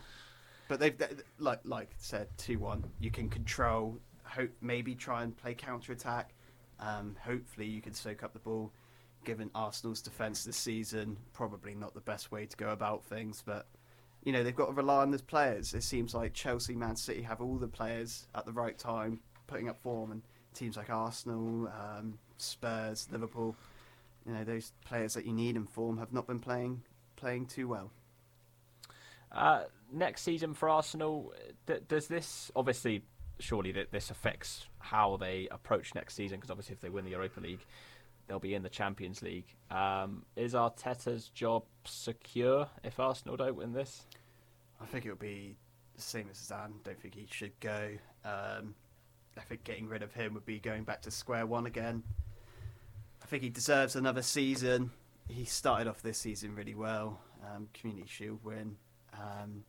But 0.69 0.81
they've 0.81 0.97
they- 0.97 1.09
like 1.39 1.61
like 1.65 1.91
said 1.99 2.29
two 2.37 2.59
one. 2.59 2.85
You 3.01 3.11
can 3.11 3.29
control. 3.29 3.99
Hope 4.25 4.51
maybe 4.61 4.95
try 4.95 5.23
and 5.23 5.37
play 5.37 5.55
counter 5.55 5.93
attack. 5.93 6.35
Um, 6.79 7.17
hopefully 7.21 7.67
you 7.67 7.81
can 7.81 7.95
soak 7.95 8.23
up 8.23 8.33
the 8.35 8.39
ball. 8.39 8.71
Given 9.25 9.51
Arsenal's 9.55 10.01
defence 10.01 10.45
this 10.45 10.57
season, 10.57 11.17
probably 11.33 11.75
not 11.75 11.93
the 11.95 12.01
best 12.01 12.31
way 12.31 12.47
to 12.47 12.57
go 12.57 12.69
about 12.71 13.05
things. 13.05 13.43
But 13.45 13.67
you 14.25 14.33
know 14.33 14.45
they've 14.45 14.55
got 14.55 14.67
to 14.67 14.73
rely 14.73 15.03
on 15.03 15.11
those 15.11 15.23
players. 15.23 15.75
It 15.75 15.83
seems 15.83 16.15
like 16.15 16.35
Chelsea, 16.35 16.75
Man 16.75 16.97
City 16.97 17.23
have 17.23 17.41
all 17.41 17.57
the 17.57 17.67
players 17.69 18.27
at 18.35 18.45
the 18.47 18.53
right 18.53 18.79
time, 18.79 19.21
putting 19.47 19.69
up 19.69 19.79
form, 19.83 20.13
and 20.13 20.23
teams 20.55 20.77
like 20.77 20.91
Arsenal, 20.91 21.69
um, 21.69 22.19
Spurs, 22.37 23.09
Liverpool. 23.11 23.57
You 24.27 24.35
know 24.35 24.45
those 24.45 24.73
players 24.85 25.15
that 25.15 25.25
you 25.25 25.33
need 25.33 25.57
in 25.57 25.65
form 25.67 25.97
have 25.99 26.13
not 26.13 26.27
been 26.27 26.41
playing 26.41 26.83
playing 27.17 27.47
too 27.47 27.67
well. 27.69 27.91
Uh, 29.33 29.65
next 29.93 30.23
season 30.23 30.55
for 30.55 30.69
Arsenal, 30.69 31.33
th- 31.67 31.83
does 31.89 32.09
this 32.09 32.51
obviously 32.57 33.03
surely 33.39 33.73
that 33.73 33.93
this 33.93 34.11
affects 34.11 34.67
how 34.79 35.17
they 35.17 35.49
approach 35.51 35.95
next 35.95 36.15
season? 36.15 36.39
Because 36.39 36.51
obviously, 36.51 36.75
if 36.75 36.81
they 36.81 36.89
win 36.89 37.05
the 37.05 37.13
Europa 37.13 37.41
League, 37.41 37.65
they'll 38.27 38.39
be 38.39 38.55
in 38.55 38.63
the 38.63 38.69
Champions 38.69 39.23
League. 39.23 39.47
Um, 39.71 40.25
is 40.37 40.55
Arteta's 40.55 41.29
job 41.29 41.65
secure 41.85 42.69
if 42.85 42.99
Arsenal 42.99 43.37
don't 43.37 43.57
win 43.57 43.73
this? 43.73 44.07
I 44.81 44.87
think 44.87 45.05
it 45.05 45.11
would 45.11 45.19
be 45.19 45.57
the 45.95 46.03
same 46.03 46.29
as 46.31 46.39
Zan. 46.39 46.75
Don't 46.85 47.01
think 47.01 47.15
he 47.15 47.27
should 47.31 47.59
go. 47.61 47.91
Um, 48.25 48.75
I 49.37 49.41
think 49.41 49.65
getting 49.65 49.89
rid 49.89 50.03
of 50.03 50.13
him 50.15 50.35
would 50.35 50.47
be 50.47 50.59
going 50.59 50.85
back 50.85 51.03
to 51.03 51.11
square 51.11 51.47
one 51.47 51.67
again. 51.67 52.03
I 53.23 53.27
think 53.27 53.43
he 53.43 53.51
deserves 53.51 53.97
another 53.97 54.23
season 54.23 54.91
he 55.29 55.45
started 55.45 55.89
off 55.89 56.03
this 56.03 56.19
season 56.19 56.55
really 56.55 56.75
well, 56.75 57.21
um, 57.45 57.69
Community 57.75 58.07
Shield 58.09 58.41
win, 58.43 58.77
um, 59.21 59.65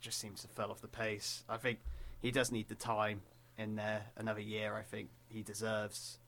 just 0.00 0.20
seems 0.20 0.42
to 0.42 0.48
fell 0.48 0.70
off 0.70 0.80
the 0.80 0.88
pace. 0.88 1.42
I 1.48 1.56
think 1.56 1.80
he 2.22 2.30
does 2.30 2.52
need 2.52 2.68
the 2.68 2.76
time 2.76 3.22
in 3.58 3.74
there, 3.74 4.02
another 4.16 4.40
year. 4.40 4.76
I 4.76 4.82
think 4.82 5.08
he 5.28 5.42
deserves, 5.42 6.18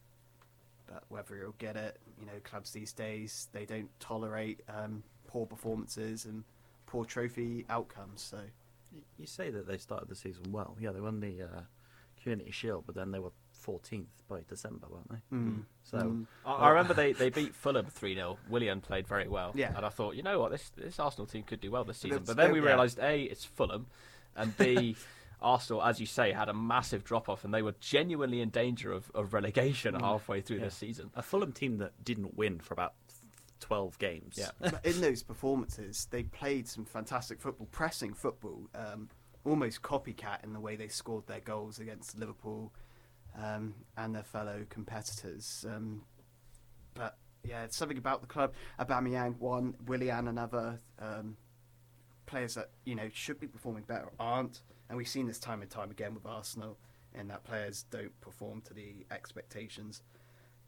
but 0.86 1.04
whether 1.08 1.36
he'll 1.36 1.54
get 1.58 1.76
it, 1.76 1.96
you 2.18 2.26
know, 2.26 2.32
clubs 2.42 2.72
these 2.72 2.92
days 2.92 3.48
they 3.52 3.64
don't 3.64 3.88
tolerate 4.00 4.60
um, 4.68 5.04
poor 5.28 5.46
performances 5.46 6.24
and 6.24 6.42
poor 6.86 7.04
trophy 7.04 7.64
outcomes. 7.70 8.20
So 8.20 8.38
You 9.18 9.26
say 9.26 9.50
that 9.50 9.68
they 9.68 9.78
started 9.78 10.08
the 10.08 10.16
season 10.16 10.50
well. 10.50 10.76
Yeah, 10.80 10.90
they 10.90 11.00
won 11.00 11.20
the 11.20 11.42
uh, 11.42 11.60
Community 12.20 12.50
Shield, 12.50 12.84
but 12.86 12.94
then 12.96 13.12
they 13.12 13.18
were 13.20 13.32
14th 13.68 14.06
by 14.28 14.40
December, 14.48 14.86
weren't 14.90 15.10
they? 15.10 15.36
Mm. 15.36 15.62
So 15.82 15.98
Mm. 15.98 16.26
I, 16.46 16.52
I 16.52 16.68
remember 16.70 16.94
they, 16.94 17.12
they 17.12 17.28
beat 17.30 17.54
Fulham 17.54 17.86
3 17.86 18.14
0. 18.14 18.38
Willian 18.48 18.80
played 18.80 19.06
very 19.06 19.28
well. 19.28 19.52
Yeah. 19.54 19.72
And 19.76 19.84
I 19.84 19.88
thought, 19.90 20.14
you 20.16 20.22
know 20.22 20.38
what, 20.38 20.50
this, 20.50 20.70
this 20.76 20.98
Arsenal 20.98 21.26
team 21.26 21.42
could 21.42 21.60
do 21.60 21.70
well 21.70 21.84
this 21.84 21.98
season. 21.98 22.22
But 22.26 22.36
then 22.36 22.52
we 22.52 22.60
yeah. 22.60 22.66
realised 22.66 22.98
A, 23.00 23.22
it's 23.22 23.44
Fulham, 23.44 23.86
and 24.36 24.56
B, 24.56 24.96
Arsenal, 25.42 25.82
as 25.82 26.00
you 26.00 26.06
say, 26.06 26.32
had 26.32 26.48
a 26.48 26.54
massive 26.54 27.04
drop 27.04 27.28
off, 27.28 27.44
and 27.44 27.52
they 27.52 27.62
were 27.62 27.74
genuinely 27.80 28.40
in 28.40 28.48
danger 28.50 28.92
of, 28.92 29.10
of 29.14 29.34
relegation 29.34 29.94
halfway 29.94 30.40
through 30.40 30.58
Yeah. 30.58 30.64
the 30.64 30.70
season. 30.70 31.10
a 31.14 31.22
Fulham 31.22 31.52
team 31.52 31.78
that 31.78 31.92
didn't 32.04 32.36
win 32.36 32.58
for 32.58 32.74
about 32.74 32.94
12 33.60 33.98
games. 33.98 34.36
Yeah. 34.38 34.50
but 34.60 34.84
in 34.84 35.00
those 35.00 35.22
performances, 35.22 36.06
they 36.10 36.22
played 36.24 36.66
some 36.68 36.84
fantastic 36.84 37.40
football, 37.40 37.68
pressing 37.70 38.14
football, 38.14 38.68
um, 38.74 39.08
almost 39.44 39.82
copycat 39.82 40.42
in 40.44 40.52
the 40.52 40.60
way 40.60 40.76
they 40.76 40.88
scored 40.88 41.26
their 41.26 41.40
goals 41.40 41.78
against 41.78 42.18
Liverpool 42.18 42.72
um, 43.42 43.74
and 43.96 44.14
their 44.14 44.24
fellow 44.24 44.64
competitors. 44.68 45.64
Um, 45.68 46.02
but 46.94 47.16
yeah, 47.44 47.64
it's 47.64 47.76
something 47.76 47.98
about 47.98 48.20
the 48.20 48.26
club. 48.26 48.52
Aubameyang 48.78 49.38
one, 49.38 49.74
Willian 49.86 50.28
another. 50.28 50.80
Um, 51.00 51.36
players 52.26 52.54
that 52.54 52.70
you 52.84 52.94
know 52.94 53.08
should 53.12 53.40
be 53.40 53.46
performing 53.46 53.84
better 53.84 54.10
aren't, 54.20 54.60
and 54.88 54.98
we've 54.98 55.08
seen 55.08 55.26
this 55.26 55.38
time 55.38 55.62
and 55.62 55.70
time 55.70 55.90
again 55.90 56.14
with 56.14 56.26
Arsenal, 56.26 56.76
in 57.14 57.28
that 57.28 57.44
players 57.44 57.84
don't 57.90 58.18
perform 58.20 58.60
to 58.62 58.74
the 58.74 59.06
expectations 59.10 60.02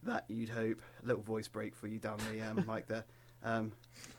that 0.02 0.24
you'd 0.28 0.48
hope. 0.48 0.80
A 1.02 1.06
little 1.06 1.22
voice 1.22 1.48
break 1.48 1.74
for 1.74 1.86
you 1.86 1.98
down 1.98 2.18
the 2.32 2.40
um, 2.40 2.64
mic 2.72 2.86
there. 2.86 3.04
Um, 3.42 3.72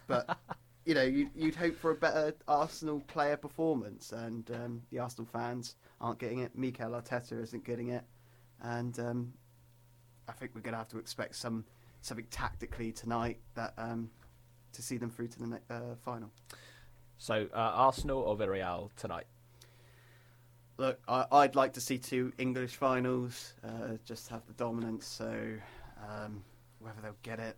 but 0.08 0.38
you 0.86 0.94
know, 0.94 1.04
you'd, 1.04 1.30
you'd 1.36 1.56
hope 1.56 1.78
for 1.78 1.92
a 1.92 1.96
better 1.96 2.34
Arsenal 2.48 3.02
player 3.02 3.38
performance, 3.38 4.12
and 4.12 4.50
um, 4.52 4.82
the 4.92 5.00
Arsenal 5.00 5.28
fans 5.32 5.76
aren't 6.00 6.20
getting 6.20 6.40
it. 6.40 6.58
Mikel 6.58 6.92
Arteta 6.92 7.42
isn't 7.42 7.64
getting 7.64 7.90
it, 7.90 8.04
and 8.62 8.98
um, 9.00 9.34
I 10.28 10.32
think 10.34 10.52
we're 10.56 10.62
going 10.62 10.74
to 10.74 10.80
have 10.80 10.90
to 10.90 11.00
expect 11.00 11.36
some 11.36 11.66
something 12.02 12.26
tactically 12.32 12.92
tonight 12.92 13.40
that 13.56 13.74
um, 13.78 14.10
to 14.74 14.82
see 14.82 14.98
them 14.98 15.10
through 15.10 15.28
to 15.28 15.40
the 15.40 15.48
ne- 15.48 15.58
uh, 15.70 15.96
final. 16.04 16.32
So, 17.18 17.48
uh, 17.54 17.58
Arsenal 17.58 18.20
or 18.22 18.36
Villarreal 18.36 18.90
tonight? 18.96 19.28
Look, 20.78 21.00
I, 21.08 21.26
I'd 21.32 21.56
like 21.56 21.74
to 21.74 21.82
see 21.82 22.00
two 22.00 22.34
English 22.40 22.76
finals, 22.76 23.54
uh, 23.64 23.98
just 24.04 24.30
have 24.30 24.46
the 24.48 24.54
dominance. 24.54 25.06
So 25.06 25.32
um, 26.10 26.44
whether 26.80 27.00
they'll 27.02 27.16
get 27.22 27.40
it, 27.40 27.58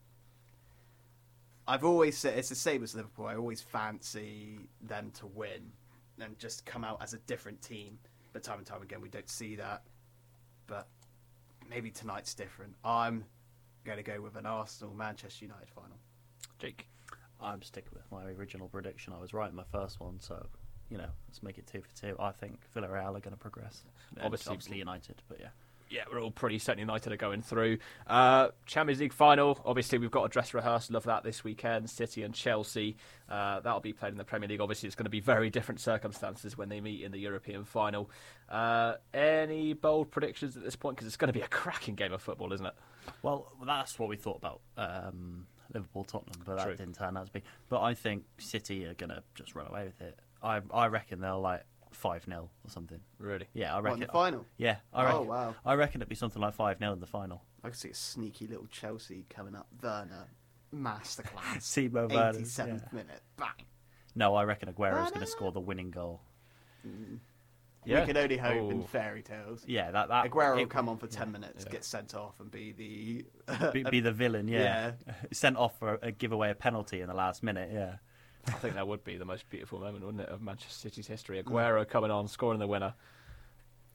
I've 1.65 1.85
always 1.85 2.17
said 2.17 2.37
it's 2.37 2.49
the 2.49 2.55
same 2.55 2.83
as 2.83 2.93
Liverpool. 2.93 3.27
I 3.27 3.35
always 3.35 3.61
fancy 3.61 4.67
them 4.81 5.11
to 5.19 5.27
win 5.27 5.71
and 6.19 6.37
just 6.37 6.65
come 6.65 6.83
out 6.83 7.01
as 7.01 7.13
a 7.13 7.19
different 7.19 7.61
team. 7.61 7.97
But 8.33 8.43
time 8.43 8.57
and 8.57 8.67
time 8.67 8.81
again, 8.81 8.99
we 8.99 9.07
don't 9.07 9.29
see 9.29 9.55
that. 9.55 9.83
But 10.67 10.87
maybe 11.69 11.91
tonight's 11.91 12.33
different. 12.33 12.75
I'm 12.83 13.25
going 13.83 13.97
to 13.97 14.03
go 14.03 14.21
with 14.21 14.35
an 14.35 14.45
Arsenal 14.45 14.93
Manchester 14.93 15.45
United 15.45 15.69
final. 15.69 15.97
Jake. 16.59 16.87
I'm 17.41 17.61
sticking 17.61 17.91
with 17.93 18.09
my 18.11 18.31
original 18.31 18.69
prediction. 18.69 19.11
I 19.13 19.19
was 19.19 19.33
right 19.33 19.49
in 19.49 19.55
my 19.55 19.65
first 19.71 19.99
one, 19.99 20.19
so 20.19 20.45
you 20.89 20.97
know, 20.97 21.09
let's 21.27 21.41
make 21.43 21.57
it 21.57 21.65
two 21.67 21.81
for 21.81 21.93
two. 21.99 22.15
I 22.19 22.31
think 22.31 22.59
Villarreal 22.75 23.17
are 23.17 23.19
going 23.19 23.31
to 23.31 23.37
progress. 23.37 23.83
Obviously- 24.21 24.51
obviously 24.51 24.77
United, 24.77 25.21
but 25.27 25.39
yeah. 25.39 25.47
Yeah, 25.93 26.05
we're 26.11 26.19
all 26.19 26.31
pretty 26.31 26.57
certain 26.57 26.79
United 26.79 27.13
are 27.13 27.17
going 27.17 27.43
through. 27.43 27.77
Uh, 28.07 28.47
Champions 28.65 28.99
League 28.99 29.13
final. 29.13 29.61
Obviously, 29.63 29.99
we've 29.99 30.09
got 30.09 30.23
a 30.23 30.27
dress 30.27 30.51
rehearsal 30.55 30.95
of 30.95 31.03
that 31.03 31.23
this 31.23 31.43
weekend. 31.43 31.87
City 31.87 32.23
and 32.23 32.33
Chelsea. 32.33 32.97
Uh, 33.29 33.59
that'll 33.59 33.79
be 33.79 33.93
played 33.93 34.11
in 34.11 34.17
the 34.17 34.23
Premier 34.23 34.49
League. 34.49 34.59
Obviously, 34.59 34.87
it's 34.87 34.95
going 34.95 35.03
to 35.05 35.11
be 35.11 35.19
very 35.19 35.51
different 35.51 35.79
circumstances 35.79 36.57
when 36.57 36.67
they 36.67 36.81
meet 36.81 37.03
in 37.03 37.11
the 37.11 37.19
European 37.19 37.63
final. 37.63 38.09
Uh, 38.49 38.95
any 39.13 39.73
bold 39.73 40.09
predictions 40.09 40.57
at 40.57 40.63
this 40.63 40.75
point? 40.75 40.95
Because 40.95 41.05
it's 41.05 41.15
going 41.15 41.31
to 41.31 41.33
be 41.33 41.41
a 41.41 41.47
cracking 41.47 41.93
game 41.93 42.11
of 42.11 42.23
football, 42.23 42.51
isn't 42.53 42.65
it? 42.65 42.73
Well, 43.21 43.51
that's 43.63 43.99
what 43.99 44.09
we 44.09 44.17
thought 44.17 44.37
about 44.37 44.61
um, 44.77 45.45
Liverpool 45.75 46.05
Tottenham, 46.05 46.41
but 46.43 46.57
True. 46.57 46.71
that 46.71 46.77
didn't 46.79 46.95
turn 46.95 47.15
out 47.17 47.27
to 47.27 47.31
be. 47.31 47.43
But 47.69 47.81
I 47.83 47.93
think 47.93 48.23
City 48.39 48.85
are 48.85 48.95
going 48.95 49.11
to 49.11 49.21
just 49.35 49.53
run 49.53 49.67
away 49.67 49.83
with 49.83 50.01
it. 50.01 50.17
I 50.41 50.59
I 50.73 50.87
reckon 50.87 51.21
they'll 51.21 51.39
like 51.39 51.63
five 51.95 52.25
0 52.25 52.49
or 52.63 52.69
something. 52.69 52.99
Really? 53.17 53.47
Yeah, 53.53 53.73
I 53.73 53.75
What, 53.75 53.83
reckon 53.85 54.01
in 54.03 54.07
the 54.07 54.11
final? 54.13 54.45
Yeah, 54.57 54.77
I 54.93 55.11
Oh, 55.11 55.21
wow. 55.21 55.55
I 55.65 55.73
reckon 55.75 56.01
it'd 56.01 56.09
be 56.09 56.15
something 56.15 56.41
like 56.41 56.53
five 56.53 56.79
0 56.79 56.93
in 56.93 56.99
the 56.99 57.05
final. 57.07 57.43
I 57.63 57.69
can 57.69 57.77
see 57.77 57.89
a 57.89 57.95
sneaky 57.95 58.47
little 58.47 58.67
Chelsea 58.67 59.25
coming 59.29 59.55
up. 59.55 59.67
Werner, 59.81 60.27
masterclass. 60.73 61.57
Timo 61.91 62.09
Werner, 62.11 62.39
87th 62.39 62.67
yeah. 62.67 62.79
minute. 62.91 63.21
Bang. 63.37 63.47
No, 64.15 64.35
I 64.35 64.43
reckon 64.43 64.71
Aguero's 64.71 65.09
going 65.09 65.21
to 65.25 65.31
score 65.31 65.51
the 65.51 65.59
winning 65.59 65.89
goal. 65.91 66.21
Mm. 66.87 67.19
Yeah. 67.85 68.01
We 68.01 68.07
can 68.07 68.17
only 68.17 68.37
hope 68.37 68.71
in 68.71 68.79
Oh. 68.81 68.83
fairy 68.85 69.21
tales. 69.21 69.63
Yeah, 69.67 69.91
that 69.91 70.07
that 70.07 70.25
Aguero 70.31 70.55
will 70.55 70.65
come 70.67 70.87
on 70.87 70.97
for 70.97 71.07
10 71.07 71.27
yeah. 71.27 71.31
minutes, 71.31 71.65
Yeah. 71.65 71.71
get 71.71 71.83
sent 71.83 72.15
off, 72.15 72.39
and 72.39 72.49
be 72.49 72.71
the. 72.71 73.71
be, 73.71 73.83
be 73.83 73.99
the 74.01 74.11
villain. 74.13 74.47
Yeah, 74.47 74.91
sent 75.33 75.57
off 75.57 75.77
for 75.79 75.99
a, 76.01 76.11
give 76.11 76.31
away 76.31 76.49
a 76.49 76.55
penalty 76.55 77.01
in 77.01 77.07
the 77.07 77.13
last 77.13 77.43
minute. 77.43 77.71
Yeah, 77.73 77.95
I 78.47 78.51
think 78.51 78.75
that 78.75 78.87
would 78.87 79.03
be 79.03 79.17
the 79.17 79.25
most 79.25 79.49
beautiful 79.49 79.79
moment, 79.79 80.03
wouldn't 80.03 80.21
it, 80.23 80.29
of 80.29 80.41
Manchester 80.41 80.73
City's 80.73 81.07
history? 81.07 81.41
Aguero 81.41 81.87
coming 81.87 82.11
on, 82.11 82.27
scoring 82.27 82.59
the 82.59 82.67
winner. 82.67 82.93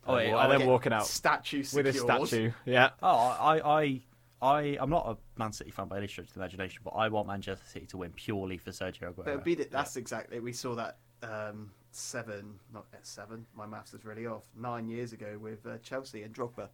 Oh, 0.06 0.14
and 0.16 0.28
yeah, 0.30 0.42
and 0.44 0.60
then 0.60 0.68
walking 0.68 0.92
out 0.92 1.06
Statue 1.06 1.64
with 1.74 1.84
his 1.86 1.98
secured. 1.98 2.28
statue. 2.28 2.50
Yeah. 2.64 2.90
Oh, 3.02 3.08
I, 3.08 3.60
I, 3.60 4.00
I, 4.40 4.78
I'm 4.80 4.88
not 4.88 5.06
a 5.06 5.38
Man 5.38 5.52
City 5.52 5.70
fan 5.70 5.88
by 5.88 5.98
any 5.98 6.06
stretch 6.06 6.28
of 6.28 6.34
the 6.34 6.40
imagination, 6.40 6.80
but 6.82 6.90
I 6.90 7.08
want 7.08 7.26
Manchester 7.26 7.66
City 7.66 7.86
to 7.86 7.98
win 7.98 8.12
purely 8.12 8.56
for 8.56 8.70
Sergio 8.70 9.12
Aguero. 9.12 9.24
But 9.24 9.44
be 9.44 9.54
the, 9.54 9.68
that's 9.70 9.96
exactly. 9.96 10.40
We 10.40 10.52
saw 10.54 10.74
that 10.76 10.96
um, 11.22 11.72
seven, 11.90 12.58
not 12.72 12.86
uh, 12.94 12.98
seven. 13.02 13.44
My 13.54 13.66
maths 13.66 13.92
is 13.92 14.04
really 14.06 14.26
off. 14.26 14.44
Nine 14.56 14.88
years 14.88 15.12
ago 15.12 15.36
with 15.38 15.66
uh, 15.66 15.76
Chelsea 15.82 16.22
and 16.22 16.32
Drogba. 16.34 16.68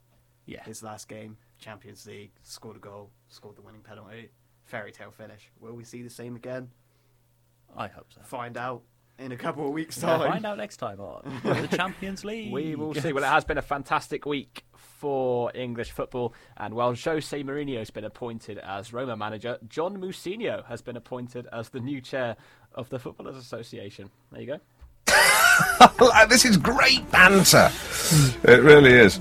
yeah, 0.46 0.62
His 0.64 0.82
last 0.84 1.08
game, 1.08 1.36
Champions 1.58 2.06
League, 2.06 2.30
scored 2.42 2.76
a 2.76 2.80
goal, 2.80 3.10
scored 3.28 3.56
the 3.56 3.62
winning 3.62 3.82
penalty. 3.82 4.30
Fairy 4.64 4.92
tale 4.92 5.10
finish. 5.10 5.50
Will 5.58 5.74
we 5.74 5.82
see 5.84 6.02
the 6.02 6.10
same 6.10 6.36
again? 6.36 6.68
I 7.76 7.88
hope 7.88 8.06
so. 8.14 8.20
Find 8.22 8.56
out 8.56 8.82
in 9.18 9.32
a 9.32 9.36
couple 9.36 9.66
of 9.66 9.72
weeks' 9.72 10.00
Yeah, 10.02 10.16
time. 10.16 10.30
find 10.32 10.46
out 10.46 10.58
next 10.58 10.78
time 10.78 11.00
on 11.00 11.40
the 11.44 11.68
Champions 11.76 12.24
League. 12.24 12.52
We 12.52 12.74
will 12.74 12.94
see. 12.94 13.12
Well, 13.12 13.24
it 13.24 13.28
has 13.28 13.44
been 13.44 13.58
a 13.58 13.62
fantastic 13.62 14.26
week 14.26 14.64
for 14.76 15.50
English 15.54 15.90
football, 15.92 16.34
and 16.56 16.74
while 16.74 16.94
Jose 16.94 17.42
Mourinho 17.42 17.78
has 17.78 17.90
been 17.90 18.04
appointed 18.04 18.58
as 18.58 18.92
Roma 18.92 19.16
manager, 19.16 19.58
John 19.68 19.98
Mousinho 19.98 20.64
has 20.66 20.82
been 20.82 20.96
appointed 20.96 21.46
as 21.52 21.68
the 21.68 21.80
new 21.80 22.00
chair 22.00 22.36
of 22.74 22.88
the 22.88 22.98
Footballers 22.98 23.36
Association. 23.36 24.10
There 24.32 24.40
you 24.40 24.46
go. 24.46 24.60
this 26.28 26.44
is 26.44 26.56
great 26.56 27.08
banter. 27.10 27.70
It 28.44 28.62
really 28.62 28.92
is. 28.92 29.20